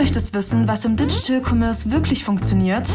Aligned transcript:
möchtest 0.00 0.32
wissen, 0.32 0.66
was 0.66 0.86
im 0.86 0.96
Digital 0.96 1.42
Commerce 1.42 1.90
wirklich 1.90 2.24
funktioniert? 2.24 2.88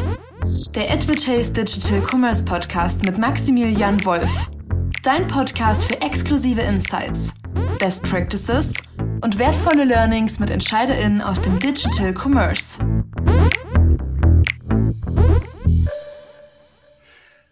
Der 0.75 0.91
Advertise 0.91 1.53
Digital 1.53 2.01
Commerce 2.01 2.43
Podcast 2.43 3.03
mit 3.03 3.19
Maximilian 3.19 4.03
Wolf. 4.05 4.49
Dein 5.03 5.27
Podcast 5.27 5.83
für 5.83 6.01
exklusive 6.01 6.61
Insights, 6.61 7.35
Best 7.77 8.01
Practices 8.01 8.73
und 9.21 9.37
wertvolle 9.37 9.85
Learnings 9.85 10.39
mit 10.39 10.49
EntscheiderInnen 10.49 11.21
aus 11.21 11.39
dem 11.41 11.59
Digital 11.59 12.11
Commerce. 12.11 12.79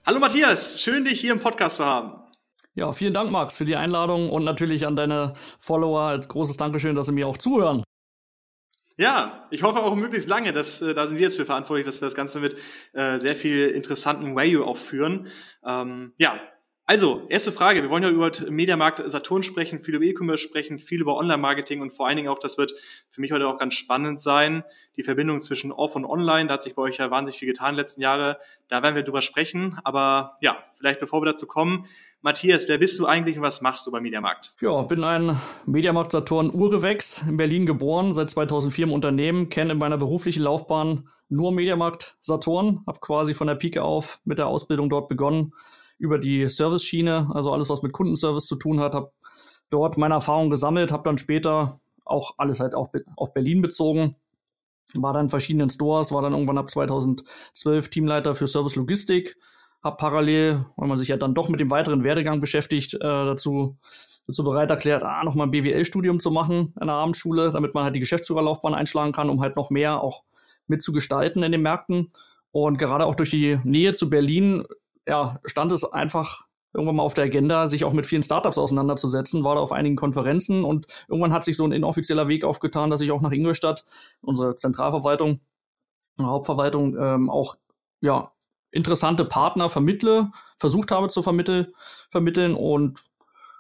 Hallo 0.04 0.20
Matthias, 0.20 0.82
schön 0.82 1.06
dich 1.06 1.22
hier 1.22 1.32
im 1.32 1.40
Podcast 1.40 1.78
zu 1.78 1.86
haben. 1.86 2.14
Ja, 2.74 2.92
vielen 2.92 3.14
Dank, 3.14 3.30
Max, 3.30 3.56
für 3.56 3.66
die 3.66 3.76
Einladung 3.76 4.32
und 4.32 4.46
natürlich 4.46 4.88
an 4.88 4.96
deine 4.96 5.34
Follower. 5.60 6.18
Großes 6.18 6.58
Dankeschön, 6.58 6.96
dass 6.96 7.06
sie 7.06 7.14
mir 7.14 7.28
auch 7.28 7.38
zuhören. 7.38 7.84
Ja, 8.98 9.48
ich 9.50 9.64
hoffe 9.64 9.80
auch 9.80 9.96
möglichst 9.96 10.30
lange. 10.30 10.52
dass, 10.52 10.82
äh, 10.82 10.94
da 10.94 11.08
sind 11.08 11.18
wir 11.18 11.24
jetzt 11.24 11.38
für 11.38 11.46
verantwortlich, 11.46 11.86
dass 11.86 12.02
wir 12.02 12.06
das 12.06 12.16
Ganze 12.16 12.40
mit 12.40 12.56
äh, 12.94 13.18
sehr 13.20 13.36
viel 13.36 13.68
interessanten 13.68 14.36
Value 14.36 14.66
auch 14.66 14.78
führen. 14.78 15.28
Ähm, 15.66 16.14
ja, 16.18 16.40
also, 16.86 17.26
erste 17.30 17.54
Frage. 17.54 17.82
Wir 17.82 17.90
wollen 17.90 18.04
ja 18.04 18.10
über 18.10 18.30
Mediamarkt 18.50 19.02
Saturn 19.10 19.42
sprechen, 19.42 19.82
viel 19.82 19.96
über 19.96 20.04
E-Commerce 20.04 20.44
sprechen, 20.44 20.80
viel 20.80 21.00
über 21.00 21.16
Online-Marketing 21.16 21.80
und 21.80 21.92
vor 21.92 22.08
allen 22.08 22.18
Dingen 22.18 22.28
auch, 22.28 22.40
das 22.40 22.58
wird 22.58 22.74
für 23.10 23.22
mich 23.22 23.32
heute 23.32 23.48
auch 23.48 23.58
ganz 23.58 23.76
spannend 23.76 24.22
sein, 24.22 24.66
die 24.98 25.04
Verbindung 25.04 25.40
zwischen 25.40 25.72
Off 25.72 25.96
und 25.96 26.04
Online. 26.04 26.50
Da 26.50 26.56
hat 26.56 26.64
sich 26.64 26.76
bei 26.76 26.82
euch 26.82 26.98
ja 26.98 27.10
wahnsinnig 27.10 27.40
viel 27.40 27.48
getan 27.48 27.70
in 27.70 27.76
den 27.76 27.84
letzten 27.84 28.02
Jahren. 28.02 28.36
Da 28.68 28.84
werden 28.84 28.96
wir 28.96 29.04
drüber 29.04 29.22
sprechen. 29.22 29.80
Aber 29.86 30.36
ja, 30.42 30.62
vielleicht 30.78 31.00
bevor 31.00 31.22
wir 31.22 31.28
dazu 31.28 31.48
kommen, 31.48 31.88
Matthias, 32.24 32.70
wer 32.70 32.78
bist 32.78 32.98
du 33.00 33.06
eigentlich 33.06 33.36
und 33.36 33.44
was 33.44 33.60
machst 33.60 33.86
du 33.86 33.92
beim 33.92 34.02
Mediamarkt? 34.04 34.56
Ja, 34.62 34.82
bin 34.84 35.04
ein 35.04 35.38
Mediamarkt 35.66 36.14
Saturn 36.14 36.52
Urgewächs, 36.52 37.22
in 37.28 37.36
Berlin 37.36 37.66
geboren, 37.66 38.14
seit 38.14 38.30
2004 38.30 38.86
im 38.86 38.94
Unternehmen, 38.94 39.50
kenne 39.50 39.74
in 39.74 39.78
meiner 39.78 39.98
beruflichen 39.98 40.42
Laufbahn 40.42 41.10
nur 41.28 41.52
Mediamarkt 41.52 42.16
Saturn, 42.22 42.82
habe 42.88 43.02
quasi 43.02 43.34
von 43.34 43.48
der 43.48 43.56
Pike 43.56 43.84
auf 43.84 44.22
mit 44.24 44.38
der 44.38 44.48
Ausbildung 44.48 44.90
dort 44.90 45.10
begonnen, 45.10 45.54
über 45.98 46.18
die 46.18 46.48
Service-Schiene, 46.48 47.30
also 47.34 47.52
alles, 47.52 47.68
was 47.68 47.84
mit 47.84 47.92
Kundenservice 47.92 48.46
zu 48.46 48.56
tun 48.56 48.80
hat, 48.80 48.96
habe 48.96 49.12
dort 49.70 49.98
meine 49.98 50.14
Erfahrungen 50.14 50.50
gesammelt, 50.50 50.94
habe 50.94 51.04
dann 51.04 51.18
später 51.18 51.82
auch 52.06 52.36
alles 52.38 52.62
halt 52.62 52.74
auf, 52.74 52.88
auf 53.18 53.34
Berlin 53.34 53.62
bezogen, 53.62 54.16
war 54.94 55.12
dann 55.12 55.24
in 55.26 55.30
verschiedenen 55.30 55.70
Stores, 55.70 56.14
war 56.14 56.22
dann 56.22 56.32
irgendwann 56.32 56.58
ab 56.58 56.70
2012 56.70 57.90
Teamleiter 57.90 58.34
für 58.34 58.48
Service 58.48 58.78
Logistik, 58.78 59.36
habe 59.84 59.98
parallel, 59.98 60.66
weil 60.78 60.88
man 60.88 60.98
sich 60.98 61.10
ja 61.10 61.18
dann 61.18 61.34
doch 61.34 61.50
mit 61.50 61.60
dem 61.60 61.70
weiteren 61.70 62.04
Werdegang 62.04 62.40
beschäftigt, 62.40 62.94
äh, 62.96 63.00
dazu, 63.00 63.78
dazu 64.28 64.44
bereit 64.44 64.70
erklärt, 64.70 65.04
ah, 65.04 65.24
nochmal 65.24 65.48
ein 65.48 65.52
BWL-Studium 65.52 66.20
zu 66.20 66.32
machen 66.32 66.74
in 66.80 66.88
der 66.88 66.96
Abendschule, 66.96 67.50
damit 67.52 67.74
man 67.74 67.84
halt 67.84 67.96
die 67.96 68.00
Geschäftsführerlaufbahn 68.00 68.74
einschlagen 68.74 69.12
kann, 69.12 69.30
um 69.30 69.42
halt 69.42 69.56
noch 69.56 69.70
mehr 69.70 70.02
auch 70.02 70.24
mitzugestalten 70.68 71.44
in 71.44 71.52
den 71.52 71.62
Märkten. 71.62 72.12
Und 72.52 72.78
gerade 72.78 73.06
auch 73.06 73.16
durch 73.16 73.32
die 73.32 73.60
Nähe 73.64 73.94
zu 73.94 74.10
Berlin, 74.10 74.64
ja, 75.06 75.40
stand 75.44 75.72
es 75.72 75.84
einfach 75.84 76.46
irgendwann 76.74 76.96
mal 76.96 77.04
auf 77.04 77.14
der 77.14 77.26
Agenda, 77.26 77.68
sich 77.68 77.84
auch 77.84 77.94
mit 77.94 78.08
vielen 78.08 78.24
Startups 78.24 78.58
auseinanderzusetzen, 78.58 79.44
war 79.44 79.56
da 79.56 79.62
auf 79.62 79.72
einigen 79.72 79.96
Konferenzen 79.96 80.64
und 80.64 80.88
irgendwann 81.08 81.34
hat 81.34 81.44
sich 81.44 81.56
so 81.56 81.66
ein 81.66 81.72
inoffizieller 81.72 82.28
Weg 82.28 82.46
aufgetan, 82.46 82.90
dass 82.90 83.02
ich 83.02 83.12
auch 83.12 83.22
nach 83.22 83.32
Ingolstadt, 83.32 83.86
unsere 84.22 84.56
Zentralverwaltung, 84.56 85.42
Hauptverwaltung, 86.20 86.98
ähm, 86.98 87.30
auch 87.30 87.58
ja, 88.02 88.32
interessante 88.74 89.24
Partner 89.24 89.70
vermittle, 89.70 90.32
versucht 90.58 90.92
habe 90.92 91.08
zu 91.08 91.22
vermittel, 91.22 91.74
vermitteln 92.10 92.56
und 92.56 93.00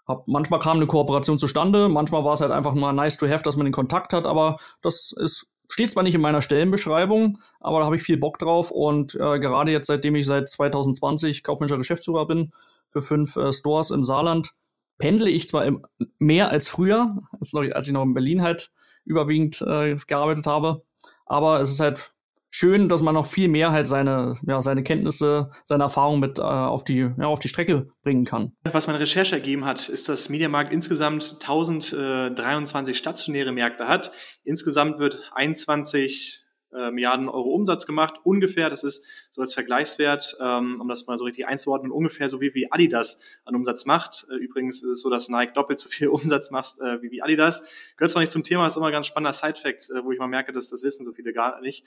hab, 0.07 0.27
manchmal 0.27 0.59
kam 0.59 0.77
eine 0.77 0.87
Kooperation 0.87 1.37
zustande, 1.37 1.87
manchmal 1.87 2.25
war 2.25 2.33
es 2.33 2.41
halt 2.41 2.51
einfach 2.51 2.73
mal 2.73 2.91
nice 2.91 3.17
to 3.17 3.27
have, 3.27 3.43
dass 3.43 3.55
man 3.55 3.65
den 3.65 3.73
Kontakt 3.73 4.11
hat, 4.11 4.25
aber 4.25 4.57
das 4.81 5.13
ist 5.15 5.47
steht 5.69 5.89
zwar 5.89 6.03
nicht 6.03 6.13
in 6.13 6.21
meiner 6.21 6.41
Stellenbeschreibung, 6.41 7.39
aber 7.59 7.79
da 7.79 7.85
habe 7.85 7.95
ich 7.95 8.03
viel 8.03 8.17
Bock 8.17 8.37
drauf 8.37 8.69
und 8.69 9.15
äh, 9.15 9.39
gerade 9.39 9.71
jetzt, 9.71 9.87
seitdem 9.87 10.13
ich 10.15 10.25
seit 10.25 10.49
2020 10.49 11.41
kaufmännischer 11.41 11.77
Geschäftsführer 11.77 12.27
bin 12.27 12.51
für 12.89 13.01
fünf 13.01 13.35
äh, 13.37 13.51
Stores 13.51 13.89
im 13.89 14.03
Saarland, 14.03 14.53
pendle 14.97 15.29
ich 15.29 15.47
zwar 15.47 15.65
im, 15.65 15.85
mehr 16.19 16.49
als 16.49 16.69
früher, 16.69 17.15
als, 17.39 17.53
noch, 17.53 17.63
als 17.71 17.87
ich 17.87 17.93
noch 17.93 18.03
in 18.03 18.13
Berlin 18.13 18.41
halt 18.41 18.71
überwiegend 19.05 19.61
äh, 19.61 19.95
gearbeitet 20.05 20.45
habe, 20.45 20.83
aber 21.25 21.59
es 21.59 21.71
ist 21.71 21.79
halt 21.79 22.13
schön, 22.53 22.87
dass 22.87 23.01
man 23.01 23.15
noch 23.15 23.25
viel 23.25 23.49
mehr 23.49 23.71
halt 23.71 23.87
seine, 23.87 24.35
ja, 24.45 24.61
seine 24.61 24.83
Kenntnisse, 24.83 25.49
seine 25.65 25.83
Erfahrungen 25.83 26.19
mit 26.19 26.39
äh, 26.39 26.43
auf, 26.43 26.83
die, 26.83 27.11
ja, 27.17 27.25
auf 27.25 27.39
die 27.39 27.47
Strecke 27.47 27.87
bringen 28.03 28.25
kann. 28.25 28.53
Was 28.71 28.87
meine 28.87 28.99
Recherche 28.99 29.35
ergeben 29.35 29.65
hat, 29.65 29.89
ist, 29.89 30.07
dass 30.07 30.29
Mediamarkt 30.29 30.71
insgesamt 30.71 31.37
1023 31.41 32.97
stationäre 32.97 33.51
Märkte 33.51 33.87
hat. 33.87 34.11
Insgesamt 34.43 34.99
wird 34.99 35.19
21 35.33 36.42
äh, 36.75 36.91
Milliarden 36.91 37.29
Euro 37.29 37.51
Umsatz 37.51 37.85
gemacht, 37.85 38.15
ungefähr. 38.23 38.69
Das 38.69 38.83
ist 38.83 39.05
so 39.31 39.41
als 39.41 39.53
Vergleichswert, 39.53 40.37
ähm, 40.39 40.79
um 40.81 40.87
das 40.87 41.07
mal 41.07 41.17
so 41.17 41.23
richtig 41.23 41.47
einzuordnen, 41.47 41.91
ungefähr 41.91 42.29
so 42.29 42.41
wie, 42.41 42.53
wie 42.53 42.71
Adidas 42.71 43.19
an 43.45 43.55
Umsatz 43.55 43.85
macht. 43.85 44.27
Äh, 44.31 44.35
übrigens 44.35 44.83
ist 44.83 44.89
es 44.89 45.01
so, 45.01 45.09
dass 45.09 45.29
Nike 45.29 45.53
doppelt 45.53 45.79
so 45.79 45.89
viel 45.89 46.07
Umsatz 46.09 46.51
macht 46.51 46.79
äh, 46.79 47.01
wie, 47.01 47.11
wie 47.11 47.21
Adidas. 47.21 47.63
Gehört 47.97 48.11
zwar 48.11 48.21
nicht 48.21 48.31
zum 48.31 48.43
Thema, 48.43 48.67
ist 48.67 48.77
immer 48.77 48.87
ein 48.87 48.91
ganz 48.91 49.07
spannender 49.07 49.33
Side-Fact, 49.33 49.89
wo 50.03 50.11
ich 50.11 50.19
mal 50.19 50.27
merke, 50.27 50.51
dass 50.51 50.69
das 50.69 50.83
wissen 50.83 51.03
so 51.03 51.13
viele 51.13 51.33
gar 51.33 51.61
nicht. 51.61 51.85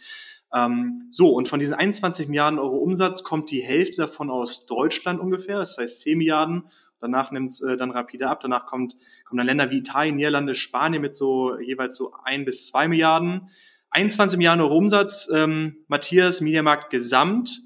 Ähm, 0.53 1.07
so, 1.11 1.31
und 1.31 1.49
von 1.49 1.61
diesen 1.61 1.75
21 1.75 2.29
Milliarden 2.29 2.59
Euro 2.59 2.77
Umsatz 2.79 3.23
kommt 3.23 3.51
die 3.51 3.63
Hälfte 3.63 3.97
davon 3.97 4.31
aus 4.31 4.67
Deutschland 4.67 5.21
ungefähr, 5.21 5.59
das 5.59 5.79
heißt 5.79 6.01
10 6.01 6.19
Milliarden. 6.19 6.65
Danach 6.99 7.31
nimmt 7.31 7.51
es 7.51 7.59
dann 7.79 7.91
rapide 7.91 8.29
ab. 8.29 8.41
Danach 8.41 8.67
kommt, 8.67 8.97
kommen 9.27 9.39
dann 9.39 9.47
Länder 9.47 9.71
wie 9.71 9.79
Italien, 9.79 10.17
Niederlande, 10.17 10.55
Spanien 10.55 11.03
mit 11.03 11.15
so 11.15 11.59
jeweils 11.59 11.97
so 11.97 12.15
ein 12.25 12.45
bis 12.45 12.67
zwei 12.69 12.89
Milliarden. 12.89 13.51
21 13.91 14.37
Milliarden 14.37 14.63
Euro 14.63 14.77
Umsatz, 14.77 15.29
ähm, 15.33 15.85
Matthias, 15.89 16.41
Mediamarkt 16.41 16.91
gesamt. 16.91 17.61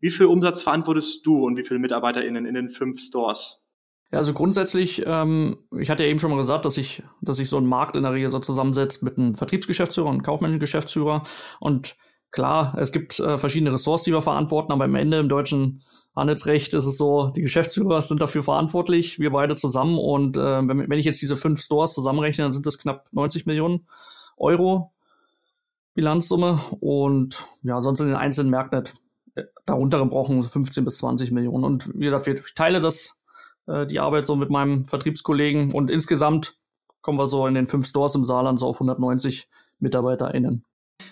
Wie 0.00 0.10
viel 0.10 0.26
Umsatz 0.26 0.62
verantwortest 0.62 1.24
du 1.26 1.44
und 1.44 1.56
wie 1.56 1.64
viele 1.64 1.80
MitarbeiterInnen 1.80 2.46
in 2.46 2.54
den 2.54 2.70
fünf 2.70 3.00
Stores? 3.00 3.62
Ja, 4.12 4.18
also 4.18 4.32
grundsätzlich, 4.32 5.02
ähm, 5.04 5.56
ich 5.78 5.90
hatte 5.90 6.04
ja 6.04 6.08
eben 6.08 6.20
schon 6.20 6.30
mal 6.30 6.36
gesagt, 6.36 6.64
dass 6.64 6.76
ich, 6.76 7.02
dass 7.22 7.38
sich 7.38 7.48
so 7.48 7.58
ein 7.58 7.66
Markt 7.66 7.96
in 7.96 8.04
der 8.04 8.12
Regel 8.12 8.30
so 8.30 8.38
zusammensetzt 8.38 9.02
mit 9.02 9.18
einem 9.18 9.34
Vertriebsgeschäftsführer 9.34 10.06
und 10.06 10.14
einem 10.14 10.22
kaufmännischen 10.22 10.60
Geschäftsführer. 10.60 11.24
Und 11.58 11.96
klar, 12.30 12.76
es 12.78 12.92
gibt 12.92 13.18
äh, 13.18 13.36
verschiedene 13.36 13.72
Ressorts, 13.72 14.04
die 14.04 14.12
wir 14.12 14.22
verantworten, 14.22 14.70
aber 14.70 14.84
am 14.84 14.94
Ende 14.94 15.18
im 15.18 15.28
deutschen 15.28 15.82
Handelsrecht 16.14 16.72
ist 16.74 16.86
es 16.86 16.98
so, 16.98 17.32
die 17.34 17.42
Geschäftsführer 17.42 18.00
sind 18.00 18.22
dafür 18.22 18.44
verantwortlich, 18.44 19.18
wir 19.18 19.30
beide 19.30 19.56
zusammen. 19.56 19.98
Und 19.98 20.36
äh, 20.36 20.68
wenn, 20.68 20.88
wenn 20.88 20.98
ich 20.98 21.06
jetzt 21.06 21.20
diese 21.20 21.36
fünf 21.36 21.60
Stores 21.60 21.92
zusammenrechne, 21.94 22.44
dann 22.44 22.52
sind 22.52 22.66
das 22.66 22.78
knapp 22.78 23.08
90 23.10 23.46
Millionen 23.46 23.88
Euro, 24.36 24.92
Bilanzsumme 25.96 26.60
und 26.80 27.46
ja, 27.62 27.80
sonst 27.80 28.00
in 28.00 28.06
den 28.06 28.16
einzelnen 28.16 28.50
Märkten 28.50 28.82
nicht 28.82 28.94
äh, 29.34 29.44
darunter 29.64 30.04
brauchen 30.06 30.42
15 30.42 30.84
bis 30.84 30.98
20 30.98 31.32
Millionen. 31.32 31.64
Und 31.64 31.90
wie 31.94 32.04
gesagt, 32.04 32.28
ich 32.28 32.54
teile 32.54 32.80
das, 32.80 33.16
äh, 33.66 33.86
die 33.86 33.98
Arbeit 33.98 34.26
so 34.26 34.36
mit 34.36 34.50
meinem 34.50 34.86
Vertriebskollegen 34.86 35.72
und 35.72 35.90
insgesamt 35.90 36.54
kommen 37.00 37.18
wir 37.18 37.26
so 37.26 37.46
in 37.46 37.54
den 37.54 37.66
fünf 37.66 37.86
Stores 37.86 38.14
im 38.14 38.24
Saarland 38.24 38.58
so 38.58 38.66
auf 38.66 38.76
190 38.76 39.48
MitarbeiterInnen. 39.78 40.64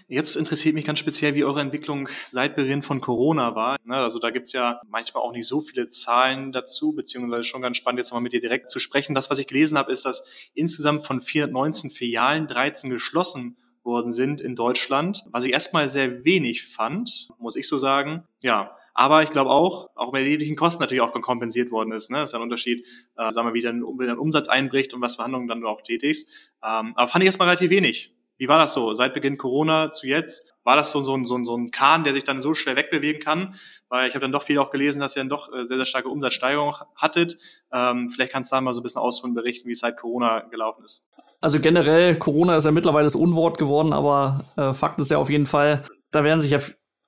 Jetzt 0.06 0.36
interessiert 0.36 0.74
mich 0.74 0.84
ganz 0.84 0.98
speziell, 0.98 1.34
wie 1.34 1.44
eure 1.44 1.60
Entwicklung 1.60 2.08
seit 2.28 2.56
Beginn 2.56 2.82
von 2.82 3.00
Corona 3.00 3.54
war. 3.54 3.76
Ne, 3.84 3.96
also 3.96 4.18
da 4.18 4.30
gibt's 4.30 4.52
ja 4.52 4.80
manchmal 4.88 5.22
auch 5.22 5.32
nicht 5.32 5.46
so 5.46 5.60
viele 5.60 5.88
Zahlen 5.88 6.52
dazu, 6.52 6.92
beziehungsweise 6.92 7.44
schon 7.44 7.62
ganz 7.62 7.78
spannend, 7.78 8.00
jetzt 8.00 8.12
mal 8.12 8.20
mit 8.20 8.32
dir 8.32 8.40
direkt 8.40 8.70
zu 8.70 8.80
sprechen. 8.80 9.14
Das, 9.14 9.30
was 9.30 9.38
ich 9.38 9.46
gelesen 9.46 9.78
habe, 9.78 9.92
ist, 9.92 10.04
dass 10.04 10.26
insgesamt 10.52 11.06
von 11.06 11.20
419 11.20 11.90
Filialen 11.90 12.46
13 12.46 12.90
geschlossen 12.90 13.56
worden 13.84 14.12
sind 14.12 14.40
in 14.40 14.56
Deutschland, 14.56 15.24
was 15.30 15.44
ich 15.44 15.52
erstmal 15.52 15.88
sehr 15.88 16.24
wenig 16.24 16.66
fand, 16.66 17.28
muss 17.38 17.56
ich 17.56 17.68
so 17.68 17.78
sagen. 17.78 18.24
Ja, 18.42 18.76
aber 18.94 19.24
ich 19.24 19.32
glaube 19.32 19.50
auch, 19.50 19.90
auch 19.96 20.12
bei 20.12 20.20
erheblichen 20.20 20.54
Kosten 20.54 20.80
natürlich 20.80 21.02
auch 21.02 21.12
kompensiert 21.12 21.72
worden 21.72 21.92
ist. 21.92 22.10
Ne? 22.10 22.18
Das 22.18 22.30
ist 22.30 22.34
ein 22.34 22.42
Unterschied, 22.42 22.86
äh, 23.16 23.30
sagen 23.32 23.48
wir, 23.48 23.54
wie 23.54 23.60
dann, 23.60 23.82
wie 23.82 24.06
dann 24.06 24.18
Umsatz 24.18 24.48
einbricht 24.48 24.94
und 24.94 25.00
was 25.00 25.16
Verhandlungen 25.16 25.48
dann 25.48 25.64
auch 25.64 25.82
tätigst. 25.82 26.30
Ähm, 26.62 26.92
aber 26.94 27.08
fand 27.08 27.24
ich 27.24 27.26
erstmal 27.26 27.48
relativ 27.48 27.70
wenig. 27.70 28.13
Wie 28.36 28.48
war 28.48 28.58
das 28.58 28.74
so? 28.74 28.94
Seit 28.94 29.14
Beginn 29.14 29.38
Corona 29.38 29.92
zu 29.92 30.06
jetzt? 30.06 30.54
War 30.64 30.76
das 30.76 30.90
so, 30.90 31.02
so, 31.02 31.14
ein, 31.14 31.24
so, 31.24 31.36
ein, 31.36 31.44
so 31.44 31.56
ein 31.56 31.70
Kahn, 31.70 32.04
der 32.04 32.14
sich 32.14 32.24
dann 32.24 32.40
so 32.40 32.54
schwer 32.54 32.74
wegbewegen 32.74 33.22
kann? 33.22 33.54
Weil 33.88 34.08
ich 34.08 34.14
habe 34.14 34.22
dann 34.22 34.32
doch 34.32 34.42
viel 34.42 34.58
auch 34.58 34.70
gelesen, 34.70 35.00
dass 35.00 35.14
ihr 35.14 35.20
dann 35.20 35.28
doch 35.28 35.52
äh, 35.52 35.64
sehr, 35.64 35.76
sehr 35.76 35.86
starke 35.86 36.08
Umsatzsteigerung 36.08 36.74
hattet. 36.96 37.36
Ähm, 37.72 38.08
vielleicht 38.08 38.32
kannst 38.32 38.50
du 38.50 38.56
da 38.56 38.60
mal 38.60 38.72
so 38.72 38.80
ein 38.80 38.82
bisschen 38.82 39.00
ausführen 39.00 39.34
berichten, 39.34 39.68
wie 39.68 39.72
es 39.72 39.80
seit 39.80 39.96
Corona 39.96 40.40
gelaufen 40.40 40.84
ist. 40.84 41.08
Also 41.40 41.60
generell, 41.60 42.16
Corona 42.16 42.56
ist 42.56 42.64
ja 42.64 42.72
mittlerweile 42.72 43.04
das 43.04 43.14
Unwort 43.14 43.58
geworden, 43.58 43.92
aber 43.92 44.44
äh, 44.56 44.72
Fakt 44.72 44.98
ist 44.98 45.10
ja 45.10 45.18
auf 45.18 45.30
jeden 45.30 45.46
Fall, 45.46 45.84
da 46.10 46.24
werden 46.24 46.40
sich 46.40 46.50
ja 46.50 46.58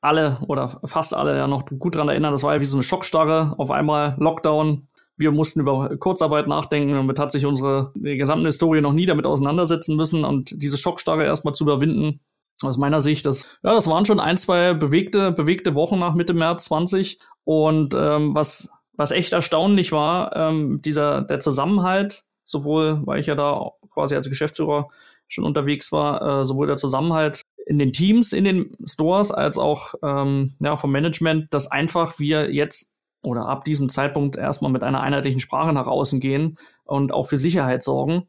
alle 0.00 0.38
oder 0.46 0.80
fast 0.84 1.14
alle 1.14 1.36
ja 1.36 1.48
noch 1.48 1.66
gut 1.66 1.96
dran 1.96 2.08
erinnern, 2.08 2.32
das 2.32 2.42
war 2.42 2.54
ja 2.54 2.60
wie 2.60 2.66
so 2.66 2.76
eine 2.76 2.84
Schockstarre. 2.84 3.54
Auf 3.58 3.70
einmal 3.70 4.14
Lockdown, 4.18 4.86
wir 5.16 5.32
mussten 5.32 5.60
über 5.60 5.96
Kurzarbeit 5.96 6.46
nachdenken. 6.46 6.92
Damit 6.92 7.18
hat 7.18 7.32
sich 7.32 7.46
unsere 7.46 7.92
gesamte 7.94 8.46
Historie 8.46 8.80
noch 8.80 8.92
nie 8.92 9.06
damit 9.06 9.26
auseinandersetzen 9.26 9.96
müssen. 9.96 10.24
Und 10.24 10.62
diese 10.62 10.78
Schockstarre 10.78 11.24
erstmal 11.24 11.54
zu 11.54 11.64
überwinden, 11.64 12.20
aus 12.62 12.78
meiner 12.78 13.00
Sicht, 13.00 13.26
das, 13.26 13.42
ja, 13.62 13.74
das 13.74 13.86
waren 13.86 14.06
schon 14.06 14.20
ein, 14.20 14.38
zwei 14.38 14.72
bewegte, 14.72 15.32
bewegte 15.32 15.74
Wochen 15.74 15.98
nach 15.98 16.14
Mitte 16.14 16.34
März 16.34 16.64
20. 16.66 17.18
Und 17.44 17.94
ähm, 17.94 18.34
was, 18.34 18.70
was 18.94 19.10
echt 19.10 19.32
erstaunlich 19.32 19.92
war, 19.92 20.34
ähm, 20.34 20.80
dieser, 20.82 21.22
der 21.22 21.40
Zusammenhalt, 21.40 22.24
sowohl, 22.44 23.02
weil 23.04 23.20
ich 23.20 23.26
ja 23.26 23.34
da 23.34 23.72
quasi 23.92 24.14
als 24.14 24.28
Geschäftsführer 24.28 24.88
schon 25.28 25.44
unterwegs 25.44 25.92
war, 25.92 26.40
äh, 26.40 26.44
sowohl 26.44 26.66
der 26.66 26.76
Zusammenhalt 26.76 27.42
in 27.66 27.78
den 27.78 27.92
Teams, 27.92 28.32
in 28.32 28.44
den 28.44 28.76
Stores, 28.86 29.32
als 29.32 29.58
auch 29.58 29.94
ähm, 30.02 30.54
ja, 30.60 30.76
vom 30.76 30.92
Management, 30.92 31.52
dass 31.52 31.70
einfach 31.70 32.18
wir 32.18 32.52
jetzt 32.52 32.92
oder 33.24 33.46
ab 33.46 33.64
diesem 33.64 33.88
Zeitpunkt 33.88 34.36
erstmal 34.36 34.70
mit 34.70 34.82
einer 34.82 35.00
einheitlichen 35.00 35.40
Sprache 35.40 35.72
nach 35.72 35.86
außen 35.86 36.20
gehen 36.20 36.58
und 36.84 37.12
auch 37.12 37.24
für 37.24 37.38
Sicherheit 37.38 37.82
sorgen. 37.82 38.26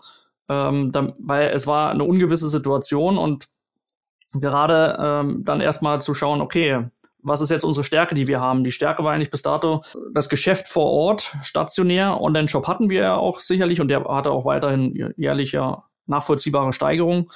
Ähm, 0.50 0.92
dann, 0.92 1.14
weil 1.20 1.50
es 1.50 1.68
war 1.68 1.92
eine 1.92 2.04
ungewisse 2.04 2.50
Situation 2.50 3.18
und 3.18 3.48
gerade 4.34 4.98
ähm, 5.00 5.44
dann 5.44 5.62
erstmal 5.62 6.02
zu 6.02 6.14
schauen, 6.14 6.42
okay, 6.42 6.86
was 7.22 7.42
ist 7.42 7.50
jetzt 7.50 7.66
unsere 7.66 7.84
Stärke, 7.84 8.16
die 8.16 8.28
wir 8.28 8.40
haben? 8.40 8.64
Die 8.64 8.72
Stärke 8.72 9.04
war 9.04 9.14
eigentlich 9.14 9.32
bis 9.32 9.42
dato 9.42 9.84
das 10.14 10.30
Geschäft 10.30 10.68
vor 10.68 10.92
Ort, 10.92 11.36
stationär. 11.44 12.22
Online-Shop 12.22 12.68
hatten 12.68 12.90
wir 12.90 13.02
ja 13.02 13.16
auch 13.18 13.40
sicherlich 13.40 13.82
und 13.82 13.90
der 13.90 14.06
hatte 14.06 14.32
auch 14.32 14.46
weiterhin 14.46 15.14
jährliche 15.18 15.78
nachvollziehbare 16.06 16.72
Steigerung. 16.72 17.32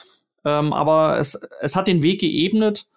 Ähm, 0.45 0.73
aber 0.73 1.19
es, 1.19 1.39
es 1.59 1.75
hat 1.75 1.87
den 1.87 2.03
Weg 2.03 2.21
geebnet, 2.21 2.87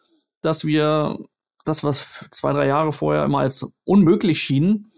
dass 0.40 0.64
wir 0.64 1.18
das, 1.64 1.82
was 1.82 2.26
zwei, 2.30 2.52
drei 2.52 2.66
Jahre 2.66 2.92
vorher 2.92 3.24
immer 3.24 3.38
als 3.38 3.72
unmöglich 3.84 4.40
schien, 4.40 4.88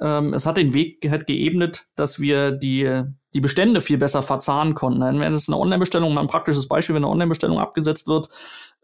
ähm, 0.00 0.32
es 0.32 0.46
hat 0.46 0.56
den 0.56 0.72
Weg 0.72 1.06
halt 1.10 1.26
geebnet, 1.26 1.86
dass 1.96 2.18
wir 2.18 2.50
die, 2.52 3.04
die 3.34 3.40
Bestände 3.40 3.80
viel 3.80 3.98
besser 3.98 4.22
verzahnen 4.22 4.74
konnten. 4.74 5.00
Wenn 5.00 5.32
es 5.32 5.48
eine 5.48 5.58
Online-Bestellung, 5.58 6.14
mal 6.14 6.22
ein 6.22 6.26
praktisches 6.26 6.66
Beispiel, 6.66 6.94
wenn 6.94 7.04
eine 7.04 7.12
Online-Bestellung 7.12 7.58
abgesetzt 7.58 8.08
wird, 8.08 8.28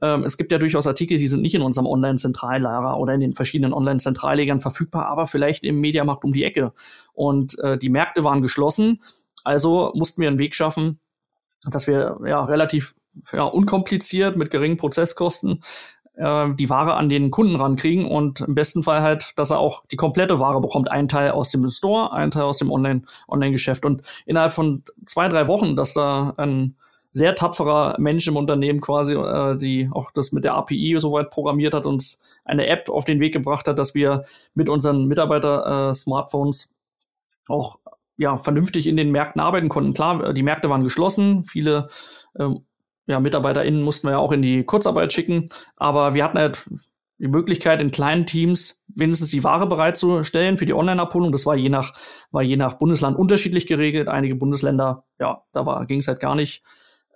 ähm, 0.02 0.24
es 0.24 0.36
gibt 0.36 0.52
ja 0.52 0.58
durchaus 0.58 0.86
Artikel, 0.86 1.18
die 1.18 1.26
sind 1.26 1.42
nicht 1.42 1.54
in 1.54 1.62
unserem 1.62 1.86
Online-Zentrallager 1.86 2.98
oder 2.98 3.14
in 3.14 3.20
den 3.20 3.34
verschiedenen 3.34 3.72
Online-Zentrallegern 3.72 4.60
verfügbar, 4.60 5.06
aber 5.06 5.26
vielleicht 5.26 5.64
im 5.64 5.80
Mediamarkt 5.80 6.24
um 6.24 6.32
die 6.32 6.44
Ecke. 6.44 6.72
Und 7.12 7.58
äh, 7.60 7.78
die 7.78 7.90
Märkte 7.90 8.24
waren 8.24 8.42
geschlossen, 8.42 9.02
also 9.44 9.92
mussten 9.94 10.20
wir 10.20 10.28
einen 10.28 10.38
Weg 10.38 10.54
schaffen, 10.54 11.00
dass 11.64 11.86
wir 11.86 12.18
ja 12.26 12.44
relativ 12.44 12.94
ja, 13.32 13.44
unkompliziert 13.44 14.36
mit 14.36 14.50
geringen 14.50 14.76
Prozesskosten 14.76 15.62
äh, 16.14 16.48
die 16.54 16.70
Ware 16.70 16.94
an 16.94 17.08
den 17.08 17.30
Kunden 17.30 17.56
rankriegen 17.56 18.06
und 18.06 18.40
im 18.40 18.54
besten 18.54 18.82
Fall 18.82 19.02
halt, 19.02 19.32
dass 19.36 19.50
er 19.50 19.58
auch 19.58 19.84
die 19.90 19.96
komplette 19.96 20.38
Ware 20.38 20.60
bekommt. 20.60 20.90
Ein 20.90 21.08
Teil 21.08 21.32
aus 21.32 21.50
dem 21.50 21.68
Store, 21.70 22.12
ein 22.12 22.30
Teil 22.30 22.44
aus 22.44 22.58
dem 22.58 22.70
Online, 22.70 23.02
Online-Geschäft. 23.28 23.84
Und 23.84 24.02
innerhalb 24.26 24.52
von 24.52 24.82
zwei, 25.04 25.28
drei 25.28 25.46
Wochen, 25.46 25.76
dass 25.76 25.94
da 25.94 26.34
ein 26.36 26.76
sehr 27.10 27.34
tapferer 27.34 27.96
Mensch 27.98 28.28
im 28.28 28.36
Unternehmen 28.36 28.80
quasi, 28.80 29.14
äh, 29.14 29.56
die 29.56 29.88
auch 29.92 30.10
das 30.12 30.32
mit 30.32 30.44
der 30.44 30.54
API 30.54 30.96
soweit 30.98 31.30
programmiert 31.30 31.74
hat, 31.74 31.86
uns 31.86 32.20
eine 32.44 32.66
App 32.66 32.88
auf 32.88 33.04
den 33.04 33.20
Weg 33.20 33.32
gebracht 33.32 33.66
hat, 33.66 33.78
dass 33.78 33.94
wir 33.94 34.24
mit 34.54 34.68
unseren 34.68 35.06
Mitarbeiter-Smartphones 35.06 36.66
äh, 36.66 37.52
auch 37.52 37.78
ja, 38.16 38.36
vernünftig 38.36 38.86
in 38.86 38.96
den 38.96 39.10
Märkten 39.10 39.40
arbeiten 39.40 39.68
konnten. 39.68 39.94
Klar, 39.94 40.32
die 40.34 40.42
Märkte 40.42 40.68
waren 40.68 40.84
geschlossen, 40.84 41.44
viele 41.44 41.88
ähm, 42.38 42.60
ja, 43.10 43.20
MitarbeiterInnen 43.20 43.82
mussten 43.82 44.08
wir 44.08 44.12
ja 44.12 44.18
auch 44.18 44.32
in 44.32 44.42
die 44.42 44.64
Kurzarbeit 44.64 45.12
schicken, 45.12 45.48
aber 45.76 46.14
wir 46.14 46.24
hatten 46.24 46.38
halt 46.38 46.64
die 47.20 47.28
Möglichkeit, 47.28 47.82
in 47.82 47.90
kleinen 47.90 48.24
Teams 48.24 48.80
wenigstens 48.88 49.30
die 49.30 49.44
Ware 49.44 49.66
bereitzustellen 49.66 50.56
für 50.56 50.64
die 50.64 50.74
Online-Abholung. 50.74 51.32
Das 51.32 51.44
war 51.44 51.54
je 51.54 51.68
nach, 51.68 51.92
war 52.30 52.42
je 52.42 52.56
nach 52.56 52.74
Bundesland 52.74 53.18
unterschiedlich 53.18 53.66
geregelt. 53.66 54.08
Einige 54.08 54.34
Bundesländer, 54.36 55.04
ja, 55.18 55.42
da 55.52 55.84
ging 55.84 55.98
es 55.98 56.08
halt 56.08 56.20
gar 56.20 56.34
nicht. 56.34 56.62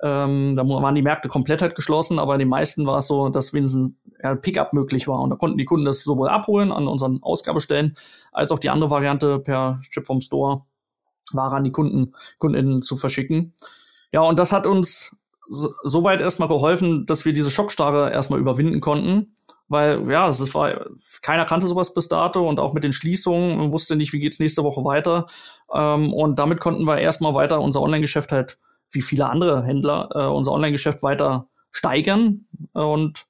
Ähm, 0.02 0.56
da 0.56 0.68
waren 0.68 0.94
die 0.94 1.02
Märkte 1.02 1.28
komplett 1.28 1.62
halt 1.62 1.74
geschlossen, 1.74 2.18
aber 2.18 2.34
in 2.34 2.40
den 2.40 2.48
meisten 2.48 2.86
war 2.86 2.98
es 2.98 3.06
so, 3.06 3.30
dass 3.30 3.54
wenigstens 3.54 3.92
ja, 4.22 4.34
Pickup 4.34 4.74
möglich 4.74 5.08
war. 5.08 5.20
Und 5.20 5.30
da 5.30 5.36
konnten 5.36 5.56
die 5.56 5.64
Kunden 5.64 5.86
das 5.86 6.00
sowohl 6.00 6.28
abholen 6.28 6.70
an 6.70 6.86
unseren 6.86 7.22
Ausgabestellen, 7.22 7.96
als 8.30 8.52
auch 8.52 8.58
die 8.58 8.68
andere 8.68 8.90
Variante 8.90 9.38
per 9.38 9.80
Chip 9.90 10.06
vom 10.06 10.20
Store 10.20 10.64
Ware 11.32 11.56
an 11.56 11.64
die 11.64 11.72
Kunden, 11.72 12.14
KundInnen 12.38 12.82
zu 12.82 12.96
verschicken. 12.96 13.54
Ja, 14.12 14.20
und 14.20 14.38
das 14.38 14.52
hat 14.52 14.66
uns 14.66 15.16
so, 15.48 16.04
weit 16.04 16.20
erstmal 16.20 16.48
geholfen, 16.48 17.06
dass 17.06 17.24
wir 17.24 17.32
diese 17.32 17.50
Schockstarre 17.50 18.10
erstmal 18.10 18.40
überwinden 18.40 18.80
konnten. 18.80 19.36
Weil, 19.68 20.10
ja, 20.10 20.28
es 20.28 20.54
war, 20.54 20.86
keiner 21.22 21.46
kannte 21.46 21.66
sowas 21.66 21.94
bis 21.94 22.08
dato 22.08 22.46
und 22.46 22.60
auch 22.60 22.74
mit 22.74 22.84
den 22.84 22.92
Schließungen, 22.92 23.72
wusste 23.72 23.96
nicht, 23.96 24.12
wie 24.12 24.18
geht's 24.18 24.38
nächste 24.38 24.62
Woche 24.62 24.84
weiter. 24.84 25.26
Ähm, 25.72 26.12
und 26.12 26.38
damit 26.38 26.60
konnten 26.60 26.84
wir 26.84 26.98
erstmal 26.98 27.34
weiter 27.34 27.60
unser 27.60 27.80
Online-Geschäft 27.80 28.30
halt, 28.32 28.58
wie 28.90 29.00
viele 29.00 29.26
andere 29.26 29.64
Händler, 29.64 30.10
äh, 30.14 30.26
unser 30.26 30.52
Online-Geschäft 30.52 31.02
weiter 31.02 31.48
steigern. 31.70 32.46
Und 32.72 33.24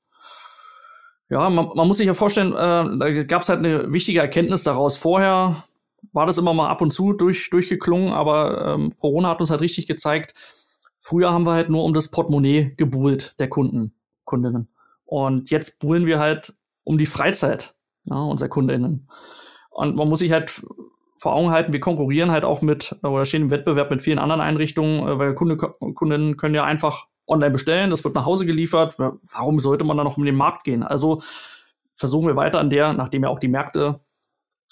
ja, 1.30 1.48
man, 1.48 1.70
man 1.74 1.88
muss 1.88 1.98
sich 1.98 2.06
ja 2.06 2.14
vorstellen, 2.14 2.52
äh, 2.52 2.98
da 2.98 3.22
gab 3.24 3.42
es 3.42 3.48
halt 3.48 3.60
eine 3.60 3.92
wichtige 3.92 4.20
Erkenntnis 4.20 4.64
daraus. 4.64 4.98
Vorher 4.98 5.64
war 6.12 6.26
das 6.26 6.38
immer 6.38 6.52
mal 6.52 6.68
ab 6.68 6.82
und 6.82 6.92
zu 6.92 7.12
durch, 7.12 7.48
durchgeklungen, 7.50 8.12
aber 8.12 8.74
ähm, 8.74 8.94
Corona 9.00 9.30
hat 9.30 9.40
uns 9.40 9.50
halt 9.50 9.60
richtig 9.60 9.86
gezeigt, 9.86 10.34
Früher 11.06 11.30
haben 11.34 11.44
wir 11.44 11.52
halt 11.52 11.68
nur 11.68 11.84
um 11.84 11.92
das 11.92 12.08
Portemonnaie 12.08 12.72
gebuhlt 12.78 13.38
der 13.38 13.50
Kunden, 13.50 13.94
Kundinnen. 14.24 14.68
Und 15.04 15.50
jetzt 15.50 15.78
buhlen 15.78 16.06
wir 16.06 16.18
halt 16.18 16.54
um 16.82 16.96
die 16.96 17.04
Freizeit 17.04 17.74
ja, 18.06 18.16
unserer 18.16 18.48
Kundinnen. 18.48 19.06
Und 19.68 19.96
man 19.96 20.08
muss 20.08 20.20
sich 20.20 20.32
halt 20.32 20.64
vor 21.18 21.34
Augen 21.34 21.50
halten, 21.50 21.74
wir 21.74 21.80
konkurrieren 21.80 22.30
halt 22.30 22.46
auch 22.46 22.62
mit, 22.62 22.96
oder 23.02 23.26
stehen 23.26 23.42
im 23.42 23.50
Wettbewerb 23.50 23.90
mit 23.90 24.00
vielen 24.00 24.18
anderen 24.18 24.40
Einrichtungen, 24.40 25.06
äh, 25.06 25.18
weil 25.18 25.34
Kunde, 25.34 25.58
Kundinnen 25.58 26.38
können 26.38 26.54
ja 26.54 26.64
einfach 26.64 27.06
online 27.26 27.50
bestellen, 27.50 27.90
das 27.90 28.02
wird 28.02 28.14
nach 28.14 28.24
Hause 28.24 28.46
geliefert. 28.46 28.98
Warum 28.98 29.60
sollte 29.60 29.84
man 29.84 29.98
dann 29.98 30.06
noch 30.06 30.16
in 30.16 30.24
den 30.24 30.36
Markt 30.36 30.64
gehen? 30.64 30.82
Also 30.82 31.20
versuchen 31.96 32.28
wir 32.28 32.36
weiter 32.36 32.60
an 32.60 32.70
der, 32.70 32.94
nachdem 32.94 33.24
ja 33.24 33.28
auch 33.28 33.38
die 33.38 33.48
Märkte 33.48 34.00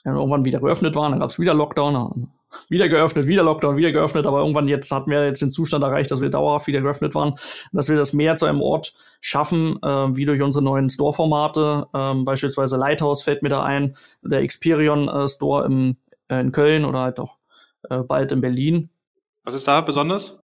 irgendwann 0.03 0.47
wieder 0.47 0.61
geöffnet 0.61 0.97
waren, 0.97 1.13
dann 1.13 1.21
gab 1.21 1.29
es 1.29 1.39
wieder 1.39 1.53
Lockdown, 1.53 2.31
wieder 2.69 2.89
geöffnet, 2.89 3.27
wieder 3.27 3.43
Lockdown, 3.43 3.77
wieder 3.77 3.93
geöffnet, 3.93 4.27
aber 4.27 4.41
irgendwann 4.41 4.69
jetzt 4.69 4.91
hatten 4.91 5.11
wir 5.11 5.25
jetzt 5.25 5.43
den 5.43 5.51
Zustand 5.51 5.85
erreicht, 5.85 6.11
dass 6.11 6.21
wir 6.21 6.31
dauerhaft 6.31 6.67
wieder 6.67 6.81
geöffnet 6.81 7.15
waren, 7.15 7.35
dass 7.73 7.89
wir 7.89 7.97
das 7.97 8.13
mehr 8.13 8.35
zu 8.35 8.47
einem 8.47 8.61
Ort 8.61 8.95
schaffen, 9.21 9.79
äh, 9.83 10.17
wie 10.17 10.25
durch 10.25 10.43
unsere 10.43 10.65
neuen 10.65 10.91
Store-Formate, 10.91 11.87
ähm, 11.95 12.25
beispielsweise 12.25 12.77
Lighthouse 12.77 13.23
fällt 13.23 13.43
mir 13.43 13.49
da 13.49 13.63
ein, 13.63 13.97
der 14.23 14.41
Experion 14.41 15.09
äh, 15.09 15.29
Store 15.29 15.67
im, 15.67 15.97
äh, 16.29 16.41
in 16.41 16.53
Köln 16.53 16.85
oder 16.85 17.01
halt 17.01 17.21
auch 17.21 17.37
äh, 17.91 17.99
bald 17.99 18.33
in 18.33 18.41
Berlin. 18.41 18.91
Was 19.45 19.55
ist 19.55 19.67
da 19.67 19.81
besonders? 19.81 20.41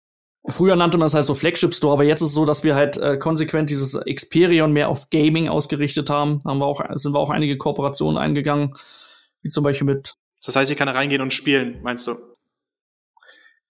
Früher 0.50 0.78
nannte 0.78 0.98
man 0.98 1.08
es 1.08 1.14
halt 1.14 1.26
so 1.26 1.36
Flagship 1.36 1.76
Store, 1.76 1.94
aber 1.94 2.06
jetzt 2.06 2.22
ist 2.22 2.30
es 2.30 2.34
so, 2.34 2.46
dass 2.46 2.64
wir 2.64 2.74
halt 2.74 2.96
äh, 2.98 3.18
konsequent 3.18 3.70
dieses 3.70 3.96
Experion 3.96 4.72
mehr 4.72 4.88
auf 4.88 5.10
Gaming 5.10 5.50
ausgerichtet 5.50 6.10
haben. 6.10 6.42
Haben 6.46 6.60
wir 6.60 6.66
auch, 6.66 6.82
sind 6.94 7.14
wir 7.14 7.20
auch 7.20 7.30
einige 7.30 7.58
Kooperationen 7.58 8.18
eingegangen, 8.18 8.76
wie 9.42 9.50
zum 9.50 9.66
Beispiel 9.66 9.86
mit 9.86 10.16
das 10.48 10.56
heißt, 10.56 10.72
ich 10.72 10.78
kann 10.78 10.88
reingehen 10.88 11.22
und 11.22 11.34
spielen, 11.34 11.80
meinst 11.84 12.08
du? 12.08 12.16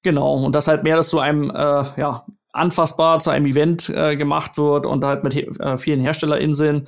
Genau, 0.03 0.35
und 0.35 0.53
das 0.53 0.67
halt 0.67 0.83
mehr, 0.83 0.95
dass 0.95 1.09
zu 1.09 1.19
einem, 1.19 1.49
äh, 1.49 1.83
ja, 1.97 2.25
anfassbar 2.53 3.19
zu 3.19 3.31
einem 3.31 3.47
Event 3.47 3.89
äh, 3.89 4.15
gemacht 4.15 4.57
wird 4.57 4.85
und 4.85 5.03
halt 5.03 5.23
mit 5.23 5.35
äh, 5.35 5.77
vielen 5.77 5.99
Herstellerinseln 5.99 6.87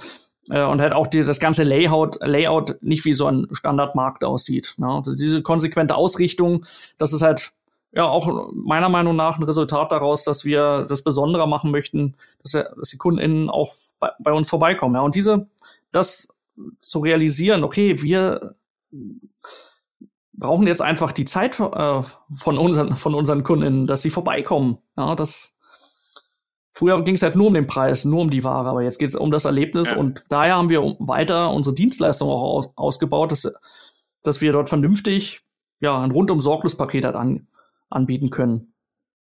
äh, 0.50 0.64
und 0.64 0.80
halt 0.80 0.94
auch 0.94 1.08
die, 1.08 1.24
das 1.24 1.40
ganze 1.40 1.64
Layout, 1.64 2.20
Layout 2.22 2.78
nicht 2.82 3.04
wie 3.06 3.14
so 3.14 3.26
ein 3.26 3.48
Standardmarkt 3.52 4.24
aussieht. 4.24 4.76
Ja? 4.78 4.98
Also 4.98 5.16
diese 5.16 5.42
konsequente 5.42 5.96
Ausrichtung, 5.96 6.66
das 7.00 7.12
ist 7.12 7.24
halt 7.24 7.52
ja 7.92 8.06
auch 8.06 8.52
meiner 8.54 8.90
Meinung 8.90 9.16
nach 9.16 9.40
ein 9.40 9.44
Resultat 9.44 9.92
daraus, 9.92 10.24
dass 10.24 10.46
wir 10.46 10.86
das 10.88 11.04
Besonderer 11.04 11.48
machen 11.48 11.72
möchten, 11.72 12.16
dass, 12.44 12.52
dass 12.52 12.90
die 12.90 12.98
KundInnen 12.98 13.50
auch 13.50 13.74
bei, 14.00 14.12
bei 14.20 14.32
uns 14.32 14.50
vorbeikommen. 14.50 14.94
Ja? 14.94 15.02
Und 15.02 15.16
diese, 15.16 15.48
das 15.92 16.28
zu 16.78 17.00
realisieren, 17.00 17.64
okay, 17.64 18.04
wir 18.04 18.56
brauchen 20.40 20.68
jetzt 20.68 20.82
einfach 20.82 21.12
die 21.12 21.26
Zeit 21.26 21.60
äh, 21.60 22.02
von 22.32 22.58
unseren 22.58 22.96
von 22.96 23.14
unseren 23.14 23.44
Kunden, 23.44 23.88
dass 23.88 24.02
sie 24.02 24.10
vorbeikommen. 24.10 24.80
Ja, 24.98 25.16
das 25.16 25.56
früher 26.72 27.02
ging 27.04 27.16
es 27.16 27.22
halt 27.22 27.36
nur 27.36 27.48
um 27.48 27.54
den 27.54 27.68
Preis, 27.68 28.06
nur 28.06 28.22
um 28.22 28.30
die 28.30 28.44
Ware, 28.44 28.70
aber 28.70 28.82
jetzt 28.82 29.00
geht 29.00 29.10
es 29.10 29.16
um 29.16 29.32
das 29.32 29.46
Erlebnis 29.46 29.92
ja. 29.92 29.98
und 29.98 30.24
daher 30.30 30.56
haben 30.56 30.70
wir 30.70 30.82
weiter 31.00 31.52
unsere 31.52 31.76
Dienstleistung 31.76 32.30
auch 32.30 32.42
aus, 32.42 32.70
ausgebaut, 32.76 33.32
dass, 33.32 33.52
dass 34.24 34.42
wir 34.42 34.52
dort 34.54 34.70
vernünftig 34.70 35.42
ja 35.82 36.00
ein 36.02 36.12
rundum 36.12 36.40
sorglos 36.40 36.76
Paket 36.76 37.06
halt 37.06 37.16
an, 37.16 37.48
anbieten 37.90 38.30
können 38.30 38.74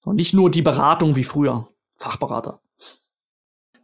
und 0.05 0.17
nicht 0.17 0.35
nur 0.35 0.51
die 0.51 0.63
Beratung 0.63 1.17
wie 1.17 1.25
früher, 1.25 1.69
Fachberater. 1.99 2.61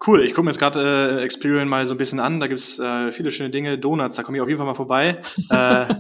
Cool, 0.06 0.24
ich 0.24 0.32
gucke 0.32 0.44
mir 0.44 0.50
jetzt 0.50 0.58
gerade 0.58 1.18
äh, 1.20 1.24
Experian 1.24 1.68
mal 1.68 1.84
so 1.84 1.92
ein 1.94 1.98
bisschen 1.98 2.20
an. 2.20 2.40
Da 2.40 2.46
gibt's 2.46 2.78
äh, 2.78 3.12
viele 3.12 3.30
schöne 3.30 3.50
Dinge. 3.50 3.76
Donuts, 3.78 4.16
da 4.16 4.22
komme 4.22 4.38
ich 4.38 4.42
auf 4.42 4.48
jeden 4.48 4.58
Fall 4.58 4.66
mal 4.66 4.74
vorbei. 4.74 5.18
äh, 5.50 5.94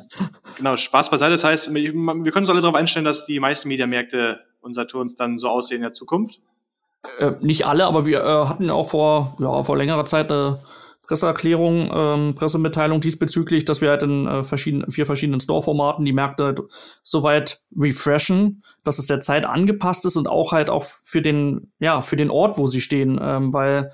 genau, 0.56 0.76
Spaß 0.76 1.10
beiseite. 1.10 1.32
Das 1.32 1.44
heißt, 1.44 1.74
wir 1.74 1.92
können 1.92 2.36
uns 2.36 2.50
alle 2.50 2.62
darauf 2.62 2.76
einstellen, 2.76 3.04
dass 3.04 3.26
die 3.26 3.40
meisten 3.40 3.68
Mediamärkte 3.68 4.40
und 4.62 4.74
Saturns 4.74 5.16
dann 5.16 5.36
so 5.36 5.48
aussehen 5.48 5.76
in 5.76 5.82
der 5.82 5.92
Zukunft. 5.92 6.40
Äh, 7.18 7.32
nicht 7.40 7.66
alle, 7.66 7.84
aber 7.84 8.06
wir 8.06 8.20
äh, 8.22 8.46
hatten 8.46 8.70
auch 8.70 8.88
vor, 8.88 9.36
ja, 9.38 9.62
vor 9.62 9.76
längerer 9.76 10.06
Zeit 10.06 10.30
eine 10.32 10.58
Presseerklärung, 11.10 11.90
ähm, 11.92 12.34
Pressemitteilung 12.36 13.00
diesbezüglich, 13.00 13.64
dass 13.64 13.80
wir 13.80 13.90
halt 13.90 14.04
in 14.04 14.28
äh, 14.28 14.44
verschiedenen, 14.44 14.92
vier 14.92 15.06
verschiedenen 15.06 15.40
Store-Formaten 15.40 16.04
die 16.04 16.12
Märkte 16.12 16.44
halt 16.44 16.60
soweit 17.02 17.64
refreshen, 17.76 18.62
dass 18.84 19.00
es 19.00 19.08
der 19.08 19.18
Zeit 19.18 19.44
angepasst 19.44 20.04
ist 20.04 20.16
und 20.16 20.28
auch 20.28 20.52
halt 20.52 20.70
auch 20.70 20.84
für 20.84 21.20
den, 21.20 21.72
ja, 21.80 22.00
für 22.00 22.14
den 22.14 22.30
Ort, 22.30 22.58
wo 22.58 22.68
sie 22.68 22.80
stehen, 22.80 23.18
ähm, 23.20 23.52
weil 23.52 23.90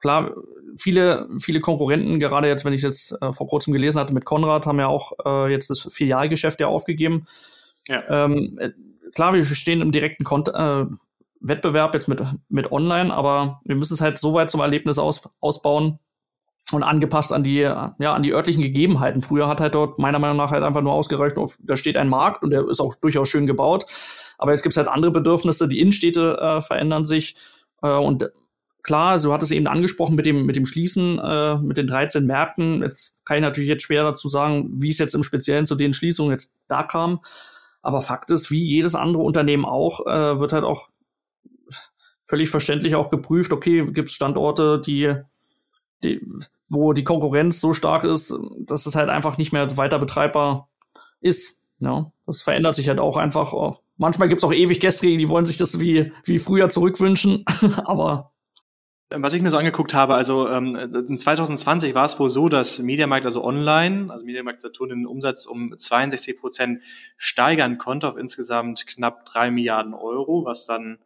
klar, 0.00 0.34
viele, 0.76 1.28
viele 1.38 1.60
Konkurrenten, 1.60 2.18
gerade 2.18 2.48
jetzt, 2.48 2.64
wenn 2.64 2.72
ich 2.72 2.82
jetzt 2.82 3.14
äh, 3.22 3.32
vor 3.32 3.46
kurzem 3.46 3.72
gelesen 3.72 4.00
hatte 4.00 4.12
mit 4.12 4.24
Konrad, 4.24 4.66
haben 4.66 4.80
ja 4.80 4.88
auch 4.88 5.12
äh, 5.24 5.52
jetzt 5.52 5.70
das 5.70 5.86
Filialgeschäft 5.88 6.58
ja 6.58 6.66
aufgegeben. 6.66 7.26
Ja. 7.86 8.24
Ähm, 8.24 8.58
äh, 8.58 8.70
klar, 9.14 9.32
wir 9.32 9.44
stehen 9.44 9.80
im 9.80 9.92
direkten 9.92 10.24
Kont 10.24 10.48
äh, 10.48 10.86
Wettbewerb 11.40 11.94
jetzt 11.94 12.08
mit, 12.08 12.20
mit 12.48 12.72
online, 12.72 13.14
aber 13.14 13.60
wir 13.64 13.76
müssen 13.76 13.94
es 13.94 14.00
halt 14.00 14.18
so 14.18 14.34
weit 14.34 14.50
zum 14.50 14.60
Erlebnis 14.60 14.98
aus, 14.98 15.22
ausbauen 15.38 16.00
und 16.72 16.82
angepasst 16.82 17.32
an 17.32 17.42
die, 17.42 17.60
ja, 17.60 17.94
an 17.98 18.22
die 18.22 18.32
örtlichen 18.32 18.62
Gegebenheiten. 18.62 19.22
Früher 19.22 19.48
hat 19.48 19.60
halt 19.60 19.74
dort 19.74 19.98
meiner 19.98 20.18
Meinung 20.18 20.36
nach 20.36 20.50
halt 20.50 20.62
einfach 20.62 20.82
nur 20.82 20.92
ausgereicht, 20.92 21.36
da 21.60 21.76
steht 21.76 21.96
ein 21.96 22.08
Markt 22.08 22.42
und 22.42 22.50
der 22.50 22.68
ist 22.68 22.80
auch 22.80 22.94
durchaus 22.94 23.28
schön 23.28 23.46
gebaut. 23.46 23.86
Aber 24.36 24.52
jetzt 24.52 24.62
gibt 24.62 24.72
es 24.72 24.76
halt 24.76 24.88
andere 24.88 25.10
Bedürfnisse, 25.10 25.68
die 25.68 25.80
Innenstädte 25.80 26.38
äh, 26.40 26.60
verändern 26.60 27.04
sich 27.04 27.36
äh, 27.82 27.88
und 27.90 28.30
klar, 28.82 29.18
so 29.18 29.32
hat 29.32 29.42
es 29.42 29.50
eben 29.50 29.66
angesprochen 29.66 30.14
mit 30.14 30.26
dem, 30.26 30.46
mit 30.46 30.56
dem 30.56 30.66
Schließen, 30.66 31.18
äh, 31.18 31.56
mit 31.58 31.76
den 31.76 31.86
13 31.86 32.24
Märkten. 32.24 32.82
Jetzt 32.82 33.16
kann 33.24 33.36
ich 33.36 33.42
natürlich 33.42 33.68
jetzt 33.68 33.82
schwer 33.82 34.02
dazu 34.02 34.28
sagen, 34.28 34.70
wie 34.80 34.88
es 34.88 34.98
jetzt 34.98 35.14
im 35.14 35.22
Speziellen 35.22 35.66
zu 35.66 35.74
den 35.74 35.92
Schließungen 35.92 36.32
jetzt 36.32 36.52
da 36.68 36.82
kam. 36.82 37.20
Aber 37.82 38.00
Fakt 38.00 38.30
ist, 38.30 38.50
wie 38.50 38.64
jedes 38.64 38.94
andere 38.94 39.22
Unternehmen 39.22 39.64
auch, 39.64 40.06
äh, 40.06 40.40
wird 40.40 40.52
halt 40.52 40.64
auch 40.64 40.88
völlig 42.24 42.50
verständlich 42.50 42.94
auch 42.94 43.08
geprüft, 43.08 43.52
okay, 43.52 43.84
gibt 43.86 44.08
es 44.08 44.14
Standorte, 44.14 44.80
die, 44.84 45.14
die, 46.04 46.26
wo 46.68 46.92
die 46.92 47.04
Konkurrenz 47.04 47.60
so 47.60 47.72
stark 47.72 48.04
ist, 48.04 48.38
dass 48.60 48.86
es 48.86 48.94
halt 48.94 49.08
einfach 49.08 49.38
nicht 49.38 49.52
mehr 49.52 49.76
weiter 49.76 49.98
betreibbar 49.98 50.68
ist. 51.20 51.60
Ja, 51.80 52.12
das 52.26 52.42
verändert 52.42 52.74
sich 52.74 52.88
halt 52.88 53.00
auch 53.00 53.16
einfach. 53.16 53.78
Manchmal 53.96 54.28
gibt 54.28 54.40
es 54.40 54.44
auch 54.44 54.52
ewig 54.52 54.80
Gäste, 54.80 55.06
die 55.06 55.28
wollen 55.28 55.46
sich 55.46 55.56
das 55.56 55.80
wie, 55.80 56.12
wie 56.24 56.38
früher 56.38 56.68
zurückwünschen, 56.68 57.44
aber 57.84 58.32
was 59.10 59.32
ich 59.32 59.40
mir 59.40 59.50
so 59.50 59.56
angeguckt 59.56 59.94
habe, 59.94 60.14
also 60.14 60.48
ähm, 60.48 60.76
in 60.76 61.18
2020 61.18 61.94
war 61.94 62.04
es 62.04 62.20
wohl 62.20 62.28
so, 62.28 62.50
dass 62.50 62.78
Mediamarkt 62.78 63.24
also 63.24 63.42
online, 63.42 64.12
also 64.12 64.26
Mediamarkt 64.26 64.60
Saturn 64.60 64.90
den 64.90 65.06
Umsatz 65.06 65.46
um 65.46 65.74
62 65.78 66.38
Prozent 66.38 66.82
steigern 67.16 67.78
konnte 67.78 68.08
auf 68.08 68.18
insgesamt 68.18 68.86
knapp 68.86 69.24
drei 69.24 69.50
Milliarden 69.50 69.94
Euro, 69.94 70.44
was 70.44 70.66
dann 70.66 70.98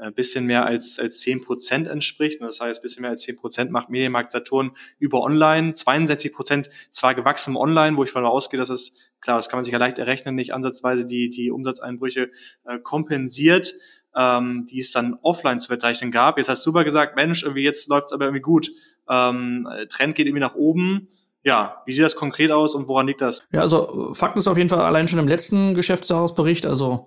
ein 0.00 0.08
äh, 0.08 0.12
bisschen 0.12 0.46
mehr 0.46 0.64
als, 0.64 0.98
als 0.98 1.20
10 1.20 1.42
Prozent 1.42 1.88
entspricht. 1.88 2.40
Das 2.40 2.60
heißt, 2.60 2.80
ein 2.80 2.82
bisschen 2.82 3.02
mehr 3.02 3.10
als 3.10 3.22
10 3.22 3.36
Prozent 3.36 3.70
macht 3.70 3.90
Mediamarkt 3.90 4.30
Saturn 4.30 4.72
über 4.98 5.20
online. 5.22 5.74
62 5.74 6.32
Prozent 6.32 6.70
zwar 6.90 7.14
gewachsen 7.14 7.56
online, 7.56 7.96
wo 7.96 8.04
ich 8.04 8.10
von 8.10 8.24
ausgehe, 8.24 8.58
dass 8.58 8.70
es, 8.70 9.12
klar, 9.20 9.36
das 9.36 9.48
kann 9.48 9.58
man 9.58 9.64
sich 9.64 9.72
ja 9.72 9.78
leicht 9.78 9.98
errechnen, 9.98 10.34
nicht 10.34 10.54
ansatzweise 10.54 11.06
die, 11.06 11.30
die 11.30 11.50
Umsatzeinbrüche 11.50 12.30
äh, 12.64 12.78
kompensiert 12.78 13.74
ähm, 14.16 14.66
die 14.68 14.80
es 14.80 14.90
dann 14.92 15.18
offline 15.22 15.60
zu 15.60 15.68
verzeichnen 15.68 16.10
gab. 16.10 16.38
Jetzt 16.38 16.48
hast 16.48 16.66
du 16.66 16.70
aber 16.70 16.84
gesagt, 16.84 17.16
Mensch, 17.16 17.42
irgendwie 17.42 17.62
jetzt 17.62 17.88
läuft 17.88 18.06
es 18.06 18.12
aber 18.12 18.24
irgendwie 18.24 18.42
gut. 18.42 18.72
Ähm, 19.08 19.68
Trend 19.88 20.14
geht 20.14 20.26
irgendwie 20.26 20.40
nach 20.40 20.54
oben. 20.54 21.08
Ja, 21.42 21.82
wie 21.86 21.92
sieht 21.92 22.04
das 22.04 22.16
konkret 22.16 22.50
aus 22.50 22.74
und 22.74 22.88
woran 22.88 23.06
liegt 23.06 23.20
das? 23.20 23.42
Ja, 23.52 23.60
also 23.60 24.12
Fakt 24.12 24.36
ist 24.36 24.48
auf 24.48 24.58
jeden 24.58 24.68
Fall 24.68 24.80
allein 24.80 25.08
schon 25.08 25.18
im 25.18 25.28
letzten 25.28 25.74
Geschäftsjahresbericht, 25.74 26.66
also 26.66 27.06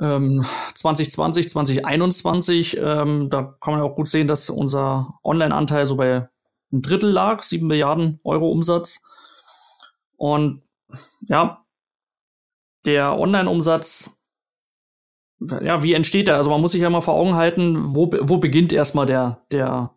ähm, 0.00 0.44
2020, 0.74 1.48
2021, 1.48 2.78
ähm, 2.78 3.30
da 3.30 3.56
kann 3.60 3.74
man 3.74 3.82
auch 3.82 3.94
gut 3.94 4.08
sehen, 4.08 4.28
dass 4.28 4.50
unser 4.50 5.18
Online-Anteil 5.24 5.86
so 5.86 5.96
bei 5.96 6.28
einem 6.70 6.82
Drittel 6.82 7.10
lag, 7.10 7.42
sieben 7.42 7.66
Milliarden 7.66 8.20
Euro 8.24 8.50
Umsatz. 8.50 9.02
Und 10.16 10.62
ja, 11.28 11.64
der 12.84 13.18
Online-Umsatz 13.18 14.16
ja, 15.62 15.82
wie 15.82 15.94
entsteht 15.94 16.28
der? 16.28 16.36
Also 16.36 16.50
man 16.50 16.60
muss 16.60 16.72
sich 16.72 16.82
ja 16.82 16.90
mal 16.90 17.00
vor 17.00 17.14
Augen 17.14 17.34
halten, 17.34 17.94
wo, 17.94 18.10
wo 18.20 18.38
beginnt 18.38 18.72
erstmal 18.72 19.06
der, 19.06 19.44
der, 19.50 19.94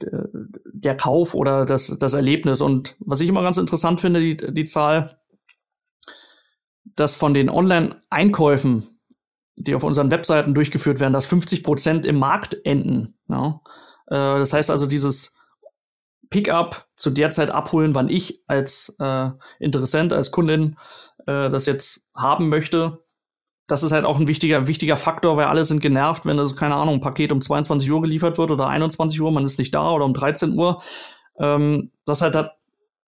der, 0.00 0.28
der 0.72 0.96
Kauf 0.96 1.34
oder 1.34 1.66
das, 1.66 1.96
das 1.98 2.14
Erlebnis. 2.14 2.60
Und 2.60 2.96
was 2.98 3.20
ich 3.20 3.28
immer 3.28 3.42
ganz 3.42 3.58
interessant 3.58 4.00
finde, 4.00 4.20
die, 4.20 4.36
die 4.36 4.64
Zahl, 4.64 5.18
dass 6.96 7.16
von 7.16 7.34
den 7.34 7.50
Online-Einkäufen, 7.50 8.91
die 9.56 9.74
auf 9.74 9.84
unseren 9.84 10.10
Webseiten 10.10 10.54
durchgeführt 10.54 11.00
werden, 11.00 11.12
dass 11.12 11.26
50 11.26 11.62
Prozent 11.62 12.06
im 12.06 12.18
Markt 12.18 12.56
enden. 12.64 13.14
Ja? 13.28 13.60
Äh, 14.06 14.38
das 14.38 14.52
heißt 14.52 14.70
also, 14.70 14.86
dieses 14.86 15.36
Pickup 16.30 16.88
zu 16.96 17.10
der 17.10 17.30
Zeit 17.30 17.50
abholen, 17.50 17.94
wann 17.94 18.08
ich 18.08 18.40
als 18.46 18.96
äh, 18.98 19.30
Interessent, 19.58 20.12
als 20.12 20.30
Kundin 20.30 20.76
äh, 21.26 21.50
das 21.50 21.66
jetzt 21.66 22.06
haben 22.14 22.48
möchte, 22.48 23.02
das 23.66 23.82
ist 23.82 23.92
halt 23.92 24.04
auch 24.04 24.18
ein 24.18 24.26
wichtiger, 24.26 24.66
wichtiger 24.66 24.96
Faktor, 24.96 25.36
weil 25.36 25.46
alle 25.46 25.64
sind 25.64 25.80
genervt, 25.80 26.26
wenn 26.26 26.36
das, 26.36 26.56
keine 26.56 26.74
Ahnung, 26.74 26.96
ein 26.96 27.00
Paket 27.00 27.32
um 27.32 27.40
22 27.40 27.90
Uhr 27.90 28.02
geliefert 28.02 28.38
wird 28.38 28.50
oder 28.50 28.68
21 28.68 29.20
Uhr, 29.20 29.30
man 29.30 29.44
ist 29.44 29.58
nicht 29.58 29.74
da 29.74 29.90
oder 29.90 30.04
um 30.04 30.14
13 30.14 30.58
Uhr. 30.58 30.82
Ähm, 31.38 31.90
das 32.04 32.22
halt 32.22 32.34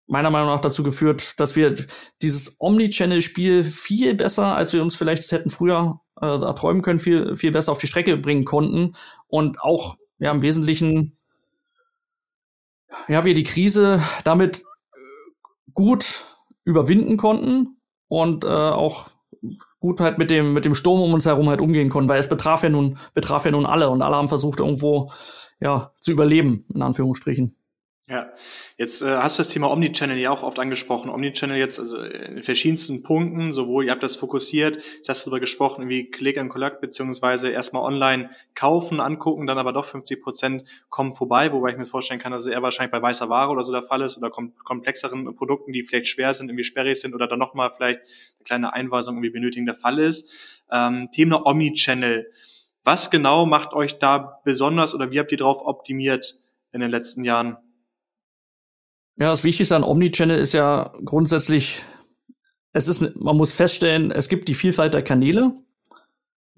meiner 0.07 0.29
Meinung 0.29 0.49
nach 0.49 0.61
dazu 0.61 0.83
geführt, 0.83 1.39
dass 1.39 1.55
wir 1.55 1.75
dieses 2.21 2.57
Omnichannel-Spiel 2.59 3.63
viel 3.63 4.13
besser, 4.13 4.55
als 4.55 4.73
wir 4.73 4.81
uns 4.81 4.95
vielleicht 4.95 5.31
hätten 5.31 5.49
früher 5.49 6.01
äh, 6.21 6.25
erträumen 6.25 6.81
können, 6.81 6.99
viel, 6.99 7.35
viel 7.35 7.51
besser 7.51 7.71
auf 7.71 7.77
die 7.77 7.87
Strecke 7.87 8.17
bringen 8.17 8.45
konnten 8.45 8.93
und 9.27 9.61
auch 9.61 9.97
ja, 10.19 10.31
im 10.31 10.41
Wesentlichen 10.41 11.17
ja, 13.07 13.25
wir 13.25 13.33
die 13.33 13.43
Krise 13.43 14.01
damit 14.23 14.59
äh, 14.59 14.63
gut 15.73 16.25
überwinden 16.63 17.17
konnten 17.17 17.77
und 18.07 18.43
äh, 18.43 18.47
auch 18.47 19.09
gut 19.79 19.99
halt 19.99 20.17
mit 20.17 20.29
dem, 20.29 20.53
mit 20.53 20.65
dem 20.65 20.75
Sturm 20.75 21.01
um 21.01 21.13
uns 21.13 21.25
herum 21.25 21.49
halt 21.49 21.61
umgehen 21.61 21.89
konnten, 21.89 22.09
weil 22.09 22.19
es 22.19 22.29
betraf 22.29 22.63
ja 22.63 22.69
nun, 22.69 22.97
betraf 23.13 23.45
ja 23.45 23.51
nun 23.51 23.65
alle 23.65 23.89
und 23.89 24.01
alle 24.01 24.15
haben 24.15 24.27
versucht, 24.27 24.59
irgendwo, 24.59 25.11
ja, 25.59 25.91
zu 25.99 26.11
überleben, 26.11 26.65
in 26.73 26.81
Anführungsstrichen. 26.81 27.55
Ja, 28.07 28.31
jetzt 28.77 29.01
äh, 29.01 29.17
hast 29.17 29.39
du 29.39 29.41
das 29.41 29.49
Thema 29.49 29.71
Omnichannel 29.71 30.19
ja 30.19 30.29
auch 30.29 30.43
oft 30.43 30.59
angesprochen. 30.59 31.09
Omnichannel 31.09 31.57
jetzt 31.57 31.79
also 31.79 31.97
in 31.97 32.43
verschiedensten 32.43 33.01
Punkten, 33.01 33.51
sowohl 33.51 33.85
ihr 33.85 33.91
habt 33.91 34.03
das 34.03 34.15
fokussiert, 34.15 34.77
jetzt 34.97 35.09
hast 35.09 35.25
du 35.25 35.31
darüber 35.31 35.39
gesprochen, 35.39 35.89
wie 35.89 36.11
Click 36.11 36.37
and 36.37 36.51
Collect 36.51 36.81
beziehungsweise 36.81 37.49
erstmal 37.49 37.81
online 37.81 38.29
kaufen, 38.53 38.99
angucken, 38.99 39.47
dann 39.47 39.57
aber 39.57 39.73
doch 39.73 39.85
50 39.85 40.21
Prozent 40.21 40.65
kommen 40.89 41.15
vorbei, 41.15 41.51
wobei 41.51 41.71
ich 41.71 41.77
mir 41.77 41.87
vorstellen 41.87 42.19
kann, 42.19 42.31
dass 42.31 42.45
es 42.45 42.51
eher 42.51 42.61
wahrscheinlich 42.61 42.91
bei 42.91 43.01
weißer 43.01 43.27
Ware 43.29 43.49
oder 43.49 43.63
so 43.63 43.73
der 43.73 43.81
Fall 43.81 44.03
ist 44.03 44.19
oder 44.19 44.29
kom 44.29 44.53
komplexeren 44.63 45.35
Produkten, 45.35 45.73
die 45.73 45.81
vielleicht 45.81 46.07
schwer 46.07 46.31
sind, 46.35 46.49
irgendwie 46.49 46.63
sperrig 46.63 47.01
sind 47.01 47.15
oder 47.15 47.27
dann 47.27 47.39
nochmal 47.39 47.71
vielleicht 47.75 48.01
eine 48.01 48.43
kleine 48.45 48.73
Einweisung 48.73 49.15
irgendwie 49.15 49.31
benötigen 49.31 49.65
der 49.65 49.75
Fall 49.75 49.97
ist. 49.97 50.31
Ähm, 50.71 51.09
Thema 51.11 51.43
Omnichannel. 51.43 52.31
Was 52.83 53.09
genau 53.09 53.47
macht 53.47 53.73
euch 53.73 53.97
da 53.97 54.41
besonders 54.45 54.93
oder 54.93 55.09
wie 55.09 55.19
habt 55.19 55.31
ihr 55.31 55.39
drauf 55.39 55.65
optimiert 55.65 56.35
in 56.71 56.81
den 56.81 56.91
letzten 56.91 57.23
Jahren? 57.23 57.57
Ja, 59.17 59.29
das 59.29 59.43
Wichtigste 59.43 59.75
an 59.75 59.83
Omnichannel 59.83 60.37
ist 60.37 60.53
ja 60.53 60.91
grundsätzlich, 61.05 61.81
es 62.73 62.89
ist, 62.89 63.15
man 63.15 63.37
muss 63.37 63.53
feststellen, 63.53 64.11
es 64.11 64.27
gibt 64.27 64.49
die 64.49 64.55
Vielfalt 64.55 64.93
der 64.93 65.03
Kanäle. 65.03 65.53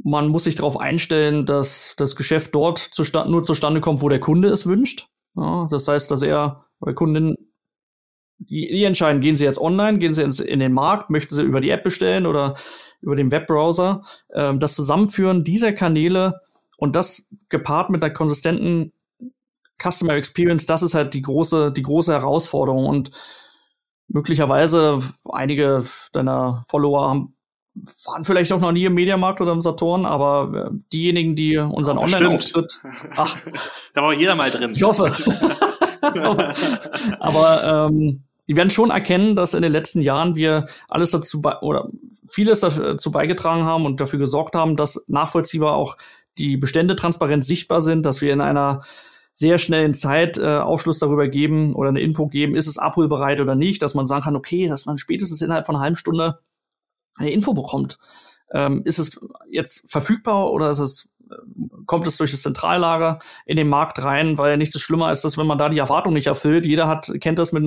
Man 0.04 0.28
muss 0.30 0.46
sich 0.46 0.56
darauf 0.56 0.78
einstellen, 0.78 1.46
dass 1.46 1.94
das 1.98 2.16
Geschäft 2.16 2.56
dort 2.56 2.80
zustand, 2.80 3.30
nur 3.30 3.44
zustande 3.44 3.82
kommt, 3.82 4.02
wo 4.02 4.10
der 4.10 4.20
Kunde 4.20 4.50
es 4.50 4.66
wünscht. 4.66 5.08
Ja, 5.36 5.68
das 5.70 5.88
heißt, 5.88 6.10
dass 6.10 6.24
er 6.24 6.66
bei 6.80 6.94
Kunden 6.94 7.36
die, 8.40 8.68
die 8.68 8.84
entscheiden, 8.84 9.22
gehen 9.22 9.36
sie 9.36 9.46
jetzt 9.46 9.60
online, 9.60 9.98
gehen 9.98 10.14
sie 10.14 10.24
ins, 10.24 10.40
in 10.40 10.60
den 10.60 10.74
Markt, 10.74 11.10
möchten 11.10 11.34
sie 11.34 11.44
über 11.44 11.62
die 11.62 11.72
App 11.72 11.84
bestellen 11.84 12.26
oder 12.26 12.56
über 13.02 13.16
den 13.16 13.32
Webbrowser. 13.32 14.02
Ähm, 14.34 14.60
das 14.60 14.76
Zusammenführen 14.76 15.44
dieser 15.44 15.74
Kanäle 15.74 16.42
und 16.78 16.96
das 16.96 17.28
gepaart 17.50 17.90
mit 17.90 18.04
einer 18.04 18.14
konsistenten 18.14 18.94
Customer 19.82 20.16
Experience, 20.16 20.66
das 20.66 20.84
ist 20.84 20.94
halt 20.94 21.14
die 21.14 21.22
große, 21.22 21.72
die 21.72 21.84
große 21.84 22.14
Herausforderung 22.14 22.86
und 22.86 23.12
möglicherweise 24.08 25.02
einige 25.30 25.84
deiner 26.14 26.64
Follower 26.68 27.10
haben, 27.10 27.38
waren 28.06 28.24
vielleicht 28.24 28.52
auch 28.54 28.60
noch 28.60 28.72
nie 28.72 28.86
im 28.86 28.94
Mediamarkt 28.94 29.42
oder 29.42 29.52
im 29.52 29.62
Saturn, 29.62 30.06
aber 30.06 30.72
äh, 30.72 30.78
diejenigen, 30.92 31.36
die 31.36 31.58
unseren 31.58 31.98
Online-Auftritt, 31.98 32.82
ach, 33.16 33.38
da 33.94 34.02
war 34.02 34.14
jeder 34.14 34.36
mal 34.36 34.50
drin. 34.50 34.72
Ich 34.74 34.84
hoffe. 34.84 35.12
aber 37.20 37.88
ähm, 37.90 38.24
die 38.48 38.56
werden 38.56 38.72
schon 38.72 38.90
erkennen, 38.90 39.36
dass 39.36 39.54
in 39.54 39.62
den 39.62 39.72
letzten 39.72 40.02
Jahren 40.02 40.36
wir 40.36 40.68
alles 40.88 41.12
dazu 41.12 41.42
oder 41.62 41.90
vieles 42.28 42.62
dazu 42.62 43.12
beigetragen 43.12 43.66
haben 43.66 43.86
und 43.86 44.00
dafür 44.00 44.20
gesorgt 44.20 44.56
haben, 44.56 44.76
dass 44.76 45.04
nachvollziehbar 45.08 45.76
auch 45.76 45.98
die 46.38 46.58
Bestände 46.58 46.96
transparent 46.96 47.44
sichtbar 47.44 47.82
sind, 47.82 48.06
dass 48.06 48.22
wir 48.22 48.32
in 48.32 48.42
einer 48.42 48.82
sehr 49.38 49.60
schnell 49.60 49.86
in 49.86 49.94
Zeit 49.94 50.40
äh, 50.40 50.58
Aufschluss 50.58 50.98
darüber 50.98 51.28
geben 51.28 51.76
oder 51.76 51.90
eine 51.90 52.02
Info 52.02 52.26
geben, 52.26 52.56
ist 52.56 52.66
es 52.66 52.80
abholbereit 52.80 53.40
oder 53.40 53.54
nicht, 53.54 53.84
dass 53.84 53.94
man 53.94 54.08
sagen 54.08 54.24
kann, 54.24 54.36
okay, 54.36 54.68
dass 54.68 54.88
man 54.88 54.98
spätestens 54.98 55.44
innerhalb 55.44 55.68
von 55.68 55.76
einer 55.76 55.84
halben 55.84 55.96
Stunde 55.96 56.40
eine 57.20 57.30
Info 57.30 57.54
bekommt. 57.54 58.00
Ähm, 58.52 58.82
ist 58.84 58.98
es 58.98 59.20
jetzt 59.48 59.92
verfügbar 59.92 60.52
oder 60.52 60.72
ist 60.72 60.80
es 60.80 61.08
äh, 61.30 61.36
kommt 61.86 62.08
es 62.08 62.18
durch 62.18 62.32
das 62.32 62.42
Zentrallager 62.42 63.20
in 63.46 63.58
den 63.58 63.70
Markt 63.70 64.04
rein, 64.04 64.40
weil 64.40 64.58
nichts 64.58 64.74
ist 64.74 64.82
schlimmer 64.82 65.06
als 65.06 65.22
das, 65.22 65.38
wenn 65.38 65.46
man 65.46 65.60
da 65.60 65.70
die 65.70 65.78
Erwartung 65.78 66.14
nicht 66.14 66.28
erfüllt. 66.28 66.66
Jeder 66.66 66.88
hat, 66.88 67.12
kennt 67.20 67.38
das 67.38 67.52
mit, 67.52 67.64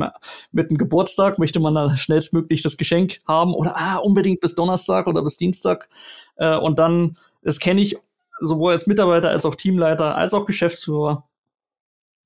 mit 0.51 0.71
dem 0.71 0.77
Geburtstag, 0.77 1.39
möchte 1.39 1.61
man 1.61 1.77
da 1.77 1.97
schnellstmöglich 1.97 2.63
das 2.63 2.79
Geschenk 2.79 3.19
haben 3.29 3.55
oder 3.55 3.77
ah, 3.77 3.99
unbedingt 3.99 4.41
bis 4.41 4.57
Donnerstag 4.57 5.07
oder 5.07 5.23
bis 5.23 5.37
Dienstag. 5.37 5.89
Äh, 6.35 6.57
und 6.57 6.81
dann, 6.81 7.17
das 7.45 7.61
kenne 7.61 7.81
ich 7.81 7.97
sowohl 8.41 8.73
als 8.73 8.89
Mitarbeiter 8.89 9.31
als 9.31 9.47
auch 9.47 9.55
Teamleiter 9.55 10.17
als 10.17 10.35
auch 10.35 10.47
Geschäftsführer, 10.47 11.30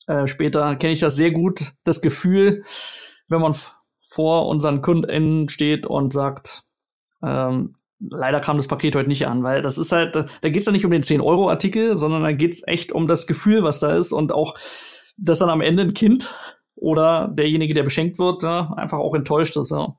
äh, 0.06 0.26
später 0.26 0.76
kenne 0.76 0.92
ich 0.92 1.00
das 1.00 1.16
sehr 1.16 1.30
gut, 1.30 1.72
das 1.84 2.00
Gefühl, 2.00 2.64
wenn 3.28 3.40
man 3.40 3.54
vor 4.00 4.46
unseren 4.46 4.82
KundInnen 4.82 5.48
steht 5.48 5.86
und 5.86 6.12
sagt, 6.12 6.62
ähm, 7.22 7.76
leider 7.98 8.40
kam 8.40 8.56
das 8.56 8.68
Paket 8.68 8.96
heute 8.96 9.08
nicht 9.08 9.26
an, 9.26 9.42
weil 9.42 9.62
das 9.62 9.78
ist 9.78 9.92
halt, 9.92 10.14
da, 10.14 10.26
da 10.40 10.48
geht 10.48 10.60
es 10.60 10.66
ja 10.66 10.72
nicht 10.72 10.84
um 10.84 10.90
den 10.90 11.02
10-Euro-Artikel, 11.02 11.96
sondern 11.96 12.22
da 12.22 12.32
geht 12.32 12.52
es 12.52 12.66
echt 12.66 12.92
um 12.92 13.08
das 13.08 13.26
Gefühl, 13.26 13.62
was 13.62 13.80
da 13.80 13.94
ist 13.96 14.12
und 14.12 14.32
auch, 14.32 14.54
dass 15.16 15.38
dann 15.38 15.50
am 15.50 15.60
Ende 15.60 15.82
ein 15.82 15.94
Kind 15.94 16.34
oder 16.74 17.28
derjenige, 17.28 17.74
der 17.74 17.82
beschenkt 17.82 18.18
wird, 18.18 18.42
ja, 18.42 18.72
einfach 18.76 18.98
auch 18.98 19.14
enttäuscht 19.14 19.56
ist. 19.56 19.70
Ja. 19.70 19.96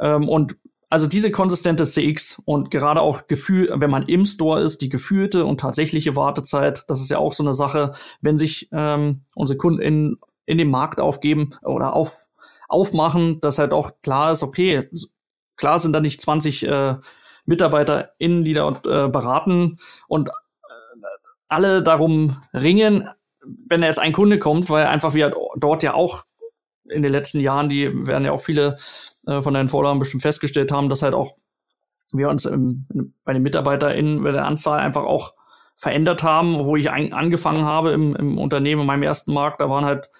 Ähm, 0.00 0.28
und 0.28 0.56
also 0.90 1.06
diese 1.06 1.30
konsistente 1.30 1.84
CX 1.84 2.40
und 2.44 2.70
gerade 2.70 3.02
auch 3.02 3.26
Gefühl, 3.26 3.70
wenn 3.76 3.90
man 3.90 4.04
im 4.04 4.24
Store 4.24 4.60
ist, 4.60 4.80
die 4.80 4.88
gefühlte 4.88 5.44
und 5.44 5.60
tatsächliche 5.60 6.16
Wartezeit, 6.16 6.84
das 6.88 7.00
ist 7.00 7.10
ja 7.10 7.18
auch 7.18 7.32
so 7.32 7.42
eine 7.42 7.54
Sache, 7.54 7.92
wenn 8.22 8.38
sich 8.38 8.68
ähm, 8.72 9.22
unsere 9.34 9.58
Kunden 9.58 9.82
in, 9.82 10.18
in 10.46 10.56
den 10.56 10.70
Markt 10.70 11.00
aufgeben 11.00 11.50
oder 11.62 11.92
auf, 11.92 12.26
aufmachen, 12.68 13.40
dass 13.40 13.58
halt 13.58 13.72
auch 13.72 13.92
klar 14.02 14.32
ist, 14.32 14.42
okay, 14.42 14.88
klar 15.56 15.78
sind 15.78 15.92
da 15.92 16.00
nicht 16.00 16.20
20 16.22 16.66
äh, 16.66 16.96
MitarbeiterInnen, 17.44 18.44
die 18.44 18.54
da 18.54 18.68
äh, 18.68 19.08
beraten 19.08 19.78
und 20.06 20.28
äh, 20.28 20.32
alle 21.48 21.82
darum 21.82 22.40
ringen, 22.54 23.08
wenn 23.66 23.82
jetzt 23.82 23.98
ein 23.98 24.12
Kunde 24.12 24.38
kommt, 24.38 24.70
weil 24.70 24.86
einfach 24.86 25.12
wir 25.12 25.34
dort 25.56 25.82
ja 25.82 25.92
auch 25.92 26.24
in 26.88 27.02
den 27.02 27.12
letzten 27.12 27.40
Jahren, 27.40 27.68
die 27.68 28.06
werden 28.06 28.24
ja 28.24 28.32
auch 28.32 28.40
viele 28.40 28.78
äh, 29.28 29.42
von 29.42 29.54
deinen 29.54 29.68
Vorlagen 29.68 29.98
bestimmt 29.98 30.22
festgestellt 30.22 30.72
haben, 30.72 30.88
dass 30.88 31.02
halt 31.02 31.14
auch 31.14 31.36
wir 32.12 32.30
uns 32.30 32.46
im, 32.46 32.86
bei 33.24 33.34
den 33.34 33.42
MitarbeiterInnen 33.42 34.22
bei 34.22 34.32
der 34.32 34.46
Anzahl 34.46 34.80
einfach 34.80 35.04
auch 35.04 35.34
verändert 35.76 36.22
haben, 36.22 36.64
wo 36.64 36.76
ich 36.76 36.90
ein, 36.90 37.12
angefangen 37.12 37.64
habe 37.64 37.90
im, 37.92 38.16
im 38.16 38.38
Unternehmen, 38.38 38.80
in 38.80 38.86
meinem 38.86 39.02
ersten 39.02 39.32
Markt, 39.32 39.60
da 39.60 39.68
waren 39.68 39.84
halt 39.84 40.10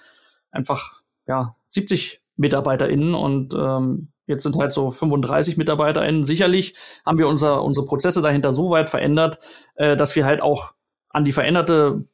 einfach 0.50 1.00
ja 1.26 1.56
70 1.68 2.20
MitarbeiterInnen 2.36 3.14
und 3.14 3.54
ähm, 3.54 4.12
jetzt 4.26 4.42
sind 4.42 4.56
halt 4.56 4.72
so 4.72 4.90
35 4.90 5.56
MitarbeiterInnen. 5.56 6.22
Sicherlich 6.22 6.74
haben 7.04 7.18
wir 7.18 7.26
unser, 7.26 7.64
unsere 7.64 7.86
Prozesse 7.86 8.20
dahinter 8.20 8.52
so 8.52 8.70
weit 8.70 8.90
verändert, 8.90 9.38
äh, 9.76 9.96
dass 9.96 10.14
wir 10.14 10.26
halt 10.26 10.42
auch 10.42 10.74
an 11.08 11.24
die 11.24 11.32
veränderte 11.32 12.04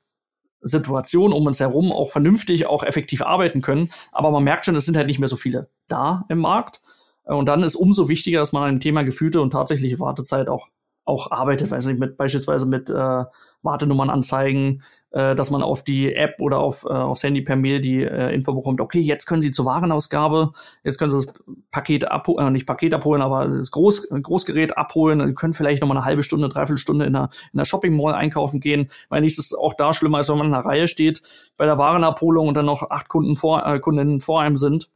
Situation 0.65 1.33
um 1.33 1.47
uns 1.47 1.61
herum 1.61 1.93
auch 1.93 2.11
vernünftig, 2.11 2.67
auch 2.67 2.83
effektiv 2.83 3.23
arbeiten 3.23 3.63
können. 3.63 3.91
Aber 4.13 4.31
man 4.31 4.43
merkt 4.43 4.65
schon, 4.65 4.75
es 4.75 4.87
sind 4.87 4.97
halt 4.97 5.07
nicht 5.07 5.19
mehr 5.19 5.29
so 5.29 5.37
viele 5.37 5.69
da 5.89 6.25
im 6.29 6.39
Markt. 6.39 6.81
Und 7.25 7.47
dann 7.47 7.63
ist 7.63 7.77
umso 7.77 8.09
wichtiger, 8.09 8.41
dass 8.41 8.53
man 8.53 8.65
an 8.65 8.75
dem 8.77 8.81
Thema 8.81 9.05
gefühlte 9.05 9.41
und 9.41 9.51
tatsächliche 9.51 10.01
Wartezeit 10.01 10.49
auch 10.49 10.69
auch 11.07 11.31
arbeitet, 11.31 11.71
weiß 11.71 11.87
nicht, 11.87 12.01
mit 12.01 12.17
beispielsweise 12.17 12.67
mit 12.67 12.89
äh, 12.89 13.25
Wartenummern 13.63 14.11
anzeigen, 14.11 14.83
äh, 15.15 15.35
dass 15.37 15.51
man 15.51 15.63
auf 15.63 15.85
die 15.85 16.13
App 16.15 16.41
oder 16.41 16.59
auf, 16.59 16.85
äh, 16.85 16.89
aufs 16.89 17.23
Handy 17.23 17.41
per 17.41 17.55
Mail 17.57 17.81
die 17.81 18.03
äh, 18.03 18.35
Info 18.35 18.53
bekommt, 18.53 18.81
okay, 18.81 18.99
jetzt 19.01 19.27
können 19.27 19.43
Sie 19.43 19.53
zur 19.53 19.65
Warenausgabe, 19.65 20.51
jetzt 20.83 20.99
können 20.99 21.13
Sie 21.13 21.25
das 21.25 21.35
Paket 21.71 22.11
abholen, 22.11 22.49
äh, 22.49 22.51
nicht 22.51 22.67
Paket 22.67 22.93
abholen, 22.95 23.23
aber 23.23 23.47
das 23.47 23.71
Groß, 23.71 24.09
Großgerät 24.09 24.77
abholen, 24.77 25.25
Sie 25.25 25.35
können 25.35 25.53
vielleicht 25.53 25.83
noch 25.83 25.89
mal 25.89 25.97
eine 25.97 26.05
halbe 26.05 26.25
Stunde, 26.25 26.49
dreiviertel 26.49 26.79
Stunde 26.79 27.05
in 27.05 27.13
der, 27.13 27.31
in 27.53 27.59
der 27.59 27.65
Shopping 27.65 27.97
Mall 27.97 28.15
einkaufen 28.15 28.59
gehen, 28.59 28.91
weil 29.09 29.21
nichts 29.21 29.39
ist 29.39 29.57
auch 29.57 29.75
da 29.75 29.93
schlimmer, 29.93 30.19
als 30.19 30.29
wenn 30.29 30.39
man 30.39 30.49
in 30.49 30.55
einer 30.55 30.65
Reihe 30.65 30.89
steht 30.89 31.23
bei 31.57 31.65
der 31.65 31.79
Warenabholung 31.79 32.49
und 32.49 32.55
dann 32.55 32.67
noch 32.67 32.91
acht 32.91 33.09
Kunden 33.09 33.37
vor, 33.37 33.65
äh, 33.65 33.79
Kundinnen 33.79 34.21
vor 34.21 34.41
einem 34.41 34.57
sind. 34.57 34.91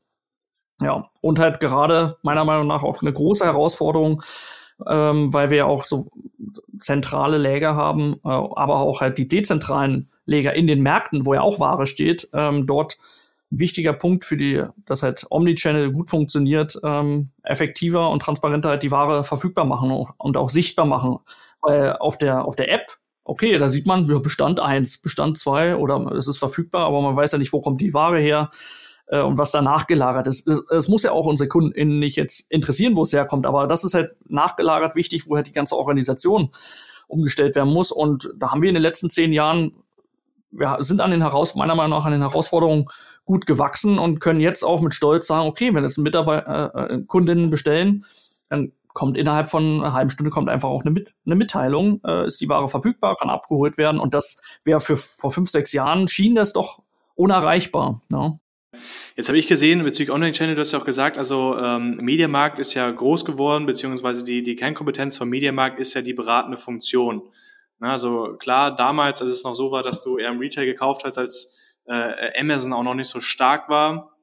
Ja, 0.81 1.05
und 1.21 1.39
halt 1.39 1.61
gerade 1.61 2.17
meiner 2.23 2.45
Meinung 2.45 2.67
nach 2.67 2.83
auch 2.83 3.03
eine 3.03 3.13
große 3.13 3.45
Herausforderung, 3.45 4.23
ähm, 4.87 5.33
weil 5.33 5.51
wir 5.51 5.67
auch 5.67 5.83
so 5.83 6.09
zentrale 6.79 7.39
Läger 7.39 7.75
haben, 7.75 8.15
äh, 8.25 8.29
aber 8.29 8.77
auch 8.77 9.01
halt 9.01 9.19
die 9.19 9.29
dezentralen 9.29 10.09
Läger 10.27 10.55
in 10.55 10.67
den 10.67 10.83
Märkten, 10.83 11.27
wo 11.27 11.35
ja 11.35 11.41
auch 11.41 11.61
Ware 11.61 11.87
steht, 11.87 12.29
ähm, 12.35 12.67
dort 12.67 12.97
ein 13.51 13.61
wichtiger 13.61 13.95
Punkt 13.95 14.25
für 14.25 14.37
die, 14.37 14.63
dass 14.85 15.03
halt 15.03 15.27
Omnichannel 15.31 15.91
gut 15.91 16.11
funktioniert, 16.11 16.79
ähm, 16.85 17.31
effektiver 17.43 18.11
und 18.11 18.21
transparenter 18.21 18.69
halt 18.69 18.83
die 18.83 18.91
Ware 18.91 19.25
verfügbar 19.25 19.65
machen 19.65 20.07
und 20.19 20.37
auch 20.37 20.51
sichtbar 20.51 20.85
machen. 20.85 21.19
Weil 21.63 21.97
auf 21.97 22.19
der, 22.19 22.45
auf 22.45 22.57
der 22.57 22.71
App, 22.71 22.99
okay, 23.25 23.59
da 23.59 23.69
sieht 23.69 23.87
man, 23.87 24.09
ja, 24.09 24.19
Bestand 24.19 24.61
eins, 24.61 24.99
Bestand 24.99 25.39
zwei 25.39 25.77
oder 25.77 26.13
es 26.13 26.29
ist 26.29 26.39
verfügbar, 26.39 26.87
aber 26.87 27.01
man 27.01 27.17
weiß 27.17 27.33
ja 27.33 27.39
nicht, 27.39 27.53
wo 27.53 27.61
kommt 27.61 27.81
die 27.81 27.95
Ware 27.95 28.19
her 28.19 28.51
äh, 29.09 29.21
und 29.21 29.39
was 29.39 29.51
da 29.51 29.63
nachgelagert 29.63 30.27
ist. 30.27 30.47
Es, 30.47 30.89
muss 30.89 31.03
ja 31.03 31.13
auch 31.13 31.27
unsere 31.27 31.49
Kunden 31.49 31.99
nicht 31.99 32.17
jetzt 32.17 32.51
interessieren, 32.51 32.97
wo 32.97 33.03
es 33.03 33.13
herkommt, 33.13 33.47
aber 33.47 33.67
das 33.67 33.85
ist 33.85 33.95
halt 33.95 34.15
nachgelagert 34.29 34.95
wichtig, 34.95 35.29
wo 35.29 35.37
halt 35.37 35.47
die 35.47 35.53
ganze 35.53 35.77
Organisation 35.77 36.51
umgestellt 37.07 37.57
werden 37.57 37.73
muss. 37.73 37.91
Und 37.91 38.31
da 38.37 38.51
haben 38.51 38.63
wir 38.63 38.69
in 38.69 38.75
den 38.75 38.83
letzten 38.83 39.11
zehn 39.11 39.33
Jahren, 39.33 39.73
wir 40.51 40.77
sind 40.81 41.01
an 41.01 41.11
den 41.11 41.23
Heraus 41.23 41.55
meiner 41.55 41.75
Meinung 41.75 41.99
nach 41.99 42.07
an 42.07 42.13
den 42.13 42.21
Herausforderungen 42.21 42.87
gut 43.25 43.47
gewachsen 43.47 43.99
und 43.99 44.21
können 44.21 44.41
jetzt 44.41 44.65
auch 44.65 44.81
mit 44.81 44.95
Stolz 44.95 45.27
sagen, 45.27 45.49
okay, 45.49 45.75
wenn 45.75 45.85
jetzt 45.85 45.99
Mitarbeiter, 45.99 46.73
äh, 46.75 46.95
äh, 46.95 47.03
Kundinnen 47.05 47.51
bestellen, 47.51 48.07
dann 48.49 48.73
kommt 48.95 49.19
innerhalb 49.19 49.51
von 49.51 49.81
einer 49.81 49.93
halben 49.93 50.11
Stunde 50.11 50.31
kommt 50.31 50.49
einfach 50.49 50.69
auch 50.69 50.83
eine, 50.83 50.91
Mit 50.91 51.15
eine 51.27 51.35
Mitteilung, 51.35 52.01
äh, 52.05 52.27
ist 52.27 52.41
die 52.41 52.49
Ware 52.49 52.69
verfügbar, 52.69 53.17
kann 53.17 53.29
abgeholt 53.29 53.77
werden 53.77 54.01
und 54.01 54.15
das 54.15 54.39
wäre 54.65 54.81
für 54.81 54.97
vor 54.97 55.31
fünf, 55.31 55.51
sechs 55.51 55.73
Jahren 55.73 56.09
schien 56.09 56.35
das 56.35 56.55
doch 56.55 56.83
unerreichbar. 57.15 58.01
Ja. 58.11 58.39
Jetzt 59.17 59.29
habe 59.29 59.39
ich 59.39 59.47
gesehen, 59.47 59.83
bezüglich 59.83 60.15
Online-Channel, 60.15 60.55
du 60.55 60.61
hast 60.61 60.73
ja 60.73 60.79
auch 60.79 60.85
gesagt, 60.85 61.19
also 61.19 61.57
ähm, 61.59 61.97
Mediamarkt 61.97 62.59
ist 62.59 62.75
ja 62.75 62.91
groß 62.91 63.25
geworden, 63.25 63.67
beziehungsweise 63.67 64.25
die, 64.25 64.43
die 64.43 64.57
Kernkompetenz 64.57 65.17
von 65.17 65.29
Mediamarkt 65.29 65.79
ist 65.79 65.95
ja 65.95 66.03
die 66.03 66.15
beratende 66.15 66.59
Funktion. 66.59 67.23
Na, 67.79 67.93
also 67.93 68.37
klar, 68.39 68.75
damals, 68.75 69.23
als 69.23 69.31
es 69.31 69.45
noch 69.45 69.55
so 69.55 69.71
war, 69.71 69.83
dass 69.83 70.03
du 70.03 70.19
eher 70.19 70.31
im 70.31 70.39
Retail 70.39 70.67
gekauft 70.67 71.05
hast, 71.05 71.19
als 71.19 71.77
äh, 71.87 72.41
Amazon 72.41 72.73
auch 72.73 72.83
noch 72.83 72.95
nicht 72.95 73.09
so 73.09 73.21
stark 73.21 73.69
war 73.69 74.17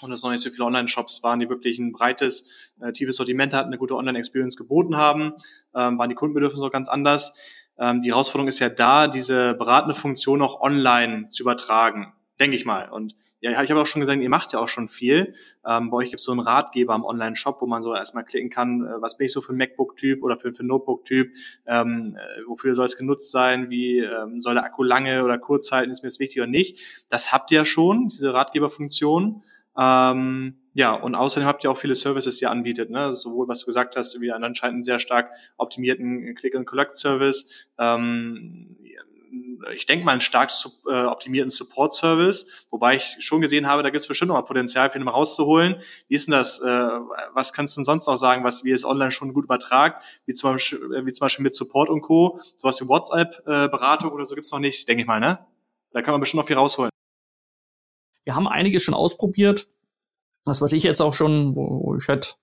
und 0.00 0.12
es 0.12 0.22
noch 0.22 0.30
nicht 0.30 0.42
so 0.42 0.50
viele 0.50 0.64
Online-Shops 0.64 1.22
waren, 1.22 1.40
die 1.40 1.48
wirklich 1.48 1.78
ein 1.78 1.92
breites, 1.92 2.72
äh, 2.80 2.92
tiefes 2.92 3.16
Sortiment 3.16 3.52
hatten, 3.52 3.68
eine 3.68 3.78
gute 3.78 3.94
Online-Experience 3.94 4.56
geboten 4.56 4.96
haben, 4.96 5.34
ähm, 5.74 5.98
waren 5.98 6.08
die 6.08 6.14
Kundenbedürfnisse 6.14 6.64
auch 6.64 6.72
ganz 6.72 6.88
anders. 6.88 7.36
Ähm, 7.78 8.02
die 8.02 8.10
Herausforderung 8.10 8.48
ist 8.48 8.60
ja 8.60 8.68
da, 8.68 9.08
diese 9.08 9.54
beratende 9.54 9.94
Funktion 9.94 10.42
auch 10.42 10.60
online 10.60 11.28
zu 11.28 11.42
übertragen, 11.42 12.12
denke 12.38 12.56
ich 12.56 12.64
mal. 12.64 12.88
Und 12.90 13.14
ja, 13.52 13.62
ich 13.62 13.70
habe 13.70 13.80
auch 13.80 13.86
schon 13.86 14.00
gesagt, 14.00 14.22
ihr 14.22 14.30
macht 14.30 14.54
ja 14.54 14.58
auch 14.58 14.68
schon 14.68 14.88
viel. 14.88 15.34
Ähm, 15.66 15.90
bei 15.90 15.98
euch 15.98 16.06
gibt 16.08 16.20
es 16.20 16.24
so 16.24 16.32
einen 16.32 16.40
Ratgeber 16.40 16.94
am 16.94 17.04
Online-Shop, 17.04 17.60
wo 17.60 17.66
man 17.66 17.82
so 17.82 17.94
erstmal 17.94 18.24
klicken 18.24 18.48
kann, 18.48 18.86
äh, 18.86 19.02
was 19.02 19.18
bin 19.18 19.26
ich 19.26 19.32
so 19.34 19.42
für 19.42 19.52
ein 19.52 19.58
MacBook-Typ 19.58 20.22
oder 20.22 20.38
für, 20.38 20.54
für 20.54 20.64
ein 20.64 20.68
Notebook-Typ, 20.68 21.30
ähm, 21.66 22.16
äh, 22.16 22.40
wofür 22.46 22.74
soll 22.74 22.86
es 22.86 22.96
genutzt 22.96 23.30
sein, 23.30 23.68
wie 23.68 23.98
ähm, 23.98 24.40
soll 24.40 24.54
der 24.54 24.64
Akku 24.64 24.82
lange 24.82 25.24
oder 25.24 25.36
kurz 25.36 25.70
halten, 25.72 25.90
ist 25.90 26.02
mir 26.02 26.08
das 26.08 26.18
wichtig 26.18 26.38
oder 26.38 26.46
nicht. 26.46 26.80
Das 27.10 27.32
habt 27.32 27.50
ihr 27.50 27.58
ja 27.58 27.64
schon, 27.66 28.08
diese 28.08 28.32
Ratgeberfunktion. 28.32 29.42
Ähm, 29.76 30.56
ja, 30.72 30.94
und 30.94 31.14
außerdem 31.14 31.46
habt 31.46 31.64
ihr 31.64 31.70
auch 31.70 31.76
viele 31.76 31.94
Services, 31.94 32.38
die 32.38 32.46
ihr 32.46 32.50
anbietet, 32.50 32.88
ne? 32.88 33.12
sowohl 33.12 33.46
was 33.46 33.60
du 33.60 33.66
gesagt 33.66 33.96
hast, 33.96 34.18
wie 34.22 34.32
anscheinend 34.32 34.74
einen 34.74 34.82
sehr 34.84 35.00
stark 35.00 35.30
optimierten 35.58 36.34
Click-and-Collect-Service, 36.34 37.68
ähm, 37.78 38.76
ich 39.74 39.86
denke 39.86 40.04
mal, 40.04 40.12
einen 40.12 40.20
stark 40.20 40.50
äh, 40.90 41.04
optimierten 41.04 41.50
Support-Service, 41.50 42.46
wobei 42.70 42.96
ich 42.96 43.16
schon 43.20 43.40
gesehen 43.40 43.66
habe, 43.66 43.82
da 43.82 43.90
gibt 43.90 44.00
es 44.00 44.06
bestimmt 44.06 44.28
noch 44.28 44.36
mal 44.36 44.42
Potenzial 44.42 44.90
für 44.90 44.98
ihn 44.98 45.08
rauszuholen. 45.08 45.80
Wie 46.08 46.14
ist 46.14 46.28
denn 46.28 46.32
das? 46.32 46.60
Äh, 46.60 46.66
was 47.32 47.52
kannst 47.52 47.76
du 47.76 47.80
denn 47.80 47.84
sonst 47.84 48.06
noch 48.06 48.16
sagen, 48.16 48.44
was 48.44 48.64
wir 48.64 48.74
es 48.74 48.84
online 48.84 49.12
schon 49.12 49.32
gut 49.32 49.44
übertragt, 49.44 50.02
wie 50.26 50.34
zum 50.34 50.52
Beispiel, 50.52 50.78
äh, 50.94 51.06
wie 51.06 51.12
zum 51.12 51.24
Beispiel 51.24 51.42
mit 51.42 51.54
Support 51.54 51.88
und 51.88 52.02
Co. 52.02 52.40
Sowas 52.56 52.80
wie 52.80 52.88
WhatsApp-Beratung 52.88 54.10
äh, 54.10 54.14
oder 54.14 54.26
so 54.26 54.34
gibt's 54.34 54.52
noch 54.52 54.60
nicht, 54.60 54.88
denke 54.88 55.02
ich 55.02 55.06
mal, 55.06 55.20
ne? 55.20 55.38
Da 55.92 56.02
kann 56.02 56.12
man 56.12 56.20
bestimmt 56.20 56.38
noch 56.38 56.46
viel 56.46 56.56
rausholen. 56.56 56.90
Wir 58.24 58.34
haben 58.34 58.48
einiges 58.48 58.82
schon 58.82 58.94
ausprobiert. 58.94 59.68
Das, 60.44 60.60
was 60.60 60.72
ich 60.72 60.82
jetzt 60.82 61.00
auch 61.00 61.12
schon, 61.12 61.54
wo 61.56 61.96
ich 61.96 62.08
halt 62.08 62.36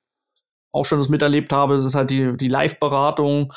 auch 0.71 0.85
schon 0.85 0.99
das 0.99 1.09
miterlebt 1.09 1.51
habe, 1.51 1.77
das 1.77 1.85
ist 1.85 1.95
halt 1.95 2.11
die, 2.11 2.37
die 2.37 2.47
Live-Beratung. 2.47 3.53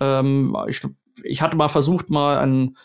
Ähm, 0.00 0.56
ich 0.68 0.82
ich 1.24 1.42
hatte 1.42 1.56
mal 1.56 1.68
versucht, 1.68 2.10
mal 2.10 2.38
ein, 2.38 2.76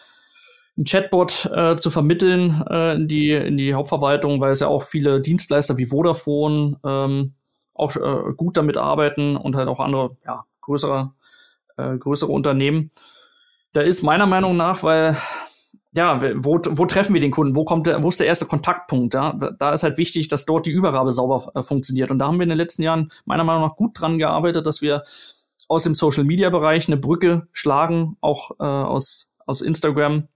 ein 0.78 0.86
Chatbot 0.86 1.50
äh, 1.54 1.76
zu 1.76 1.90
vermitteln 1.90 2.64
äh, 2.70 2.96
in, 2.96 3.08
die, 3.08 3.32
in 3.32 3.58
die 3.58 3.74
Hauptverwaltung, 3.74 4.42
weil 4.42 4.52
es 4.52 4.60
ja 4.60 4.68
auch 4.68 4.84
viele 4.84 5.22
Dienstleister 5.22 5.78
wie 5.78 5.86
Vodafone 5.86 6.80
ähm, 6.86 7.34
auch 7.74 7.96
äh, 7.96 8.34
gut 8.36 8.58
damit 8.58 8.78
arbeiten 8.78 9.36
und 9.36 9.56
halt 9.56 9.68
auch 9.68 9.80
andere, 9.80 10.18
ja, 10.26 10.46
größere, 10.62 11.12
äh, 11.78 11.98
größere 11.98 12.32
Unternehmen. 12.32 12.92
Da 13.74 13.82
ist 13.82 14.04
meiner 14.04 14.28
Meinung 14.28 14.56
nach, 14.56 14.84
weil 14.84 15.18
ja, 15.96 16.22
wo, 16.44 16.60
wo 16.70 16.86
treffen 16.86 17.14
wir 17.14 17.22
den 17.22 17.32
Kunden? 17.32 17.56
Wo 17.56 17.66
kommt 17.66 17.86
der, 17.86 18.02
wo 18.02 18.10
ist 18.10 18.20
der 18.20 18.26
erste 18.26 18.48
Kontaktpunkt? 18.48 19.14
Ja? 19.14 19.34
Da 19.34 19.74
ist 19.74 19.84
halt 19.84 19.98
wichtig, 19.98 20.28
dass 20.28 20.46
dort 20.46 20.66
die 20.66 20.72
Übergabe 20.72 21.12
sauber 21.12 21.52
äh, 21.54 21.62
funktioniert. 21.62 22.10
Und 22.10 22.18
da 22.18 22.28
haben 22.28 22.40
wir 22.40 22.44
in 22.44 22.50
den 22.50 22.58
letzten 22.58 22.82
Jahren 22.82 23.12
meiner 23.26 23.44
Meinung 23.44 23.62
nach 23.62 23.76
gut 23.76 24.00
dran 24.00 24.18
gearbeitet, 24.18 24.66
dass 24.66 24.82
wir 24.82 25.04
aus 25.68 25.84
dem 25.84 25.96
Social 25.96 26.24
Media 26.24 26.50
Bereich 26.50 26.88
eine 26.88 26.98
Brücke 26.98 27.48
schlagen, 27.52 28.18
auch 28.22 28.52
äh, 28.60 28.64
aus, 28.64 29.30
aus 29.46 29.62
Instagram 29.62 30.28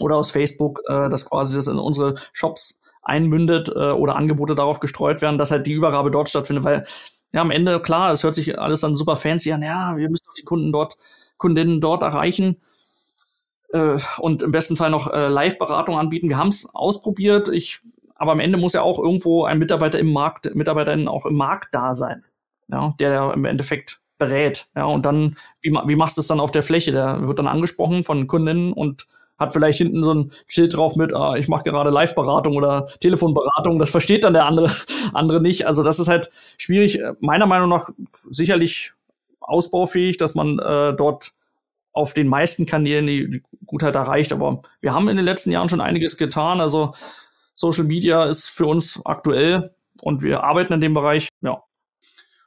oder 0.00 0.16
aus 0.16 0.30
Facebook, 0.30 0.82
äh, 0.88 1.08
dass 1.08 1.28
quasi 1.28 1.56
das 1.56 1.68
in 1.68 1.78
unsere 1.78 2.14
Shops 2.32 2.80
einmündet 3.02 3.68
äh, 3.68 3.90
oder 3.90 4.16
Angebote 4.16 4.54
darauf 4.54 4.80
gestreut 4.80 5.22
werden, 5.22 5.38
dass 5.38 5.50
halt 5.50 5.66
die 5.66 5.72
Übergabe 5.72 6.10
dort 6.10 6.28
stattfindet, 6.28 6.64
weil 6.64 6.84
ja 7.32 7.40
am 7.40 7.50
Ende 7.50 7.80
klar, 7.80 8.12
es 8.12 8.22
hört 8.22 8.34
sich 8.34 8.58
alles 8.58 8.80
dann 8.80 8.94
super 8.94 9.16
fancy 9.16 9.52
an, 9.52 9.62
ja, 9.62 9.96
wir 9.96 10.08
müssen 10.08 10.24
doch 10.26 10.34
die 10.34 10.44
Kunden 10.44 10.72
dort, 10.72 10.96
Kundinnen 11.36 11.80
dort 11.80 12.02
erreichen 12.02 12.60
äh, 13.72 13.96
und 14.18 14.42
im 14.42 14.52
besten 14.52 14.76
Fall 14.76 14.90
noch 14.90 15.12
äh, 15.12 15.28
Live-Beratung 15.28 15.98
anbieten. 15.98 16.28
Wir 16.28 16.36
haben 16.36 16.48
es 16.48 16.68
ausprobiert, 16.72 17.48
ich, 17.48 17.80
aber 18.14 18.32
am 18.32 18.40
Ende 18.40 18.58
muss 18.58 18.74
ja 18.74 18.82
auch 18.82 18.98
irgendwo 18.98 19.44
ein 19.44 19.58
Mitarbeiter 19.58 19.98
im 19.98 20.12
Markt, 20.12 20.54
Mitarbeiterin 20.54 21.08
auch 21.08 21.26
im 21.26 21.34
Markt 21.34 21.74
da 21.74 21.94
sein, 21.94 22.24
ja, 22.68 22.94
der 23.00 23.32
im 23.34 23.44
Endeffekt 23.44 24.01
berät. 24.22 24.66
Ja, 24.76 24.84
und 24.84 25.04
dann, 25.06 25.36
wie, 25.60 25.70
wie 25.70 25.96
machst 25.96 26.16
du 26.16 26.20
es 26.20 26.26
dann 26.26 26.40
auf 26.40 26.52
der 26.52 26.62
Fläche? 26.62 26.92
Der 26.92 27.26
wird 27.26 27.38
dann 27.38 27.48
angesprochen 27.48 28.04
von 28.04 28.26
Kundinnen 28.26 28.72
und 28.72 29.06
hat 29.38 29.52
vielleicht 29.52 29.78
hinten 29.78 30.04
so 30.04 30.14
ein 30.14 30.32
Schild 30.46 30.76
drauf 30.76 30.94
mit, 30.96 31.12
ah, 31.12 31.34
ich 31.36 31.48
mache 31.48 31.64
gerade 31.64 31.90
Live-Beratung 31.90 32.56
oder 32.56 32.86
Telefonberatung. 33.00 33.78
Das 33.78 33.90
versteht 33.90 34.24
dann 34.24 34.34
der 34.34 34.46
andere, 34.46 34.70
andere 35.12 35.40
nicht. 35.40 35.66
Also 35.66 35.82
das 35.82 35.98
ist 35.98 36.08
halt 36.08 36.30
schwierig. 36.58 37.00
Meiner 37.20 37.46
Meinung 37.46 37.68
nach 37.68 37.88
sicherlich 38.30 38.92
ausbaufähig, 39.40 40.16
dass 40.16 40.34
man 40.34 40.58
äh, 40.60 40.94
dort 40.94 41.32
auf 41.92 42.14
den 42.14 42.28
meisten 42.28 42.64
Kanälen 42.64 43.06
die, 43.06 43.28
die 43.28 43.42
Gutheit 43.66 43.96
erreicht. 43.96 44.32
Aber 44.32 44.62
wir 44.80 44.94
haben 44.94 45.08
in 45.08 45.16
den 45.16 45.26
letzten 45.26 45.50
Jahren 45.50 45.68
schon 45.68 45.80
einiges 45.80 46.16
getan. 46.16 46.60
Also 46.60 46.94
Social 47.52 47.84
Media 47.84 48.24
ist 48.24 48.48
für 48.48 48.66
uns 48.66 49.00
aktuell 49.04 49.74
und 50.00 50.22
wir 50.22 50.44
arbeiten 50.44 50.72
in 50.72 50.80
dem 50.80 50.94
Bereich. 50.94 51.28
Ja. 51.42 51.62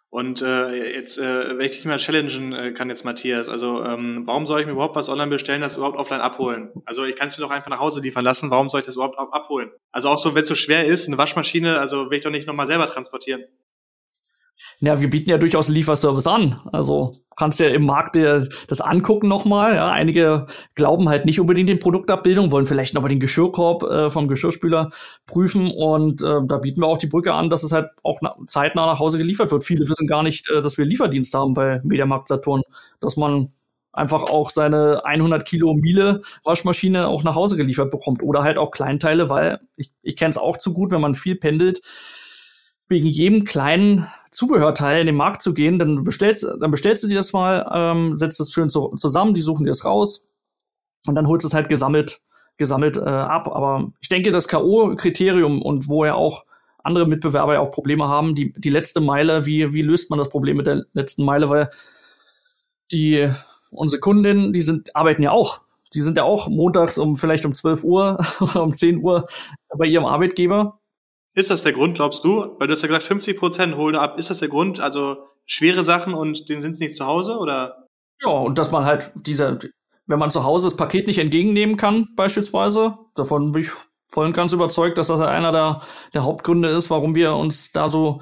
Und 0.09 0.41
äh, 0.41 0.93
jetzt, 0.93 1.17
äh, 1.17 1.57
wenn 1.57 1.65
ich 1.65 1.73
dich 1.73 1.85
mal 1.85 1.97
challengen 1.97 2.53
äh, 2.53 2.71
kann 2.71 2.89
jetzt 2.89 3.03
Matthias, 3.03 3.49
also 3.49 3.83
ähm, 3.83 4.23
warum 4.25 4.45
soll 4.45 4.61
ich 4.61 4.65
mir 4.65 4.71
überhaupt 4.71 4.95
was 4.95 5.09
online 5.09 5.29
bestellen, 5.29 5.61
das 5.61 5.75
überhaupt 5.75 5.97
offline 5.97 6.21
abholen? 6.21 6.71
Also 6.85 7.03
ich 7.03 7.15
kann 7.15 7.27
es 7.27 7.37
mir 7.37 7.43
doch 7.43 7.51
einfach 7.51 7.69
nach 7.69 7.79
Hause 7.79 8.01
liefern 8.01 8.23
lassen, 8.23 8.49
warum 8.49 8.69
soll 8.69 8.79
ich 8.79 8.85
das 8.85 8.95
überhaupt 8.95 9.19
abholen? 9.19 9.71
Also 9.91 10.07
auch 10.07 10.17
so, 10.17 10.33
wenn 10.33 10.43
es 10.43 10.47
so 10.47 10.55
schwer 10.55 10.85
ist, 10.85 11.07
eine 11.07 11.17
Waschmaschine, 11.17 11.79
also 11.79 12.09
will 12.09 12.17
ich 12.17 12.23
doch 12.23 12.31
nicht 12.31 12.47
nochmal 12.47 12.67
selber 12.67 12.87
transportieren. 12.87 13.43
Ja, 14.81 14.99
wir 14.99 15.09
bieten 15.09 15.29
ja 15.29 15.37
durchaus 15.37 15.69
Lieferservice 15.69 16.27
an. 16.27 16.59
Also 16.71 17.11
kannst 17.37 17.59
ja 17.59 17.67
im 17.67 17.85
Markt 17.85 18.15
dir 18.15 18.47
das 18.67 18.81
angucken 18.81 19.27
nochmal. 19.27 19.75
Ja, 19.75 19.89
einige 19.89 20.47
glauben 20.75 21.09
halt 21.09 21.25
nicht 21.25 21.39
unbedingt 21.39 21.69
in 21.69 21.79
Produktabbildung, 21.79 22.51
wollen 22.51 22.65
vielleicht 22.65 22.93
nochmal 22.93 23.09
den 23.09 23.19
Geschirrkorb 23.19 23.83
äh, 23.83 24.09
vom 24.09 24.27
Geschirrspüler 24.27 24.89
prüfen. 25.25 25.71
Und 25.71 26.21
äh, 26.21 26.41
da 26.45 26.57
bieten 26.57 26.81
wir 26.81 26.87
auch 26.87 26.97
die 26.97 27.07
Brücke 27.07 27.33
an, 27.33 27.49
dass 27.49 27.63
es 27.63 27.71
halt 27.71 27.87
auch 28.03 28.19
zeitnah 28.47 28.85
nach 28.85 28.99
Hause 28.99 29.17
geliefert 29.17 29.51
wird. 29.51 29.63
Viele 29.63 29.87
wissen 29.87 30.07
gar 30.07 30.23
nicht, 30.23 30.49
äh, 30.49 30.61
dass 30.61 30.77
wir 30.77 30.85
Lieferdienst 30.85 31.33
haben 31.33 31.53
bei 31.53 31.79
Mediamarkt 31.83 32.27
Saturn, 32.27 32.61
dass 32.99 33.15
man 33.17 33.49
einfach 33.95 34.23
auch 34.23 34.49
seine 34.49 35.05
100 35.05 35.45
Kilo 35.45 35.73
Miele 35.73 36.21
Waschmaschine 36.43 37.07
auch 37.07 37.23
nach 37.23 37.35
Hause 37.35 37.55
geliefert 37.55 37.91
bekommt 37.91 38.21
oder 38.21 38.43
halt 38.43 38.57
auch 38.57 38.71
Kleinteile, 38.71 39.29
weil 39.29 39.59
ich, 39.77 39.91
ich 40.01 40.17
kenne 40.17 40.31
es 40.31 40.37
auch 40.37 40.57
zu 40.57 40.73
gut, 40.73 40.91
wenn 40.91 41.01
man 41.01 41.15
viel 41.15 41.35
pendelt, 41.35 41.79
wegen 42.87 43.07
jedem 43.07 43.45
kleinen 43.45 44.07
Zubehörteil 44.35 44.99
in 44.99 45.05
den 45.05 45.15
Markt 45.15 45.41
zu 45.41 45.53
gehen, 45.53 45.79
dann 45.79 46.03
bestellst, 46.03 46.43
dann 46.43 46.71
bestellst 46.71 47.03
du 47.03 47.07
dir 47.07 47.15
das 47.15 47.33
mal, 47.33 47.69
ähm, 47.73 48.17
setzt 48.17 48.39
es 48.39 48.51
schön 48.51 48.69
zu, 48.69 48.89
zusammen, 48.95 49.33
die 49.33 49.41
suchen 49.41 49.63
dir 49.63 49.71
das 49.71 49.85
raus 49.85 50.29
und 51.07 51.15
dann 51.15 51.27
holst 51.27 51.45
du 51.45 51.47
es 51.47 51.53
halt 51.53 51.69
gesammelt, 51.69 52.21
gesammelt 52.57 52.97
äh, 52.97 53.01
ab. 53.01 53.47
Aber 53.47 53.91
ich 54.01 54.09
denke, 54.09 54.31
das 54.31 54.47
K.O.-Kriterium 54.47 55.61
und 55.61 55.87
wo 55.87 56.05
ja 56.05 56.15
auch 56.15 56.45
andere 56.83 57.07
Mitbewerber 57.07 57.53
ja 57.53 57.59
auch 57.61 57.71
Probleme 57.71 58.07
haben, 58.07 58.35
die, 58.35 58.53
die 58.53 58.69
letzte 58.69 59.01
Meile, 59.01 59.45
wie, 59.45 59.73
wie 59.73 59.81
löst 59.81 60.09
man 60.09 60.19
das 60.19 60.29
Problem 60.29 60.57
mit 60.57 60.67
der 60.67 60.83
letzten 60.91 61.23
Meile, 61.23 61.49
weil 61.49 61.69
die, 62.91 63.29
unsere 63.71 63.99
Kundinnen, 63.99 64.53
die 64.53 64.61
sind, 64.61 64.95
arbeiten 64.95 65.23
ja 65.23 65.31
auch. 65.31 65.61
Die 65.93 66.01
sind 66.01 66.17
ja 66.17 66.23
auch 66.23 66.49
montags 66.49 66.97
um 66.97 67.15
vielleicht 67.15 67.45
um 67.45 67.53
12 67.53 67.83
Uhr 67.85 68.19
oder 68.41 68.63
um 68.63 68.73
10 68.73 69.01
Uhr 69.01 69.27
bei 69.77 69.85
ihrem 69.85 70.05
Arbeitgeber 70.05 70.79
ist 71.35 71.49
das 71.49 71.63
der 71.63 71.73
Grund, 71.73 71.95
glaubst 71.95 72.23
du? 72.23 72.55
Weil 72.57 72.67
du 72.67 72.73
hast 72.73 72.81
ja 72.81 72.87
gesagt, 72.87 73.03
50 73.03 73.37
Prozent 73.37 73.75
holen 73.75 73.95
ab. 73.95 74.17
Ist 74.17 74.29
das 74.29 74.39
der 74.39 74.47
Grund? 74.47 74.79
Also 74.79 75.17
schwere 75.45 75.83
Sachen 75.83 76.13
und 76.13 76.49
denen 76.49 76.61
sind 76.61 76.75
sie 76.75 76.85
nicht 76.85 76.95
zu 76.95 77.05
Hause 77.05 77.37
oder? 77.37 77.87
Ja, 78.21 78.29
und 78.29 78.57
dass 78.57 78.71
man 78.71 78.85
halt 78.85 79.11
diese, 79.15 79.59
wenn 80.07 80.19
man 80.19 80.31
zu 80.31 80.43
Hause 80.43 80.67
das 80.67 80.77
Paket 80.77 81.07
nicht 81.07 81.19
entgegennehmen 81.19 81.75
kann, 81.75 82.07
beispielsweise, 82.15 82.97
davon 83.15 83.51
bin 83.51 83.61
ich 83.61 83.69
voll 84.09 84.25
und 84.25 84.35
ganz 84.35 84.53
überzeugt, 84.53 84.97
dass 84.97 85.07
das 85.07 85.19
einer 85.19 85.51
der, 85.51 85.81
der 86.13 86.23
Hauptgründe 86.23 86.69
ist, 86.69 86.89
warum 86.89 87.15
wir 87.15 87.35
uns 87.35 87.73
da 87.73 87.89
so 87.89 88.21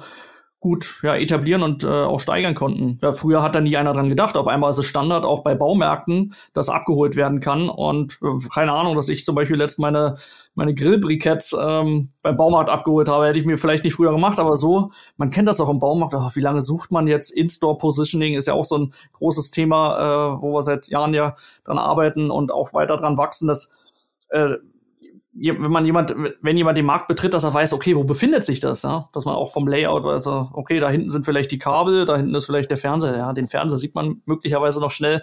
gut 0.64 1.00
ja, 1.02 1.14
etablieren 1.14 1.62
und 1.62 1.84
äh, 1.84 1.88
auch 1.88 2.20
steigern 2.20 2.54
konnten. 2.54 2.98
Ja, 3.02 3.12
früher 3.12 3.42
hat 3.42 3.54
da 3.54 3.60
nie 3.60 3.76
einer 3.76 3.92
dran 3.92 4.08
gedacht. 4.08 4.38
Auf 4.38 4.46
einmal 4.46 4.70
ist 4.70 4.78
es 4.78 4.86
Standard 4.86 5.26
auch 5.26 5.42
bei 5.42 5.54
Baumärkten, 5.54 6.32
dass 6.54 6.70
abgeholt 6.70 7.16
werden 7.16 7.40
kann. 7.40 7.68
Und 7.68 8.18
äh, 8.22 8.48
keine 8.48 8.72
Ahnung, 8.72 8.96
dass 8.96 9.10
ich 9.10 9.26
zum 9.26 9.34
Beispiel 9.34 9.58
letzt 9.58 9.78
meine, 9.78 10.16
meine 10.54 10.74
Grillbriketts 10.74 11.54
ähm, 11.60 12.12
beim 12.22 12.38
Baumarkt 12.38 12.70
abgeholt 12.70 13.10
habe, 13.10 13.26
hätte 13.26 13.38
ich 13.38 13.44
mir 13.44 13.58
vielleicht 13.58 13.84
nicht 13.84 13.92
früher 13.92 14.12
gemacht, 14.12 14.40
aber 14.40 14.56
so, 14.56 14.90
man 15.18 15.28
kennt 15.28 15.48
das 15.48 15.60
auch 15.60 15.68
im 15.68 15.80
Baumarkt. 15.80 16.14
Ach, 16.14 16.34
wie 16.34 16.40
lange 16.40 16.62
sucht 16.62 16.90
man 16.90 17.08
jetzt? 17.08 17.28
In-Store-Positioning 17.28 18.32
ist 18.32 18.48
ja 18.48 18.54
auch 18.54 18.64
so 18.64 18.78
ein 18.78 18.94
großes 19.12 19.50
Thema, 19.50 19.98
äh, 19.98 20.40
wo 20.40 20.54
wir 20.54 20.62
seit 20.62 20.88
Jahren 20.88 21.12
ja 21.12 21.36
dran 21.66 21.76
arbeiten 21.76 22.30
und 22.30 22.50
auch 22.50 22.72
weiter 22.72 22.96
dran 22.96 23.18
wachsen. 23.18 23.48
Das 23.48 23.70
äh, 24.30 24.54
wenn 25.34 25.70
man 25.70 25.84
jemand, 25.84 26.14
wenn 26.42 26.56
jemand 26.56 26.78
den 26.78 26.86
Markt 26.86 27.08
betritt, 27.08 27.34
dass 27.34 27.44
er 27.44 27.52
weiß, 27.52 27.72
okay, 27.72 27.96
wo 27.96 28.04
befindet 28.04 28.44
sich 28.44 28.60
das, 28.60 28.82
ja? 28.82 29.08
Dass 29.12 29.24
man 29.24 29.34
auch 29.34 29.52
vom 29.52 29.66
Layout 29.66 30.04
weiß, 30.04 30.26
okay, 30.26 30.80
da 30.80 30.88
hinten 30.88 31.08
sind 31.08 31.24
vielleicht 31.24 31.50
die 31.50 31.58
Kabel, 31.58 32.04
da 32.04 32.16
hinten 32.16 32.34
ist 32.34 32.46
vielleicht 32.46 32.70
der 32.70 32.78
Fernseher, 32.78 33.16
ja, 33.16 33.32
den 33.32 33.48
Fernseher 33.48 33.78
sieht 33.78 33.94
man 33.94 34.22
möglicherweise 34.26 34.80
noch 34.80 34.90
schnell. 34.90 35.22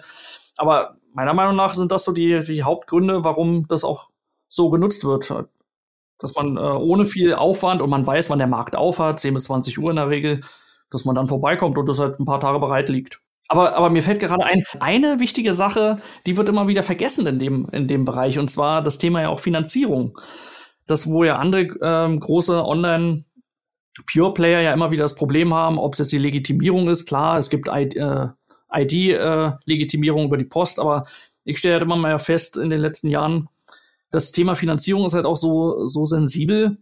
Aber 0.58 0.96
meiner 1.14 1.34
Meinung 1.34 1.56
nach 1.56 1.74
sind 1.74 1.92
das 1.92 2.04
so 2.04 2.12
die, 2.12 2.40
die 2.40 2.62
Hauptgründe, 2.62 3.24
warum 3.24 3.66
das 3.68 3.84
auch 3.84 4.10
so 4.48 4.68
genutzt 4.68 5.04
wird. 5.04 5.32
Dass 6.18 6.34
man 6.34 6.56
äh, 6.56 6.60
ohne 6.60 7.04
viel 7.04 7.34
Aufwand 7.34 7.80
und 7.80 7.90
man 7.90 8.06
weiß, 8.06 8.30
wann 8.30 8.38
der 8.38 8.48
Markt 8.48 8.76
aufhat, 8.76 9.18
10 9.18 9.34
bis 9.34 9.44
20 9.44 9.78
Uhr 9.78 9.90
in 9.90 9.96
der 9.96 10.08
Regel, 10.08 10.42
dass 10.90 11.04
man 11.04 11.14
dann 11.14 11.26
vorbeikommt 11.26 11.78
und 11.78 11.88
das 11.88 11.98
halt 11.98 12.20
ein 12.20 12.26
paar 12.26 12.40
Tage 12.40 12.58
bereit 12.58 12.88
liegt. 12.90 13.20
Aber, 13.48 13.74
aber 13.74 13.90
mir 13.90 14.02
fällt 14.02 14.20
gerade 14.20 14.44
ein, 14.44 14.62
eine 14.80 15.20
wichtige 15.20 15.52
Sache, 15.52 15.96
die 16.26 16.36
wird 16.36 16.48
immer 16.48 16.68
wieder 16.68 16.82
vergessen 16.82 17.26
in 17.26 17.38
dem, 17.38 17.68
in 17.72 17.88
dem 17.88 18.04
Bereich, 18.04 18.38
und 18.38 18.50
zwar 18.50 18.82
das 18.82 18.98
Thema 18.98 19.22
ja 19.22 19.28
auch 19.28 19.40
Finanzierung. 19.40 20.18
Das, 20.86 21.06
wo 21.06 21.24
ja 21.24 21.36
andere 21.36 21.68
ähm, 21.82 22.20
große 22.20 22.64
Online- 22.64 23.24
Pure 24.10 24.32
Player 24.32 24.62
ja 24.62 24.72
immer 24.72 24.90
wieder 24.90 25.04
das 25.04 25.14
Problem 25.14 25.52
haben, 25.52 25.78
ob 25.78 25.92
es 25.92 25.98
jetzt 25.98 26.12
die 26.12 26.18
Legitimierung 26.18 26.88
ist. 26.88 27.04
Klar, 27.06 27.36
es 27.38 27.50
gibt 27.50 27.68
ID-Legitimierung 27.68 30.20
äh, 30.20 30.22
äh, 30.22 30.26
über 30.26 30.38
die 30.38 30.46
Post, 30.46 30.80
aber 30.80 31.04
ich 31.44 31.58
stelle 31.58 31.74
halt 31.74 31.82
immer 31.82 31.96
mal 31.96 32.18
fest 32.18 32.56
in 32.56 32.70
den 32.70 32.80
letzten 32.80 33.08
Jahren, 33.08 33.50
das 34.10 34.32
Thema 34.32 34.54
Finanzierung 34.54 35.04
ist 35.06 35.12
halt 35.14 35.26
auch 35.26 35.36
so, 35.36 35.86
so 35.86 36.04
sensibel. 36.04 36.78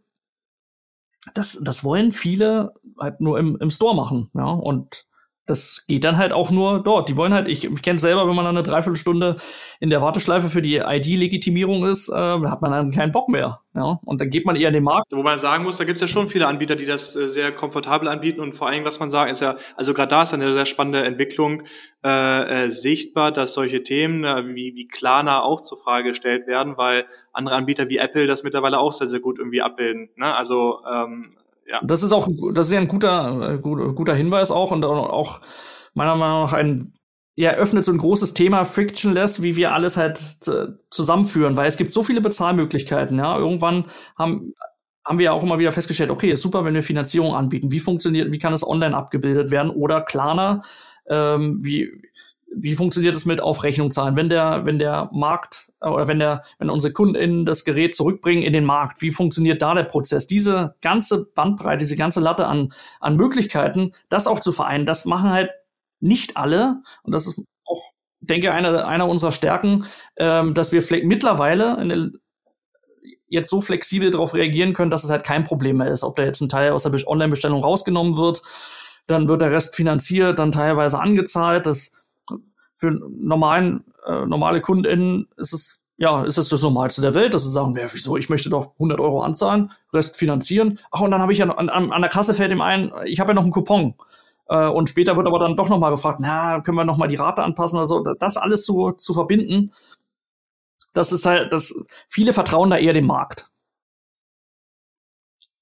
Das, 1.35 1.61
das 1.63 1.85
wollen 1.85 2.13
viele 2.13 2.73
halt 2.99 3.21
nur 3.21 3.39
im, 3.39 3.57
im 3.61 3.71
Store 3.71 3.95
machen, 3.95 4.31
ja. 4.35 4.51
Und 4.51 5.07
das 5.47 5.85
geht 5.89 6.05
dann 6.05 6.17
halt 6.17 6.33
auch 6.33 6.51
nur 6.51 6.83
dort. 6.83 7.09
Die 7.09 7.17
wollen 7.17 7.35
halt, 7.35 7.49
ich, 7.49 7.65
ich 7.65 7.83
kenne 7.83 7.99
selber, 7.99 8.29
wenn 8.29 8.37
man 8.37 8.45
dann 8.45 8.57
eine 8.57 8.63
Dreiviertelstunde 8.63 9.37
in 9.81 9.91
der 9.91 10.01
Warteschleife 10.01 10.49
für 10.49 10.63
die 10.63 10.77
ID-Legitimierung 10.77 11.85
ist, 11.87 12.09
äh, 12.09 12.15
hat 12.15 12.63
man 12.63 12.71
dann 12.71 12.93
keinen 12.93 13.11
Bock 13.11 13.29
mehr. 13.29 13.61
Ja? 13.75 13.99
Und 14.05 14.21
dann 14.21 14.31
geht 14.31 14.47
man 14.47 14.55
eher 14.55 14.69
in 14.69 14.75
den 14.75 14.85
Markt. 14.85 15.07
Wo 15.11 15.23
man 15.23 15.39
sagen 15.39 15.65
muss, 15.65 15.79
da 15.79 15.85
gibt 15.85 15.97
es 15.97 16.03
ja 16.03 16.09
schon 16.09 16.29
viele 16.29 16.47
Anbieter, 16.47 16.77
die 16.77 16.87
das 16.87 17.17
äh, 17.17 17.29
sehr 17.29 17.53
komfortabel 17.53 18.09
anbieten 18.09 18.41
und 18.41 18.55
vor 18.55 18.69
allem, 18.69 18.85
was 18.85 19.01
man 19.01 19.11
sagt, 19.11 19.31
ist 19.31 19.41
ja, 19.41 19.57
also 19.77 19.93
gerade 19.93 20.09
da 20.09 20.23
ist 20.23 20.35
eine 20.35 20.53
sehr 20.53 20.67
spannende 20.67 21.03
Entwicklung 21.03 21.63
äh, 22.05 22.67
äh, 22.67 22.71
sichtbar, 22.71 23.33
dass 23.33 23.55
solche 23.55 23.83
Themen 23.83 24.25
äh, 24.25 24.55
wie, 24.55 24.75
wie 24.75 24.87
Klarna 24.89 25.43
auch 25.43 25.61
zur 25.61 25.79
Frage 25.79 26.11
gestellt 26.11 26.47
werden, 26.47 26.77
weil 26.77 27.07
andere 27.33 27.57
Anbieter 27.57 27.89
wie 27.89 27.99
Apple 27.99 28.27
das 28.27 28.43
mittlerweile 28.43 28.79
auch 28.79 28.93
sehr, 28.93 29.07
sehr 29.07 29.21
gut 29.21 29.39
irgendwie 29.39 29.63
abbilden. 29.63 30.11
Ne? 30.17 30.35
Also 30.35 30.81
ähm, 30.91 31.31
ja. 31.71 31.81
Das 31.85 32.03
ist 32.03 32.13
auch, 32.13 32.29
das 32.53 32.67
ist 32.67 32.73
ja 32.73 32.81
ein 32.81 32.89
guter, 32.89 33.55
äh, 33.55 33.59
guter 33.59 34.15
Hinweis 34.15 34.51
auch 34.51 34.73
und 34.73 34.85
auch 34.85 35.41
meiner 35.95 36.17
Meinung 36.17 36.43
nach 36.43 36.53
ein, 36.53 36.95
ja, 37.37 37.53
öffnet 37.53 37.85
so 37.85 37.93
ein 37.93 37.99
großes 37.99 38.35
Thema 38.35 38.65
frictionless, 38.65 39.43
wie 39.43 39.57
wir 39.57 39.73
alles 39.73 39.97
halt 39.97 40.19
zusammenführen, 40.91 41.57
weil 41.57 41.69
es 41.69 41.77
gibt 41.77 41.93
so 41.93 42.03
viele 42.03 42.21
Bezahlmöglichkeiten, 42.21 43.19
ja. 43.19 43.39
Irgendwann 43.39 43.85
haben, 44.19 44.53
haben 45.05 45.19
wir 45.19 45.27
ja 45.27 45.33
auch 45.33 45.43
immer 45.45 45.61
wieder 45.61 45.73
festgestellt, 45.73 46.11
okay, 46.11 46.31
ist 46.31 46.43
super, 46.43 46.65
wenn 46.65 46.75
wir 46.75 46.83
Finanzierung 46.83 47.35
anbieten. 47.35 47.71
Wie 47.71 47.81
funktioniert, 47.81 48.33
wie 48.33 48.39
kann 48.39 48.53
es 48.53 48.67
online 48.67 48.97
abgebildet 48.97 49.53
werden? 49.53 49.71
Oder 49.71 50.01
Klarna, 50.03 50.63
ähm, 51.09 51.59
wie, 51.63 52.03
wie 52.55 52.75
funktioniert 52.75 53.15
es 53.15 53.25
mit 53.25 53.41
Aufrechnung 53.41 53.91
zahlen? 53.91 54.17
Wenn 54.17 54.29
der, 54.29 54.67
wenn 54.67 54.79
der 54.79 55.09
Markt 55.13 55.73
äh, 55.81 55.89
oder 55.89 56.09
wenn 56.09 56.19
der, 56.19 56.43
wenn 56.59 56.71
unsere 56.71 56.93
KundInnen 56.93 57.47
das 57.47 57.65
Gerät 57.65 57.95
zurückbringen 57.95 58.43
in 58.43 58.53
den 58.53 58.65
Markt, 58.65 59.03
wie 59.03 59.11
funktioniert 59.11 59.63
da 59.63 59.75
der 59.75 59.85
Prozess? 59.85 60.27
Diese 60.27 60.75
ganze 60.81 61.25
Bandbreite, 61.25 61.79
diese 61.79 61.97
ganze 61.97 62.21
Latte 62.21 62.47
an, 62.47 62.73
an 63.01 63.17
Möglichkeiten, 63.17 63.93
das 64.09 64.27
auch 64.27 64.41
zu 64.41 64.53
vereinen, 64.53 64.87
das 64.87 65.05
machen 65.05 65.31
halt 65.31 65.51
nicht 66.01 66.37
alle. 66.37 66.83
Und 67.03 67.15
das 67.15 67.27
ist 67.27 67.41
auch, 67.65 67.83
denke 68.21 68.49
ich, 68.49 68.53
einer, 68.53 68.87
einer 68.87 69.09
unserer 69.09 69.33
Stärken, 69.33 69.87
ähm, 70.17 70.55
dass 70.55 70.73
wir 70.73 70.83
mittlerweile 71.05 71.87
der, 71.87 72.11
jetzt 73.29 73.49
so 73.49 73.61
flexibel 73.61 74.11
darauf 74.11 74.35
reagieren 74.35 74.73
können, 74.73 74.91
dass 74.91 75.05
es 75.05 75.11
halt 75.11 75.25
kein 75.25 75.45
Problem 75.45 75.77
mehr 75.77 75.89
ist, 75.89 76.03
ob 76.03 76.17
da 76.17 76.25
jetzt 76.25 76.41
ein 76.41 76.49
Teil 76.49 76.73
aus 76.73 76.83
der 76.83 76.93
Online-Bestellung 77.07 77.63
rausgenommen 77.63 78.17
wird, 78.17 78.43
dann 79.07 79.29
wird 79.29 79.41
der 79.41 79.53
Rest 79.53 79.77
finanziert, 79.77 80.39
dann 80.39 80.53
teilweise 80.53 81.01
angezahlt. 81.01 81.67
Das 81.67 81.93
für 82.77 82.91
normalen, 82.91 83.85
äh, 84.07 84.27
normale 84.27 84.61
KundInnen 84.61 85.29
ist 85.37 85.53
es 85.53 85.81
ja, 86.01 86.25
ist 86.25 86.39
es 86.39 86.49
das 86.49 86.63
Normalste 86.63 87.03
der 87.03 87.13
Welt, 87.13 87.35
dass 87.35 87.45
sie 87.45 87.51
sagen, 87.51 87.77
ja, 87.77 87.87
wieso, 87.93 88.17
ich 88.17 88.31
möchte 88.31 88.49
doch 88.49 88.73
100 88.75 88.99
Euro 89.01 89.21
anzahlen, 89.21 89.71
Rest 89.93 90.17
finanzieren. 90.17 90.79
Ach, 90.91 91.03
und 91.03 91.11
dann 91.11 91.21
habe 91.21 91.35
ich 91.35 91.41
ja 91.41 91.51
an, 91.51 91.69
an, 91.69 91.93
an 91.93 92.01
der 92.01 92.11
Kasse 92.11 92.33
fällt 92.33 92.53
ihm 92.53 92.63
ein, 92.63 92.91
ich 93.05 93.21
habe 93.21 93.31
ja 93.31 93.35
noch 93.35 93.43
einen 93.43 93.53
Coupon. 93.53 93.95
Äh, 94.49 94.67
und 94.69 94.89
später 94.89 95.15
wird 95.19 95.27
aber 95.27 95.39
dann 95.39 95.57
doch 95.57 95.69
nochmal 95.69 95.91
gefragt, 95.91 96.21
na, 96.23 96.63
können 96.63 96.79
wir 96.79 96.85
nochmal 96.85 97.09
die 97.09 97.17
Rate 97.17 97.43
anpassen 97.43 97.77
oder 97.77 97.87
so. 97.87 98.03
Das 98.19 98.39
alles 98.39 98.65
zu, 98.65 98.93
zu 98.93 99.13
verbinden, 99.13 99.75
das 100.95 101.13
ist 101.13 101.27
halt, 101.27 101.53
das, 101.53 101.75
viele 102.09 102.33
vertrauen 102.33 102.71
da 102.71 102.79
eher 102.79 102.95
dem 102.95 103.07
Markt. 103.07 103.50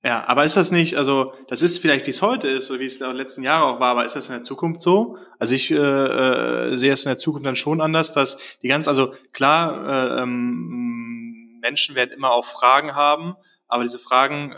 Ja, 0.05 0.25
aber 0.29 0.45
ist 0.45 0.57
das 0.57 0.71
nicht, 0.71 0.97
also 0.97 1.33
das 1.49 1.61
ist 1.61 1.81
vielleicht, 1.81 2.07
wie 2.07 2.11
es 2.11 2.23
heute 2.23 2.47
ist 2.47 2.71
oder 2.71 2.79
wie 2.79 2.85
es 2.85 3.01
in 3.01 3.07
den 3.07 3.17
letzten 3.17 3.43
Jahren 3.43 3.65
auch 3.65 3.81
war, 3.81 3.91
aber 3.91 4.05
ist 4.05 4.15
das 4.15 4.29
in 4.29 4.35
der 4.35 4.45
Zukunft 4.45 4.81
so? 4.81 5.17
Also 5.41 5.57
ich 5.57 5.73
äh, 5.73 5.75
äh, 5.75 6.77
sehe 6.77 6.93
es 6.93 7.05
in 7.05 7.11
der 7.11 7.19
Zukunft 7.19 7.45
dann 7.45 7.57
schon 7.57 7.81
anders, 7.81 8.13
dass 8.13 8.39
die 8.63 8.69
ganz, 8.69 8.87
also 8.87 9.13
klar, 9.33 10.19
äh, 10.19 10.23
ähm, 10.23 11.59
Menschen 11.61 11.97
werden 11.97 12.13
immer 12.13 12.31
auch 12.31 12.45
Fragen 12.45 12.95
haben, 12.95 13.35
aber 13.69 13.85
diese 13.85 13.99
Fragen 13.99 14.53
äh, 14.53 14.57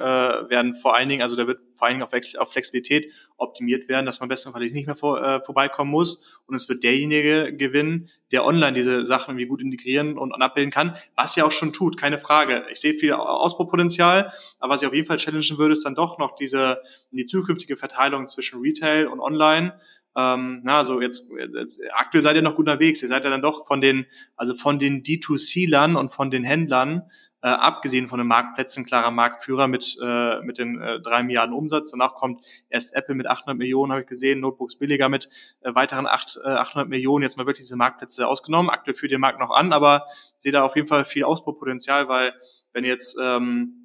werden 0.48 0.74
vor 0.74 0.96
allen 0.96 1.08
Dingen, 1.08 1.20
also 1.20 1.34
da 1.36 1.46
wird 1.46 1.60
vor 1.72 1.88
allen 1.88 1.98
Dingen 1.98 2.36
auf, 2.38 2.52
Flexibilitest 2.52 3.12
optimiert 3.36 3.88
werden, 3.88 4.06
dass 4.06 4.20
man 4.20 4.28
bestenfalls 4.28 4.72
nicht 4.72 4.86
mehr 4.86 4.94
vor, 4.94 5.20
äh, 5.22 5.42
vorbeikommen 5.42 5.90
muss. 5.90 6.40
Und 6.46 6.54
es 6.54 6.68
wird 6.68 6.84
derjenige 6.84 7.54
gewinnen, 7.56 8.08
der 8.30 8.44
online 8.46 8.72
diese 8.72 9.04
Sachen 9.04 9.32
irgendwie 9.32 9.46
gut 9.46 9.60
integrieren 9.60 10.16
und, 10.16 10.32
und 10.32 10.42
abbilden 10.42 10.70
kann, 10.70 10.96
was 11.16 11.34
ja 11.36 11.44
auch 11.44 11.52
schon 11.52 11.72
tut, 11.72 11.96
keine 11.96 12.18
Frage. 12.18 12.64
Ich 12.70 12.80
sehe 12.80 12.94
viel 12.94 13.12
Ausbaupotenzial, 13.12 14.32
aber 14.60 14.74
was 14.74 14.82
ich 14.82 14.88
auf 14.88 14.94
jeden 14.94 15.06
Fall 15.06 15.16
challengen 15.16 15.58
würde, 15.58 15.72
ist 15.72 15.84
dann 15.84 15.94
doch 15.94 16.18
noch 16.18 16.36
diese 16.36 16.80
die 17.10 17.26
zukünftige 17.26 17.76
Verteilung 17.76 18.28
zwischen 18.28 18.60
Retail 18.60 19.08
und 19.08 19.20
Online. 19.20 19.78
Ähm, 20.16 20.62
na, 20.64 20.78
also 20.78 21.00
jetzt, 21.00 21.30
jetzt 21.54 21.80
aktuell 21.92 22.22
seid 22.22 22.36
ihr 22.36 22.42
noch 22.42 22.56
gut 22.56 22.68
unterwegs. 22.68 23.02
Ihr 23.02 23.08
seid 23.08 23.24
ja 23.24 23.30
dann 23.30 23.42
doch 23.42 23.66
von 23.66 23.80
den, 23.80 24.06
also 24.36 24.54
von 24.54 24.78
den 24.78 25.02
D2C-Lern 25.02 25.96
und 25.96 26.10
von 26.10 26.30
den 26.30 26.44
Händlern 26.44 27.02
äh, 27.42 27.48
abgesehen 27.48 28.08
von 28.08 28.18
den 28.18 28.28
Marktplätzen, 28.28 28.84
klarer 28.84 29.10
Marktführer 29.10 29.66
mit, 29.66 29.96
äh, 30.02 30.40
mit 30.42 30.58
den 30.58 30.80
äh, 30.80 31.00
drei 31.00 31.22
Milliarden 31.22 31.54
Umsatz. 31.54 31.90
Danach 31.90 32.14
kommt 32.14 32.40
erst 32.68 32.94
Apple 32.94 33.14
mit 33.14 33.26
800 33.26 33.56
Millionen, 33.56 33.92
habe 33.92 34.02
ich 34.02 34.06
gesehen, 34.06 34.40
Notebooks 34.40 34.76
billiger 34.76 35.08
mit 35.08 35.28
äh, 35.60 35.74
weiteren 35.74 36.06
8, 36.06 36.40
äh, 36.44 36.48
800 36.48 36.88
Millionen. 36.88 37.22
Jetzt 37.22 37.36
mal 37.36 37.46
wirklich 37.46 37.64
diese 37.64 37.76
Marktplätze 37.76 38.26
ausgenommen. 38.28 38.70
Aktuell 38.70 38.94
führt 38.94 39.12
den 39.12 39.20
Markt 39.20 39.40
noch 39.40 39.50
an, 39.50 39.72
aber 39.72 40.06
sehe 40.36 40.52
da 40.52 40.62
auf 40.62 40.76
jeden 40.76 40.88
Fall 40.88 41.04
viel 41.04 41.24
Ausbaupotenzial, 41.24 42.08
weil 42.08 42.34
wenn 42.72 42.84
jetzt 42.84 43.16
ähm, 43.20 43.80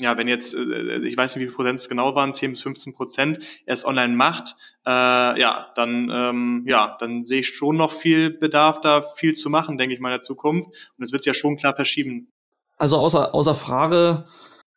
ja, 0.00 0.16
wenn 0.16 0.28
jetzt, 0.28 0.54
äh, 0.54 0.98
ich 1.00 1.16
weiß 1.16 1.36
nicht, 1.36 1.42
wie 1.42 1.48
viel 1.48 1.56
Prozent 1.56 1.78
es 1.78 1.88
genau 1.88 2.14
waren, 2.14 2.32
10 2.32 2.52
bis 2.52 2.62
15 2.62 2.94
Prozent 2.94 3.38
erst 3.66 3.84
online 3.84 4.14
macht, 4.14 4.56
äh, 4.86 4.90
ja, 5.40 5.70
dann, 5.74 6.10
ähm, 6.12 6.64
ja, 6.66 6.96
dann 6.98 7.22
sehe 7.22 7.40
ich 7.40 7.48
schon 7.48 7.76
noch 7.76 7.92
viel 7.92 8.30
Bedarf, 8.30 8.80
da 8.80 9.02
viel 9.02 9.34
zu 9.34 9.50
machen, 9.50 9.78
denke 9.78 9.94
ich 9.94 10.00
mal, 10.00 10.08
in 10.08 10.14
der 10.14 10.22
Zukunft. 10.22 10.68
Und 10.96 11.04
es 11.04 11.12
wird 11.12 11.26
ja 11.26 11.34
schon 11.34 11.56
klar 11.56 11.76
verschieben. 11.76 12.32
Also 12.80 12.96
außer, 12.96 13.34
außer 13.34 13.54
Frage 13.54 14.24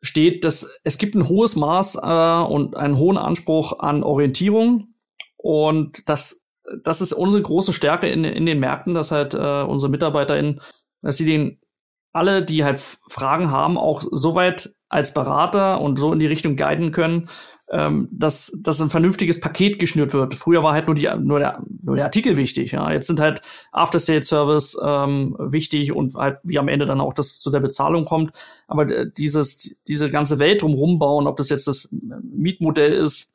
steht, 0.03 0.43
dass 0.43 0.77
es 0.83 0.97
gibt 0.97 1.15
ein 1.15 1.29
hohes 1.29 1.55
Maß 1.55 1.95
äh, 1.95 2.53
und 2.53 2.75
einen 2.75 2.97
hohen 2.97 3.17
Anspruch 3.17 3.79
an 3.79 4.03
Orientierung. 4.03 4.93
Und 5.37 6.09
das, 6.09 6.43
das 6.83 6.99
ist 6.99 7.13
unsere 7.13 7.41
große 7.41 7.71
Stärke 7.71 8.09
in, 8.09 8.25
in 8.25 8.45
den 8.45 8.59
Märkten, 8.59 8.93
dass 8.93 9.11
halt 9.11 9.33
äh, 9.33 9.61
unsere 9.61 9.89
MitarbeiterInnen, 9.89 10.59
dass 11.01 11.15
sie 11.15 11.25
den 11.25 11.61
alle, 12.11 12.43
die 12.43 12.65
halt 12.65 12.77
Fragen 12.77 13.51
haben, 13.51 13.77
auch 13.77 14.03
soweit 14.11 14.75
als 14.89 15.13
Berater 15.13 15.79
und 15.79 15.97
so 15.97 16.11
in 16.11 16.19
die 16.19 16.27
Richtung 16.27 16.57
guiden 16.57 16.91
können, 16.91 17.29
ähm, 17.73 18.07
dass, 18.11 18.55
dass 18.59 18.79
ein 18.81 18.91
vernünftiges 18.91 19.39
Paket 19.39 19.79
geschnürt 19.79 20.13
wird. 20.13 20.35
Früher 20.35 20.61
war 20.61 20.73
halt 20.73 20.85
nur, 20.85 20.95
die, 20.95 21.09
nur, 21.19 21.39
der, 21.39 21.63
nur 21.81 21.95
der 21.95 22.05
Artikel 22.05 22.37
wichtig. 22.37 22.71
Ja. 22.71 22.91
Jetzt 22.91 23.07
sind 23.07 23.19
halt 23.19 23.41
After-Sales-Service 23.71 24.77
ähm, 24.83 25.35
wichtig 25.39 25.91
und 25.91 26.13
halt 26.13 26.37
wie 26.43 26.59
am 26.59 26.67
Ende 26.67 26.85
dann 26.85 27.01
auch 27.01 27.13
das 27.13 27.39
zu 27.39 27.49
der 27.49 27.61
Bezahlung 27.61 28.05
kommt. 28.05 28.31
Aber 28.67 28.85
dieses, 28.85 29.75
diese 29.87 30.11
ganze 30.11 30.37
Welt 30.37 30.61
drumherum 30.61 30.99
bauen, 30.99 31.25
ob 31.25 31.35
das 31.37 31.49
jetzt 31.49 31.67
das 31.67 31.89
Mietmodell 31.91 32.93
ist, 32.93 33.31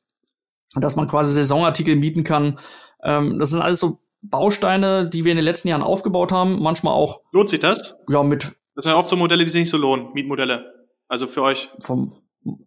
dass 0.77 0.95
man 0.95 1.09
quasi 1.09 1.33
Saisonartikel 1.33 1.97
mieten 1.97 2.23
kann, 2.23 2.61
ähm, 3.03 3.41
das 3.41 3.51
sind 3.51 3.61
alles 3.61 3.81
so 3.81 3.99
Bausteine, 4.23 5.09
die 5.09 5.25
wir 5.25 5.33
in 5.33 5.37
den 5.37 5.45
letzten 5.45 5.67
Jahren 5.67 5.83
aufgebaut 5.83 6.31
haben. 6.31 6.63
Manchmal 6.63 6.95
auch. 6.95 7.23
Lohnt 7.33 7.51
sich 7.51 7.61
das? 7.61 7.97
Ja, 8.09 8.23
mit. 8.23 8.53
Das 8.77 8.85
sind 8.85 8.93
ja 8.93 8.99
oft 8.99 9.09
so 9.09 9.17
Modelle, 9.17 9.45
die 9.45 9.51
sich 9.51 9.63
nicht 9.63 9.71
so 9.71 9.79
lohnen, 9.79 10.13
Mietmodelle. 10.15 10.87
Also 11.09 11.27
für 11.27 11.43
euch. 11.43 11.71
Vom, 11.81 12.13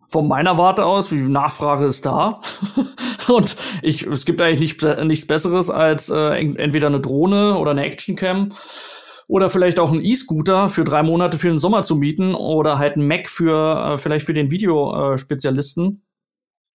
von 0.10 0.28
meiner 0.28 0.58
Warte 0.58 0.86
aus, 0.86 1.10
die 1.10 1.16
Nachfrage 1.16 1.86
ist 1.86 2.06
da. 2.06 2.42
und 3.34 3.56
ich, 3.82 4.06
es 4.06 4.26
gibt 4.26 4.42
eigentlich 4.42 4.84
nicht, 4.84 5.06
nichts 5.06 5.26
Besseres 5.26 5.70
als 5.70 6.10
äh, 6.10 6.34
entweder 6.36 6.88
eine 6.88 7.00
Drohne 7.00 7.58
oder 7.58 7.72
eine 7.72 7.86
Actioncam 7.86 8.50
oder 9.28 9.50
vielleicht 9.50 9.80
auch 9.80 9.92
ein 9.92 10.04
E-Scooter 10.04 10.68
für 10.68 10.84
drei 10.84 11.04
Monate 11.04 11.38
für 11.38 11.48
den 11.48 11.58
Sommer 11.58 11.84
zu 11.84 11.96
mieten 11.96 12.36
oder 12.36 12.78
halt 12.78 12.98
ein 12.98 13.08
Mac 13.08 13.30
für 13.30 13.94
äh, 13.94 13.98
vielleicht 13.98 14.26
für 14.26 14.34
den 14.34 14.52
Videospezialisten 14.52 16.04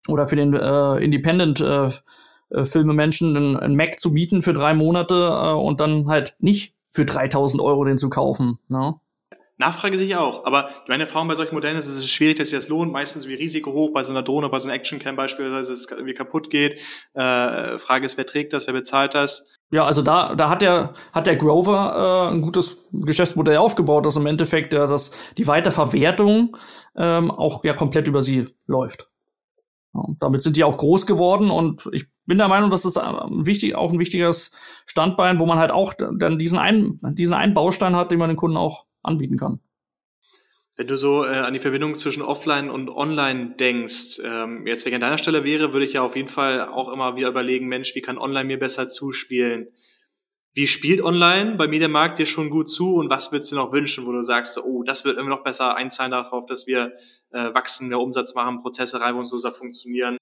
oder 0.06 0.26
für 0.28 0.36
den 0.36 0.54
äh, 0.54 0.96
Independent 0.98 1.60
äh, 1.60 1.90
äh, 2.50 2.64
Filmemenschen 2.64 3.36
ein, 3.36 3.56
ein 3.56 3.74
Mac 3.74 3.98
zu 3.98 4.10
mieten 4.10 4.42
für 4.42 4.52
drei 4.52 4.74
Monate 4.74 5.14
äh, 5.14 5.52
und 5.52 5.80
dann 5.80 6.06
halt 6.06 6.36
nicht 6.38 6.76
für 6.90 7.04
3000 7.04 7.60
Euro 7.60 7.84
den 7.84 7.98
zu 7.98 8.08
kaufen. 8.08 8.58
Ne? 8.68 8.94
Nachfrage 9.56 9.96
sich 9.96 10.16
auch. 10.16 10.44
Aber 10.44 10.70
meine 10.88 11.04
Erfahrung 11.04 11.28
bei 11.28 11.36
solchen 11.36 11.54
Modellen 11.54 11.76
ist, 11.76 11.86
es 11.86 11.98
ist 11.98 12.10
schwierig, 12.10 12.38
dass 12.38 12.48
sich 12.48 12.58
das 12.58 12.68
lohnt. 12.68 12.92
Meistens 12.92 13.28
wie 13.28 13.34
Risiko 13.34 13.72
hoch 13.72 13.92
bei 13.92 14.02
so 14.02 14.10
einer 14.10 14.22
Drohne, 14.22 14.48
bei 14.48 14.58
so 14.58 14.68
einer 14.68 14.76
Actioncam 14.76 15.14
beispielsweise, 15.14 15.58
dass 15.58 15.68
es 15.68 15.90
irgendwie 15.90 16.14
kaputt 16.14 16.50
geht. 16.50 16.80
Äh, 17.14 17.78
Frage 17.78 18.06
ist, 18.06 18.16
wer 18.16 18.26
trägt 18.26 18.52
das, 18.52 18.66
wer 18.66 18.74
bezahlt 18.74 19.14
das? 19.14 19.58
Ja, 19.70 19.84
also 19.84 20.02
da, 20.02 20.34
da 20.34 20.48
hat 20.48 20.62
der, 20.62 20.94
hat 21.12 21.26
der 21.26 21.36
Grover 21.36 22.30
äh, 22.30 22.34
ein 22.34 22.42
gutes 22.42 22.88
Geschäftsmodell 22.92 23.56
aufgebaut, 23.58 24.06
dass 24.06 24.16
im 24.16 24.26
Endeffekt 24.26 24.72
ja, 24.72 24.86
dass 24.86 25.12
die 25.38 25.46
Weiterverwertung 25.46 26.56
ähm, 26.96 27.30
auch 27.30 27.64
ja 27.64 27.74
komplett 27.74 28.08
über 28.08 28.22
sie 28.22 28.48
läuft. 28.66 29.08
Ja, 29.94 30.02
damit 30.18 30.42
sind 30.42 30.56
die 30.56 30.64
auch 30.64 30.76
groß 30.76 31.06
geworden 31.06 31.50
und 31.50 31.88
ich 31.92 32.06
bin 32.26 32.38
der 32.38 32.48
Meinung, 32.48 32.70
dass 32.70 32.82
das 32.82 32.96
wichtig, 32.96 33.76
auch 33.76 33.92
ein 33.92 33.98
wichtiges 33.98 34.50
Standbein, 34.86 35.38
wo 35.38 35.46
man 35.46 35.58
halt 35.58 35.70
auch 35.70 35.94
dann 35.94 36.38
diesen 36.38 36.58
einen, 36.58 36.98
diesen 37.14 37.34
einen 37.34 37.54
Baustein 37.54 37.94
hat, 37.94 38.10
den 38.10 38.18
man 38.18 38.28
den 38.28 38.36
Kunden 38.36 38.56
auch 38.56 38.86
anbieten 39.04 39.36
kann. 39.36 39.60
Wenn 40.76 40.88
du 40.88 40.96
so 40.96 41.24
äh, 41.24 41.28
an 41.28 41.54
die 41.54 41.60
Verbindung 41.60 41.94
zwischen 41.94 42.22
Offline 42.22 42.68
und 42.68 42.90
Online 42.90 43.54
denkst, 43.54 44.20
ähm, 44.24 44.66
jetzt 44.66 44.84
wenn 44.84 44.90
ich 44.90 44.94
an 44.96 45.00
deiner 45.00 45.18
Stelle 45.18 45.44
wäre, 45.44 45.72
würde 45.72 45.86
ich 45.86 45.92
ja 45.92 46.02
auf 46.02 46.16
jeden 46.16 46.28
Fall 46.28 46.66
auch 46.68 46.92
immer 46.92 47.14
wieder 47.14 47.28
überlegen, 47.28 47.68
Mensch, 47.68 47.94
wie 47.94 48.00
kann 48.00 48.18
Online 48.18 48.44
mir 48.44 48.58
besser 48.58 48.88
zuspielen? 48.88 49.68
Wie 50.52 50.66
spielt 50.66 51.00
Online 51.00 51.54
bei 51.56 51.68
Mediamarkt 51.68 52.18
dir 52.18 52.26
schon 52.26 52.50
gut 52.50 52.70
zu 52.70 52.94
und 52.94 53.08
was 53.08 53.30
würdest 53.30 53.52
du 53.52 53.56
noch 53.56 53.72
wünschen, 53.72 54.06
wo 54.06 54.12
du 54.12 54.22
sagst, 54.22 54.58
oh, 54.58 54.82
das 54.82 55.04
wird 55.04 55.18
immer 55.18 55.28
noch 55.28 55.44
besser 55.44 55.76
einzahlen 55.76 56.10
darauf, 56.10 56.46
dass 56.46 56.66
wir 56.66 56.92
äh, 57.30 57.54
wachsen, 57.54 57.88
mehr 57.88 58.00
Umsatz 58.00 58.34
machen, 58.34 58.58
Prozesse 58.58 59.00
reibungsloser 59.00 59.52
funktionieren? 59.52 60.16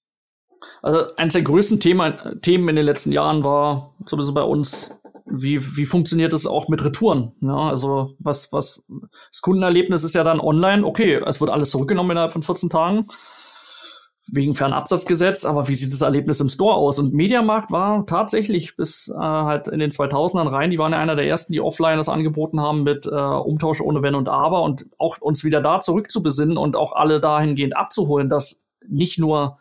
Also 0.81 1.15
eines 1.15 1.33
der 1.33 1.43
größten 1.43 1.79
Thema, 1.79 2.11
Themen 2.41 2.69
in 2.69 2.75
den 2.75 2.85
letzten 2.85 3.11
Jahren 3.11 3.43
war, 3.43 3.93
zumindest 4.05 4.35
bei 4.35 4.43
uns, 4.43 4.91
wie, 5.25 5.59
wie 5.77 5.85
funktioniert 5.85 6.33
es 6.33 6.45
auch 6.45 6.67
mit 6.67 6.83
Retouren? 6.83 7.31
Ja, 7.41 7.69
also 7.69 8.15
was, 8.19 8.51
was, 8.51 8.85
das 9.31 9.41
Kundenerlebnis 9.41 10.03
ist 10.03 10.15
ja 10.15 10.23
dann 10.23 10.39
online, 10.39 10.85
okay, 10.85 11.21
es 11.25 11.39
wird 11.39 11.49
alles 11.49 11.69
zurückgenommen 11.69 12.11
innerhalb 12.11 12.33
von 12.33 12.43
14 12.43 12.69
Tagen 12.69 13.05
wegen 14.31 14.55
Fernabsatzgesetz, 14.55 15.43
aber 15.43 15.67
wie 15.67 15.73
sieht 15.73 15.91
das 15.91 16.01
Erlebnis 16.01 16.39
im 16.39 16.47
Store 16.47 16.75
aus? 16.75 16.97
Und 16.97 17.13
Mediamarkt 17.13 17.71
war 17.71 18.05
tatsächlich 18.05 18.77
bis 18.77 19.09
äh, 19.09 19.19
halt 19.19 19.67
in 19.67 19.79
den 19.79 19.89
2000ern 19.89 20.49
rein, 20.49 20.69
die 20.69 20.77
waren 20.77 20.93
ja 20.93 20.99
einer 20.99 21.15
der 21.15 21.27
ersten, 21.27 21.51
die 21.51 21.59
offline 21.59 21.97
das 21.97 22.09
angeboten 22.09 22.61
haben 22.61 22.83
mit 22.83 23.05
äh, 23.05 23.09
Umtausch 23.09 23.81
ohne 23.81 24.01
Wenn 24.01 24.15
und 24.15 24.29
Aber 24.29 24.63
und 24.63 24.85
auch 24.97 25.19
uns 25.19 25.43
wieder 25.43 25.61
da 25.61 25.79
zurückzubesinnen 25.81 26.57
und 26.57 26.77
auch 26.77 26.93
alle 26.93 27.19
dahingehend 27.19 27.75
abzuholen, 27.75 28.29
dass 28.29 28.61
nicht 28.87 29.19
nur 29.19 29.59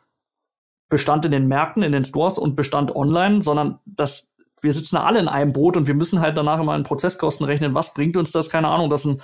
Bestand 0.93 1.25
in 1.25 1.31
den 1.31 1.49
Märkten, 1.49 1.83
in 1.83 1.93
den 1.93 2.05
Stores 2.05 2.37
und 2.37 2.55
Bestand 2.55 2.95
online, 2.95 3.41
sondern 3.41 3.79
dass 3.87 4.29
wir 4.61 4.75
sitzen 4.75 4.99
alle 4.99 5.19
in 5.19 5.27
einem 5.27 5.55
Boot 5.55 5.77
und 5.77 5.87
wir 5.87 5.95
müssen 5.95 6.21
halt 6.21 6.37
danach 6.37 6.61
immer 6.61 6.77
in 6.77 6.83
Prozesskosten 6.83 7.47
rechnen. 7.47 7.75
Was 7.75 7.95
bringt 7.95 8.17
uns 8.19 8.31
das? 8.31 8.51
Keine 8.51 8.69
Ahnung, 8.69 8.91
dass 8.91 9.07
ein 9.07 9.21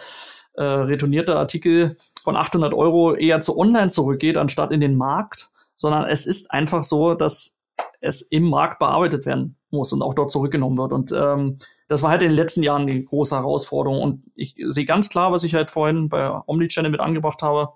äh, 0.55 0.63
retournierter 0.63 1.39
Artikel 1.39 1.97
von 2.25 2.37
800 2.37 2.73
Euro 2.73 3.15
eher 3.15 3.41
zu 3.41 3.59
online 3.59 3.89
zurückgeht, 3.89 4.39
anstatt 4.39 4.73
in 4.73 4.81
den 4.81 4.97
Markt, 4.97 5.51
sondern 5.77 6.07
es 6.07 6.25
ist 6.25 6.51
einfach 6.51 6.83
so, 6.83 7.13
dass 7.15 7.55
es 8.01 8.23
im 8.23 8.49
Markt 8.49 8.79
bearbeitet 8.79 9.27
werden 9.27 9.57
muss 9.71 9.93
und 9.93 10.01
auch 10.01 10.15
dort 10.15 10.31
zurückgenommen 10.31 10.79
wird. 10.79 10.93
Und 10.93 11.13
ähm, 11.13 11.59
das 11.87 12.03
war 12.03 12.11
halt 12.11 12.23
in 12.23 12.29
den 12.29 12.37
letzten 12.37 12.63
Jahren 12.63 12.87
die 12.87 13.05
große 13.05 13.37
Herausforderung. 13.37 14.01
Und 14.01 14.23
ich 14.35 14.55
sehe 14.69 14.87
ganz 14.87 15.11
klar, 15.11 15.33
was 15.33 15.45
ich 15.45 15.55
halt 15.55 15.69
vorhin 15.69 16.09
bei 16.09 16.31
Omnichannel 16.47 16.91
mit 16.91 17.01
angebracht 17.01 17.43
habe. 17.43 17.75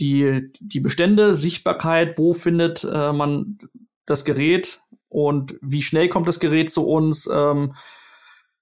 Die, 0.00 0.50
die 0.60 0.80
Bestände, 0.80 1.34
Sichtbarkeit, 1.34 2.18
wo 2.18 2.32
findet 2.32 2.84
äh, 2.84 3.12
man 3.12 3.58
das 4.06 4.24
Gerät, 4.24 4.80
und 5.14 5.56
wie 5.62 5.82
schnell 5.82 6.08
kommt 6.08 6.26
das 6.26 6.40
Gerät 6.40 6.72
zu 6.72 6.84
uns? 6.84 7.30
Ähm, 7.32 7.72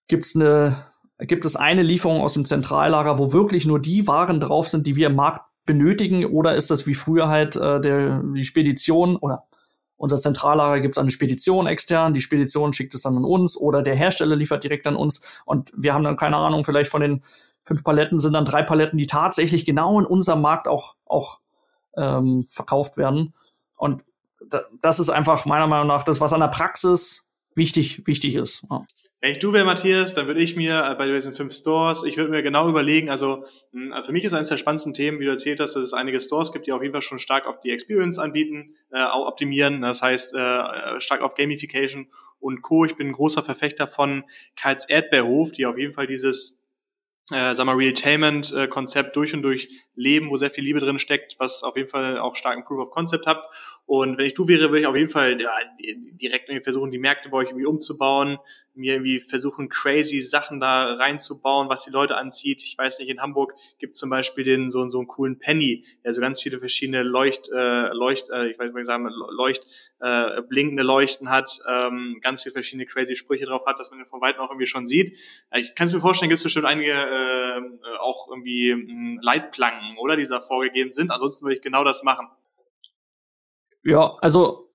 Gibt 0.07 0.27
es 0.27 0.37
eine, 0.37 0.85
gibt 1.21 1.47
es 1.47 1.57
eine 1.57 1.83
Lieferung 1.83 2.21
aus 2.21 2.35
dem 2.35 2.45
Zentrallager, 2.45 3.19
wo 3.19 3.33
wirklich 3.33 3.65
nur 3.65 3.81
die 3.81 4.07
Waren 4.07 4.39
drauf 4.39 4.69
sind, 4.69 4.87
die 4.87 4.95
wir 4.95 5.07
im 5.07 5.15
Markt 5.15 5.47
benötigen? 5.65 6.27
Oder 6.27 6.55
ist 6.55 6.71
das 6.71 6.87
wie 6.87 6.93
früher 6.93 7.29
halt 7.29 7.57
äh, 7.57 7.81
der, 7.81 8.23
die 8.23 8.45
Spedition 8.45 9.17
oder 9.17 9.45
unser 9.97 10.19
Zentrallager 10.19 10.83
gibt 10.83 10.95
es 10.95 10.99
eine 10.99 11.11
Spedition 11.11 11.67
extern, 11.67 12.13
die 12.13 12.21
Spedition 12.21 12.75
schickt 12.75 12.95
es 12.95 13.01
dann 13.01 13.17
an 13.17 13.25
uns 13.25 13.57
oder 13.57 13.81
der 13.83 13.95
Hersteller 13.95 14.37
liefert 14.37 14.63
direkt 14.63 14.87
an 14.87 14.97
uns 14.97 15.43
und 15.47 15.73
wir 15.75 15.95
haben 15.95 16.05
dann 16.05 16.19
keine 16.19 16.37
Ahnung, 16.37 16.65
vielleicht 16.65 16.91
von 16.91 17.01
den 17.01 17.23
fünf 17.65 17.85
Paletten 17.85 18.19
sind 18.19 18.33
dann 18.33 18.45
drei 18.45 18.63
Paletten, 18.63 18.99
die 18.99 19.07
tatsächlich 19.07 19.65
genau 19.65 19.99
in 20.01 20.07
unserem 20.07 20.41
Markt 20.41 20.69
auch, 20.69 20.97
auch 21.07 21.41
ähm, 21.97 22.45
verkauft 22.49 22.97
werden. 22.97 23.35
Und 23.77 24.03
das 24.81 25.01
ist 25.01 25.11
einfach 25.11 25.47
meiner 25.47 25.67
Meinung 25.67 25.87
nach 25.87 26.05
das, 26.05 26.21
was 26.21 26.33
an 26.33 26.41
der 26.41 26.49
Praxis 26.49 27.29
wichtig, 27.55 28.07
wichtig 28.07 28.35
ist. 28.35 28.63
Ja. 28.71 28.81
Wenn 29.21 29.31
ich 29.31 29.39
du 29.39 29.53
wäre, 29.53 29.65
Matthias, 29.65 30.15
dann 30.15 30.27
würde 30.27 30.41
ich 30.41 30.57
mir 30.57 30.85
äh, 30.85 30.95
bei 30.97 31.07
diesen 31.07 31.35
fünf 31.35 31.55
Stores, 31.55 32.03
ich 32.03 32.17
würde 32.17 32.33
mir 32.33 32.43
genau 32.43 32.69
überlegen, 32.69 33.09
also 33.09 33.45
hm, 33.73 33.95
für 34.03 34.11
mich 34.11 34.25
ist 34.25 34.35
eines 34.35 34.49
der 34.49 34.57
spannendsten 34.57 34.95
Themen, 34.95 35.21
wie 35.21 35.27
du 35.27 35.31
erzählt 35.31 35.61
hast, 35.61 35.77
dass 35.77 35.85
es 35.85 35.93
einige 35.93 36.21
Stores 36.21 36.53
gibt, 36.53 36.67
die 36.67 36.73
auf 36.73 36.83
jeden 36.83 36.93
Fall 36.93 37.03
schon 37.03 37.21
stark 37.21 37.47
auf 37.47 37.61
die 37.61 37.71
Experience 37.71 38.19
anbieten, 38.19 38.75
äh, 38.91 39.05
auch 39.05 39.29
optimieren, 39.29 39.81
das 39.81 40.03
heißt 40.03 40.35
äh, 40.35 41.01
stark 41.01 41.21
auf 41.21 41.35
Gamification 41.35 42.09
und 42.41 42.63
Co. 42.63 42.85
Ich 42.85 42.97
bin 42.97 43.09
ein 43.09 43.13
großer 43.13 43.45
Verfechter 43.45 43.87
von 43.87 44.25
Karls 44.57 44.89
Erdbeerhof, 44.89 45.53
die 45.53 45.67
auf 45.67 45.79
jeden 45.79 45.93
Fall 45.93 46.09
dieses 46.09 46.62
äh, 47.31 47.55
sagen 47.55 47.69
wir, 47.69 47.77
Realtainment-Konzept 47.77 49.15
durch 49.15 49.35
und 49.35 49.43
durch 49.43 49.69
leben, 49.95 50.31
wo 50.31 50.37
sehr 50.37 50.51
viel 50.51 50.65
Liebe 50.65 50.81
drin 50.81 50.99
steckt, 50.99 51.37
was 51.39 51.63
auf 51.63 51.77
jeden 51.77 51.89
Fall 51.89 52.19
auch 52.19 52.35
starken 52.35 52.65
Proof 52.65 52.87
of 52.87 52.91
Concept 52.91 53.27
hat. 53.27 53.45
Und 53.87 54.17
wenn 54.17 54.27
ich 54.27 54.35
du 54.35 54.49
wäre, 54.49 54.71
würde 54.71 54.81
ich 54.81 54.87
auf 54.87 54.97
jeden 54.97 55.11
Fall 55.11 55.41
ja, 55.41 55.51
direkt 55.79 56.49
irgendwie 56.49 56.63
versuchen, 56.63 56.91
die 56.91 56.99
Märkte 56.99 57.29
bei 57.29 57.39
euch 57.39 57.49
irgendwie 57.49 57.67
umzubauen, 57.67 58.39
mir 58.75 58.95
irgendwie 58.95 59.21
versuchen, 59.21 59.69
crazy 59.69 60.21
Sachen 60.21 60.61
da 60.61 60.95
reinzubauen, 60.95 61.69
was 61.69 61.85
die 61.85 61.91
Leute 61.91 62.17
anzieht. 62.17 62.63
Ich 62.63 62.77
weiß 62.79 62.99
nicht, 63.01 63.09
in 63.09 63.21
Hamburg 63.21 63.55
gibt 63.79 63.97
zum 63.97 64.09
Beispiel 64.09 64.45
den 64.45 64.71
so, 64.71 64.89
so 64.89 64.99
einen 64.99 65.09
coolen 65.09 65.39
Penny, 65.39 65.85
der 66.05 66.13
so 66.13 66.21
ganz 66.21 66.41
viele 66.41 66.59
verschiedene 66.59 67.03
Leucht, 67.03 67.51
äh, 67.53 67.93
Leucht, 67.93 68.31
äh, 68.31 68.49
ich 68.49 68.59
weiß 68.59 68.73
nicht, 68.73 68.87
sagen, 68.87 69.09
Leucht, 69.37 69.67
äh, 70.01 70.41
blinkende 70.43 70.83
Leuchten 70.83 71.29
hat, 71.29 71.61
ähm, 71.69 72.19
ganz 72.23 72.43
viele 72.43 72.55
verschiedene 72.55 72.87
crazy 72.87 73.15
Sprüche 73.17 73.45
drauf 73.45 73.67
hat, 73.67 73.79
dass 73.79 73.91
man 73.91 73.99
den 73.99 74.09
von 74.09 74.21
weitem 74.21 74.41
auch 74.41 74.51
irgendwie 74.51 74.67
schon 74.67 74.87
sieht. 74.87 75.19
Äh, 75.51 75.61
ich 75.61 75.75
kann 75.75 75.89
es 75.89 75.93
mir 75.93 76.01
vorstellen, 76.01 76.31
gibt 76.31 76.39
es 76.39 76.45
bestimmt 76.45 76.67
einige 76.67 76.93
äh, 76.93 77.99
auch 77.99 78.29
irgendwie 78.29 78.71
äh, 78.71 79.19
Leitplanken, 79.21 79.99
oder, 79.99 80.17
die 80.17 80.25
da 80.25 80.41
vorgegeben 80.41 80.93
sind. 80.93 81.11
Ansonsten 81.11 81.45
würde 81.45 81.57
ich 81.57 81.63
genau 81.63 81.85
das 81.85 82.03
machen. 82.03 82.29
Ja, 83.85 84.17
also 84.21 84.71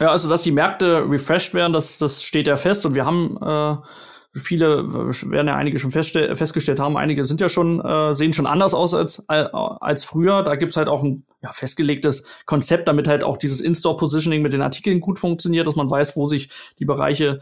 ja, 0.00 0.10
also 0.10 0.28
dass 0.28 0.42
die 0.42 0.52
Märkte 0.52 1.08
refreshed 1.08 1.54
werden, 1.54 1.72
das, 1.72 1.98
das 1.98 2.22
steht 2.22 2.46
ja 2.46 2.56
fest 2.56 2.86
und 2.86 2.94
wir 2.94 3.04
haben 3.04 3.36
äh, 3.42 3.76
viele 4.34 4.92
werden 4.92 5.48
ja 5.48 5.56
einige 5.56 5.78
schon 5.78 5.90
festgestellt 5.90 6.80
haben, 6.80 6.96
einige 6.96 7.24
sind 7.24 7.40
ja 7.40 7.48
schon, 7.48 7.80
äh, 7.80 8.14
sehen 8.14 8.32
schon 8.32 8.46
anders 8.46 8.74
aus 8.74 8.94
als, 8.94 9.24
äh, 9.28 9.44
als 9.52 10.04
früher. 10.04 10.42
Da 10.42 10.56
gibt's 10.56 10.76
halt 10.76 10.88
auch 10.88 11.02
ein 11.02 11.24
ja, 11.42 11.52
festgelegtes 11.52 12.24
Konzept, 12.46 12.88
damit 12.88 13.08
halt 13.08 13.24
auch 13.24 13.36
dieses 13.36 13.60
In-Store-Positioning 13.60 14.42
mit 14.42 14.52
den 14.52 14.62
Artikeln 14.62 15.00
gut 15.00 15.18
funktioniert, 15.18 15.66
dass 15.66 15.76
man 15.76 15.90
weiß, 15.90 16.16
wo 16.16 16.26
sich 16.26 16.50
die 16.78 16.84
Bereiche 16.84 17.40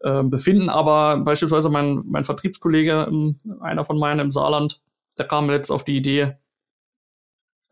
äh, 0.00 0.22
befinden. 0.22 0.68
Aber 0.68 1.18
beispielsweise 1.18 1.68
mein, 1.68 2.02
mein 2.06 2.24
Vertriebskollege, 2.24 3.08
ähm, 3.10 3.40
einer 3.60 3.84
von 3.84 3.98
meinen 3.98 4.20
im 4.20 4.30
Saarland, 4.30 4.80
der 5.18 5.26
kam 5.26 5.50
jetzt 5.50 5.70
auf 5.70 5.84
die 5.84 5.96
Idee, 5.96 6.36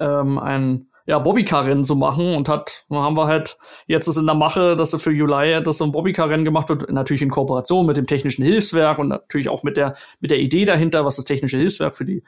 ähm, 0.00 0.38
ein 0.38 0.87
ja, 1.08 1.18
Bobbycar-Rennen 1.18 1.84
zu 1.84 1.96
machen 1.96 2.34
und 2.34 2.50
hat, 2.50 2.84
haben 2.90 3.16
wir 3.16 3.26
halt, 3.26 3.56
jetzt 3.86 4.08
ist 4.08 4.18
in 4.18 4.26
der 4.26 4.34
Mache, 4.34 4.76
dass 4.76 4.92
er 4.92 4.98
für 4.98 5.10
Juli 5.10 5.62
dass 5.62 5.78
so 5.78 5.84
ein 5.84 5.90
Bobbycar-Rennen 5.90 6.44
gemacht 6.44 6.68
wird, 6.68 6.92
natürlich 6.92 7.22
in 7.22 7.30
Kooperation 7.30 7.86
mit 7.86 7.96
dem 7.96 8.06
technischen 8.06 8.44
Hilfswerk 8.44 8.98
und 8.98 9.08
natürlich 9.08 9.48
auch 9.48 9.62
mit 9.62 9.78
der, 9.78 9.94
mit 10.20 10.30
der 10.30 10.38
Idee 10.38 10.66
dahinter, 10.66 11.06
was 11.06 11.16
das 11.16 11.24
technische 11.24 11.56
Hilfswerk 11.56 11.96
für 11.96 12.04
die, 12.04 12.22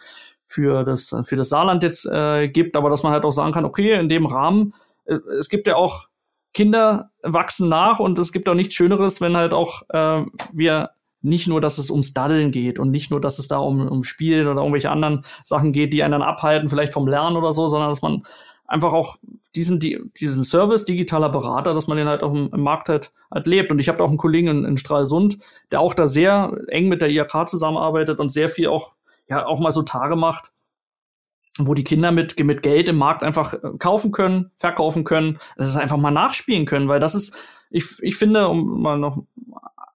für 0.44 0.82
das, 0.84 1.14
für 1.24 1.36
das 1.36 1.50
Saarland 1.50 1.82
jetzt 1.82 2.06
äh, 2.06 2.48
gibt, 2.48 2.74
aber 2.74 2.88
dass 2.88 3.02
man 3.02 3.12
halt 3.12 3.24
auch 3.24 3.32
sagen 3.32 3.52
kann, 3.52 3.66
okay, 3.66 4.00
in 4.00 4.08
dem 4.08 4.24
Rahmen, 4.24 4.72
äh, 5.04 5.18
es 5.38 5.50
gibt 5.50 5.66
ja 5.66 5.76
auch 5.76 6.08
Kinder 6.54 7.10
wachsen 7.22 7.68
nach 7.68 8.00
und 8.00 8.18
es 8.18 8.32
gibt 8.32 8.48
auch 8.48 8.54
nichts 8.54 8.72
Schöneres, 8.72 9.20
wenn 9.20 9.36
halt 9.36 9.52
auch 9.52 9.82
äh, 9.90 10.24
wir 10.54 10.90
nicht 11.20 11.48
nur, 11.48 11.60
dass 11.60 11.76
es 11.76 11.90
ums 11.90 12.14
Daddeln 12.14 12.50
geht 12.50 12.78
und 12.78 12.90
nicht 12.90 13.10
nur, 13.10 13.20
dass 13.20 13.38
es 13.38 13.46
da 13.46 13.58
um, 13.58 13.86
um 13.86 14.04
Spielen 14.04 14.48
oder 14.48 14.60
irgendwelche 14.60 14.90
anderen 14.90 15.22
Sachen 15.44 15.72
geht, 15.72 15.92
die 15.92 16.02
einen 16.02 16.12
dann 16.12 16.22
abhalten, 16.22 16.70
vielleicht 16.70 16.94
vom 16.94 17.06
Lernen 17.06 17.36
oder 17.36 17.52
so, 17.52 17.68
sondern 17.68 17.90
dass 17.90 18.00
man 18.00 18.22
einfach 18.70 18.92
auch 18.92 19.18
diesen, 19.56 19.80
die, 19.80 20.00
diesen 20.16 20.44
Service 20.44 20.84
digitaler 20.84 21.28
Berater, 21.28 21.74
dass 21.74 21.88
man 21.88 21.96
den 21.96 22.06
halt 22.06 22.22
auch 22.22 22.32
im, 22.32 22.50
im 22.52 22.60
Markt 22.60 22.88
halt, 22.88 23.12
halt 23.30 23.46
lebt. 23.46 23.72
Und 23.72 23.80
ich 23.80 23.88
habe 23.88 24.02
auch 24.02 24.08
einen 24.08 24.16
Kollegen 24.16 24.46
in, 24.46 24.64
in 24.64 24.76
Stralsund, 24.76 25.38
der 25.72 25.80
auch 25.80 25.92
da 25.92 26.06
sehr 26.06 26.56
eng 26.68 26.88
mit 26.88 27.02
der 27.02 27.10
IHK 27.10 27.48
zusammenarbeitet 27.48 28.20
und 28.20 28.30
sehr 28.30 28.48
viel 28.48 28.68
auch, 28.68 28.92
ja, 29.28 29.44
auch 29.44 29.58
mal 29.58 29.72
so 29.72 29.82
Tage 29.82 30.14
macht, 30.14 30.52
wo 31.58 31.74
die 31.74 31.82
Kinder 31.82 32.12
mit, 32.12 32.38
mit 32.38 32.62
Geld 32.62 32.88
im 32.88 32.96
Markt 32.96 33.24
einfach 33.24 33.54
äh, 33.54 33.58
kaufen 33.78 34.12
können, 34.12 34.52
verkaufen 34.56 35.02
können, 35.02 35.38
dass 35.56 35.68
es 35.68 35.76
einfach 35.76 35.96
mal 35.96 36.12
nachspielen 36.12 36.64
können, 36.64 36.86
weil 36.86 37.00
das 37.00 37.16
ist, 37.16 37.36
ich, 37.70 37.98
ich 38.02 38.16
finde, 38.16 38.46
um 38.48 38.82
mal 38.82 38.98
noch 38.98 39.24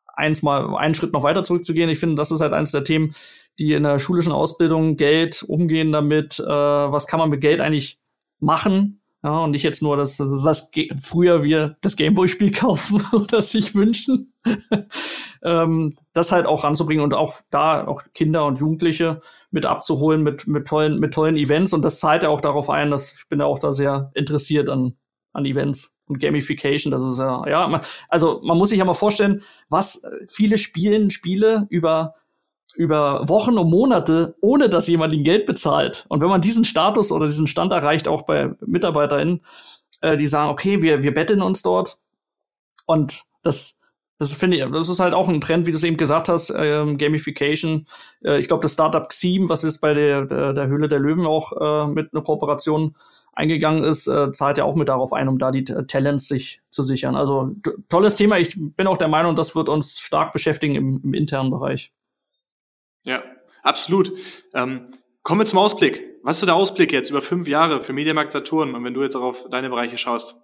eins 0.07 0.43
mal 0.43 0.75
einen 0.75 0.93
Schritt 0.93 1.13
noch 1.13 1.23
weiter 1.23 1.45
zurückzugehen, 1.45 1.89
ich 1.89 1.99
finde, 1.99 2.15
das 2.15 2.31
ist 2.31 2.41
halt 2.41 2.53
eines 2.53 2.71
der 2.71 2.83
Themen, 2.83 3.15
die 3.57 3.71
in 3.71 3.83
der 3.83 3.99
schulischen 3.99 4.33
Ausbildung 4.33 4.97
Geld 4.97 5.43
umgehen 5.43 5.93
damit, 5.93 6.39
äh, 6.39 6.45
was 6.45 7.07
kann 7.07 7.19
man 7.19 7.29
mit 7.29 7.39
Geld 7.39 7.61
eigentlich 7.61 7.99
machen. 8.39 9.01
Ja, 9.23 9.39
und 9.39 9.51
nicht 9.51 9.63
jetzt 9.63 9.81
nur, 9.81 9.97
dass, 9.97 10.17
dass 10.17 10.43
das 10.43 10.69
früher 11.01 11.41
wir 11.41 11.77
das 11.81 11.95
Gameboy-Spiel 11.95 12.51
kaufen 12.55 13.01
oder 13.11 13.41
sich 13.41 13.73
wünschen. 13.73 14.31
ähm, 15.43 15.95
das 16.13 16.31
halt 16.31 16.45
auch 16.45 16.63
ranzubringen 16.63 17.03
und 17.03 17.15
auch 17.15 17.33
da 17.49 17.87
auch 17.87 18.03
Kinder 18.13 18.45
und 18.45 18.59
Jugendliche 18.59 19.21
mit 19.49 19.65
abzuholen 19.65 20.21
mit, 20.21 20.45
mit, 20.45 20.67
tollen, 20.67 20.99
mit 20.99 21.13
tollen 21.13 21.37
Events. 21.37 21.73
Und 21.73 21.83
das 21.83 21.99
zahlt 21.99 22.21
ja 22.21 22.29
auch 22.29 22.41
darauf 22.41 22.69
ein, 22.69 22.91
dass 22.91 23.13
ich 23.13 23.27
bin 23.27 23.39
ja 23.39 23.47
auch 23.47 23.57
da 23.57 23.71
sehr 23.71 24.11
interessiert 24.13 24.69
an, 24.69 24.95
an 25.33 25.45
Events 25.45 25.95
und 26.07 26.19
Gamification. 26.19 26.91
Das 26.91 27.03
ist 27.03 27.17
ja, 27.17 27.47
ja, 27.47 27.67
man, 27.67 27.81
also 28.09 28.41
man 28.43 28.59
muss 28.59 28.69
sich 28.69 28.77
ja 28.77 28.85
mal 28.85 28.93
vorstellen, 28.93 29.41
was 29.69 30.03
viele 30.27 30.59
spielen, 30.59 31.09
Spiele 31.09 31.65
über 31.69 32.13
über 32.75 33.27
Wochen 33.27 33.57
und 33.57 33.69
Monate, 33.69 34.35
ohne 34.41 34.69
dass 34.69 34.87
jemand 34.87 35.13
ihnen 35.13 35.23
Geld 35.23 35.45
bezahlt. 35.45 36.05
Und 36.09 36.21
wenn 36.21 36.29
man 36.29 36.41
diesen 36.41 36.65
Status 36.65 37.11
oder 37.11 37.25
diesen 37.25 37.47
Stand 37.47 37.71
erreicht, 37.71 38.07
auch 38.07 38.23
bei 38.23 38.51
MitarbeiterInnen, 38.65 39.41
äh, 40.01 40.17
die 40.17 40.27
sagen, 40.27 40.49
okay, 40.49 40.81
wir, 40.81 41.03
wir 41.03 41.13
betteln 41.13 41.41
uns 41.41 41.61
dort. 41.61 41.97
Und 42.85 43.23
das, 43.41 43.79
das 44.19 44.33
finde 44.33 44.57
ich, 44.57 44.71
das 44.71 44.89
ist 44.89 44.99
halt 44.99 45.13
auch 45.13 45.27
ein 45.27 45.41
Trend, 45.41 45.67
wie 45.67 45.71
du 45.71 45.77
es 45.77 45.83
eben 45.83 45.97
gesagt 45.97 46.29
hast, 46.29 46.53
ähm, 46.55 46.97
Gamification. 46.97 47.87
Äh, 48.23 48.39
ich 48.39 48.47
glaube, 48.47 48.63
das 48.63 48.73
Startup 48.73 49.07
Xeam, 49.07 49.49
was 49.49 49.63
jetzt 49.63 49.81
bei 49.81 49.93
der, 49.93 50.25
der, 50.25 50.53
der 50.53 50.67
Höhle 50.67 50.87
der 50.87 50.99
Löwen 50.99 51.25
auch 51.25 51.53
äh, 51.53 51.87
mit 51.87 52.13
einer 52.13 52.23
Kooperation 52.23 52.95
eingegangen 53.33 53.83
ist, 53.83 54.07
äh, 54.07 54.31
zahlt 54.31 54.57
ja 54.57 54.63
auch 54.63 54.75
mit 54.75 54.87
darauf 54.87 55.11
ein, 55.11 55.27
um 55.27 55.37
da 55.37 55.51
die 55.51 55.65
Talents 55.65 56.27
sich 56.27 56.61
zu 56.69 56.81
sichern. 56.81 57.15
Also 57.15 57.51
tolles 57.89 58.15
Thema. 58.15 58.37
Ich 58.39 58.55
bin 58.57 58.87
auch 58.87 58.97
der 58.97 59.09
Meinung, 59.09 59.35
das 59.35 59.55
wird 59.55 59.67
uns 59.67 59.99
stark 59.99 60.31
beschäftigen 60.31 60.75
im, 60.75 61.01
im 61.03 61.13
internen 61.13 61.51
Bereich. 61.51 61.91
Ja, 63.05 63.23
absolut. 63.63 64.11
Ähm, 64.53 64.91
kommen 65.23 65.41
wir 65.41 65.45
zum 65.45 65.59
Ausblick. 65.59 66.03
Was 66.23 66.37
ist 66.37 66.39
so 66.41 66.45
der 66.45 66.55
Ausblick 66.55 66.91
jetzt 66.91 67.09
über 67.09 67.21
fünf 67.21 67.47
Jahre 67.47 67.81
für 67.81 67.93
Mediamarkt 67.93 68.31
Saturn 68.31 68.73
und 68.73 68.83
wenn 68.83 68.93
du 68.93 69.03
jetzt 69.03 69.15
auch 69.15 69.23
auf 69.23 69.45
deine 69.49 69.69
Bereiche 69.69 69.97
schaust? 69.97 70.35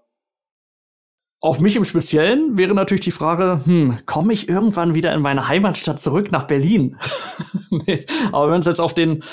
Auf 1.39 1.59
mich 1.59 1.75
im 1.75 1.85
Speziellen 1.85 2.55
wäre 2.55 2.75
natürlich 2.75 3.01
die 3.01 3.09
Frage, 3.09 3.61
hm, 3.65 3.97
komme 4.05 4.31
ich 4.31 4.47
irgendwann 4.47 4.93
wieder 4.93 5.11
in 5.11 5.21
meine 5.21 5.47
Heimatstadt 5.47 5.99
zurück 5.99 6.31
nach 6.31 6.43
Berlin? 6.43 6.97
nee, 7.71 8.05
aber 8.31 8.45
wenn 8.45 8.51
wir 8.51 8.57
uns 8.57 8.67
jetzt 8.67 8.79
auf 8.79 8.93
den, 8.93 9.23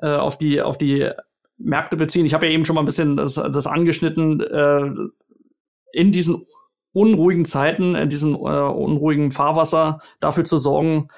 äh, 0.00 0.16
auf 0.16 0.38
die, 0.38 0.62
auf 0.62 0.78
die 0.78 1.10
Märkte 1.58 1.98
beziehen, 1.98 2.24
ich 2.24 2.32
habe 2.32 2.46
ja 2.46 2.52
eben 2.52 2.64
schon 2.64 2.74
mal 2.74 2.80
ein 2.80 2.86
bisschen 2.86 3.16
das, 3.16 3.34
das 3.34 3.66
angeschnitten, 3.66 4.40
äh, 4.40 4.92
in 5.92 6.10
diesen 6.10 6.46
unruhigen 6.94 7.44
Zeiten, 7.44 7.96
in 7.96 8.08
diesem 8.08 8.32
äh, 8.32 8.36
unruhigen 8.36 9.30
Fahrwasser 9.30 9.98
dafür 10.20 10.44
zu 10.44 10.56
sorgen, 10.56 11.08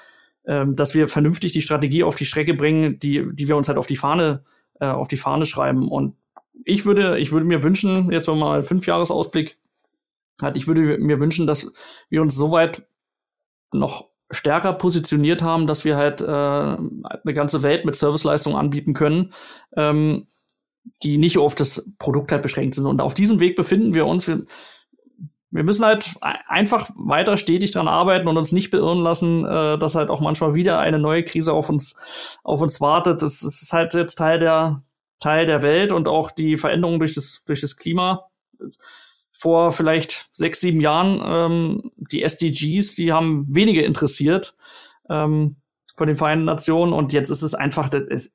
ähm, 0.47 0.77
dass 0.77 0.95
wir 0.95 1.09
vernünftig 1.09 1.53
die 1.53 1.61
Strategie 1.61 2.05
auf 2.05 2.17
die 2.17 2.27
Strecke 2.27 2.55
bringen, 2.55 2.99
die, 2.99 3.25
die 3.33 3.49
wir 3.49 3.57
uns 3.57 3.69
halt 3.69 3.79
auf 3.79 3.87
die 3.87 3.97
Fahne, 3.97 4.45
äh, 4.81 4.87
auf 4.87 5.09
die 5.09 5.17
Fahne 5.17 5.47
schreiben. 5.47 5.89
Und 5.89 6.17
ich 6.65 6.85
würde, 6.85 7.19
ich 7.19 7.33
würde 7.33 7.47
mir 7.47 7.63
wünschen, 7.63 8.11
jetzt 8.11 8.29
wenn 8.29 8.39
man 8.39 8.49
mal 8.49 8.63
fünf 8.63 8.87
Jahresausblick 8.87 9.57
hat, 10.43 10.57
ich 10.57 10.67
würde 10.67 10.99
mir 10.99 11.21
wünschen, 11.21 11.47
dass 11.47 11.73
wir 12.11 12.23
uns 12.23 12.35
soweit 12.35 12.83
noch 13.73 14.09
stärker 14.31 14.73
positioniert 14.73 15.43
haben, 15.43 15.67
dass 15.67 15.85
wir 15.85 15.97
halt 15.97 16.21
äh, 16.21 16.25
eine 16.25 17.35
ganze 17.35 17.63
Welt 17.63 17.85
mit 17.85 17.95
Serviceleistungen 17.95 18.59
anbieten 18.59 18.95
können, 18.95 19.33
ähm, 19.77 20.27
die 21.03 21.19
nicht 21.19 21.39
auf 21.39 21.55
das 21.55 21.89
Produkt 21.99 22.33
halt 22.33 22.43
beschränkt 22.43 22.75
sind. 22.75 22.87
Und 22.87 23.01
auf 23.01 23.15
diesem 23.15 23.41
Weg 23.41 23.57
befinden 23.57 23.95
wir 23.95 24.07
uns. 24.07 24.27
Wir, 24.29 24.43
wir 25.55 25.63
müssen 25.63 25.87
halt 25.87 26.17
einfach 26.49 26.91
weiter 26.97 27.37
stetig 27.37 27.71
dran 27.71 27.87
arbeiten 27.87 28.27
und 28.27 28.37
uns 28.37 28.51
nicht 28.51 28.73
beirren 28.73 28.99
lassen, 28.99 29.45
äh, 29.45 29.79
dass 29.79 29.95
halt 29.95 30.11
auch 30.11 30.21
manchmal 30.21 30.57
wieder 30.57 30.81
eine 30.81 30.99
neue 30.99 31.23
Krise 31.23 31.53
auf 31.53 31.69
uns, 31.69 32.39
auf 32.43 32.61
uns 32.61 32.81
wartet. 32.81 33.23
Das, 33.23 33.41
das 33.41 33.63
ist 33.63 33.73
halt 33.73 33.95
jetzt 33.95 34.17
Teil 34.17 34.41
der, 34.41 34.83
Teil 35.21 35.47
der 35.47 35.63
Welt 35.63 35.93
und 35.93 36.09
auch 36.09 36.33
die 36.33 36.57
Veränderung 36.57 36.99
durch 36.99 37.15
das, 37.15 37.45
durch 37.47 37.61
das 37.61 37.77
Klima. 37.77 38.29
Vor 39.33 39.71
vielleicht 39.71 40.29
sechs, 40.33 40.61
sieben 40.61 40.81
Jahren, 40.81 41.23
ähm, 41.25 41.93
die 41.97 42.25
SDGs, 42.25 42.97
die 42.97 43.13
haben 43.13 43.47
wenige 43.49 43.83
interessiert 43.83 44.57
ähm, 45.09 45.55
von 45.95 46.09
den 46.09 46.17
Vereinten 46.17 46.47
Nationen 46.47 46.93
und 46.93 47.13
jetzt 47.13 47.31
ist 47.31 47.43
es 47.43 47.55
einfach, 47.55 47.89
das, 47.89 48.33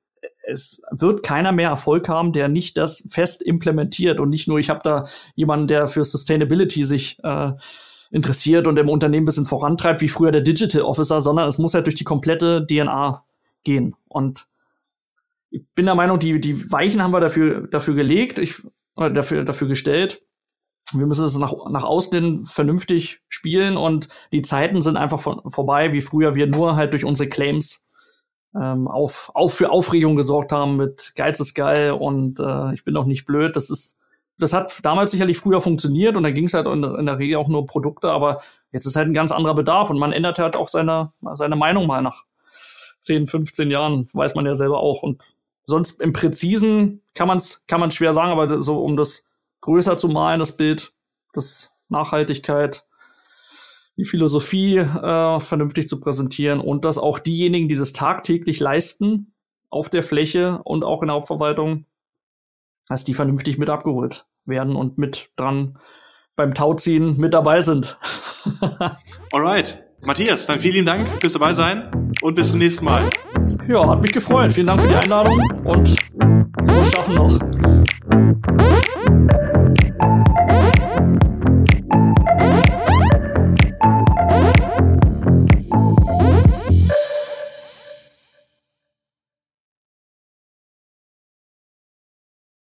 es 0.48 0.82
wird 0.92 1.24
keiner 1.24 1.52
mehr 1.52 1.70
Erfolg 1.70 2.10
haben, 2.10 2.32
der 2.32 2.48
nicht 2.48 2.78
das 2.78 3.04
fest 3.10 3.42
implementiert 3.42 4.20
und 4.20 4.30
nicht 4.30 4.48
nur, 4.48 4.60
ich 4.60 4.70
habe 4.70 4.82
da 4.84 5.06
jemanden, 5.36 5.68
der 5.68 5.88
für 5.88 6.04
Sustainability 6.04 6.84
sich 6.84 7.20
äh, 7.24 7.52
interessiert 8.12 8.68
und 8.68 8.78
im 8.80 8.90
Unternehmen 8.90 9.24
ein 9.24 9.26
bisschen 9.26 9.46
vorantreibt, 9.46 10.02
wie 10.02 10.10
früher 10.10 10.32
der 10.32 10.42
Digital 10.42 10.82
Officer, 10.82 11.22
sondern 11.22 11.48
es 11.48 11.58
muss 11.58 11.74
halt 11.74 11.86
durch 11.86 11.96
die 11.96 12.04
komplette 12.04 12.66
DNA 12.66 13.24
gehen. 13.64 13.96
Und 14.08 14.48
ich 15.52 15.64
bin 15.76 15.86
der 15.86 15.96
Meinung, 15.96 16.20
die, 16.20 16.40
die 16.40 16.72
Weichen 16.72 17.02
haben 17.02 17.14
wir 17.14 17.20
dafür, 17.20 17.68
dafür 17.68 17.96
gelegt, 17.96 18.40
ich, 18.40 18.62
äh, 18.98 19.12
dafür, 19.12 19.44
dafür 19.44 19.68
gestellt. 19.68 20.24
wir 20.94 21.06
müssen 21.06 21.26
es 21.26 21.38
nach, 21.38 21.54
nach 21.70 21.84
außen 21.84 22.46
vernünftig 22.46 23.22
spielen 23.30 23.78
und 23.78 24.08
die 24.32 24.42
Zeiten 24.42 24.82
sind 24.82 24.98
einfach 24.98 25.20
von, 25.20 25.42
vorbei, 25.48 25.94
wie 25.94 26.02
früher 26.02 26.34
wir 26.36 26.48
nur 26.48 26.76
halt 26.76 26.94
durch 26.94 27.06
unsere 27.06 27.30
Claims 27.30 27.89
ähm, 28.56 28.88
auf, 28.88 29.32
auf 29.34 29.54
für 29.54 29.72
Aufregung 29.72 30.16
gesorgt 30.16 30.52
haben 30.52 30.78
mit 30.78 31.14
Geiz 31.16 31.40
ist 31.40 31.54
geil 31.54 31.92
und 31.92 32.40
äh, 32.40 32.74
ich 32.74 32.84
bin 32.84 32.94
doch 32.94 33.06
nicht 33.06 33.26
blöd. 33.26 33.56
Das 33.56 33.70
ist, 33.70 34.00
das 34.38 34.54
hat 34.54 34.80
damals 34.84 35.12
sicherlich 35.12 35.38
früher 35.38 35.62
funktioniert 35.62 36.18
und 36.18 36.24
da 36.24 36.32
ging 36.32 36.46
es 36.46 36.54
halt 36.54 36.66
in, 36.68 36.84
in, 36.84 37.06
der 37.06 37.20
Regel 37.20 37.38
auch 37.38 37.48
nur 37.48 37.66
Produkte, 37.66 38.12
aber 38.12 38.42
jetzt 38.72 38.86
ist 38.86 38.96
halt 38.96 39.08
ein 39.08 39.14
ganz 39.14 39.32
anderer 39.32 39.56
Bedarf 39.56 39.90
und 39.90 40.00
man 40.00 40.12
ändert 40.12 40.40
halt 40.40 40.56
auch 40.56 40.68
seine, 40.68 41.12
seine 41.34 41.56
Meinung 41.56 41.88
mal 41.88 42.02
nach 42.02 42.26
10, 43.02 43.28
15 43.28 43.72
Jahren, 43.72 44.08
weiß 44.14 44.36
man 44.36 44.46
ja 44.46 44.54
selber 44.54 44.80
auch. 44.80 45.04
Und 45.04 45.24
sonst 45.66 46.02
im 46.02 46.14
Präzisen 46.14 47.02
kann 47.14 47.28
man 47.28 47.38
es 47.38 47.66
kann 47.68 47.80
man's 47.80 47.96
schwer 47.96 48.14
sagen, 48.14 48.32
aber 48.32 48.62
so 48.62 48.84
um 48.84 48.98
das 48.98 49.26
größer 49.62 49.98
zu 49.98 50.08
malen, 50.08 50.40
das 50.40 50.58
Bild, 50.58 50.94
das 51.34 51.72
Nachhaltigkeit, 51.90 52.86
die 54.00 54.06
Philosophie 54.06 54.78
äh, 54.78 55.40
vernünftig 55.40 55.88
zu 55.90 56.00
präsentieren 56.00 56.62
und 56.62 56.86
dass 56.86 56.98
auch 56.98 57.20
diejenigen, 57.20 57.68
die 57.68 57.76
das 57.76 57.92
tagtäglich 57.92 58.60
leisten, 58.62 59.34
auf 59.70 59.90
der 59.90 60.04
Fläche 60.04 60.62
und 60.64 60.84
auch 60.84 61.02
in 61.02 61.10
der 61.10 61.16
Hauptverwaltung, 61.16 61.86
dass 62.88 63.04
die 63.04 63.14
vernünftig 63.14 63.58
mit 63.58 63.70
abgeholt 63.70 64.26
werden 64.46 64.76
und 64.76 64.98
mit 64.98 65.32
dran 65.36 65.78
beim 66.36 66.54
Tauziehen 66.54 67.20
mit 67.20 67.34
dabei 67.34 67.62
sind. 67.62 67.98
Alright. 69.34 69.84
Matthias, 70.02 70.46
dann 70.46 70.62
vielen 70.62 70.86
Dank 70.86 71.06
fürs 71.20 71.34
dabei 71.34 71.54
sein 71.54 72.14
und 72.22 72.36
bis 72.36 72.52
zum 72.52 72.60
nächsten 72.60 72.86
Mal. 72.86 73.04
Ja, 73.68 73.86
hat 73.86 74.02
mich 74.02 74.14
gefreut. 74.14 74.54
Vielen 74.54 74.68
Dank 74.68 74.80
für 74.80 74.88
die 74.88 74.96
Einladung 74.96 75.40
und 75.66 75.94
frohes 76.66 76.92
Schaffen 76.92 77.16
noch. 77.16 77.38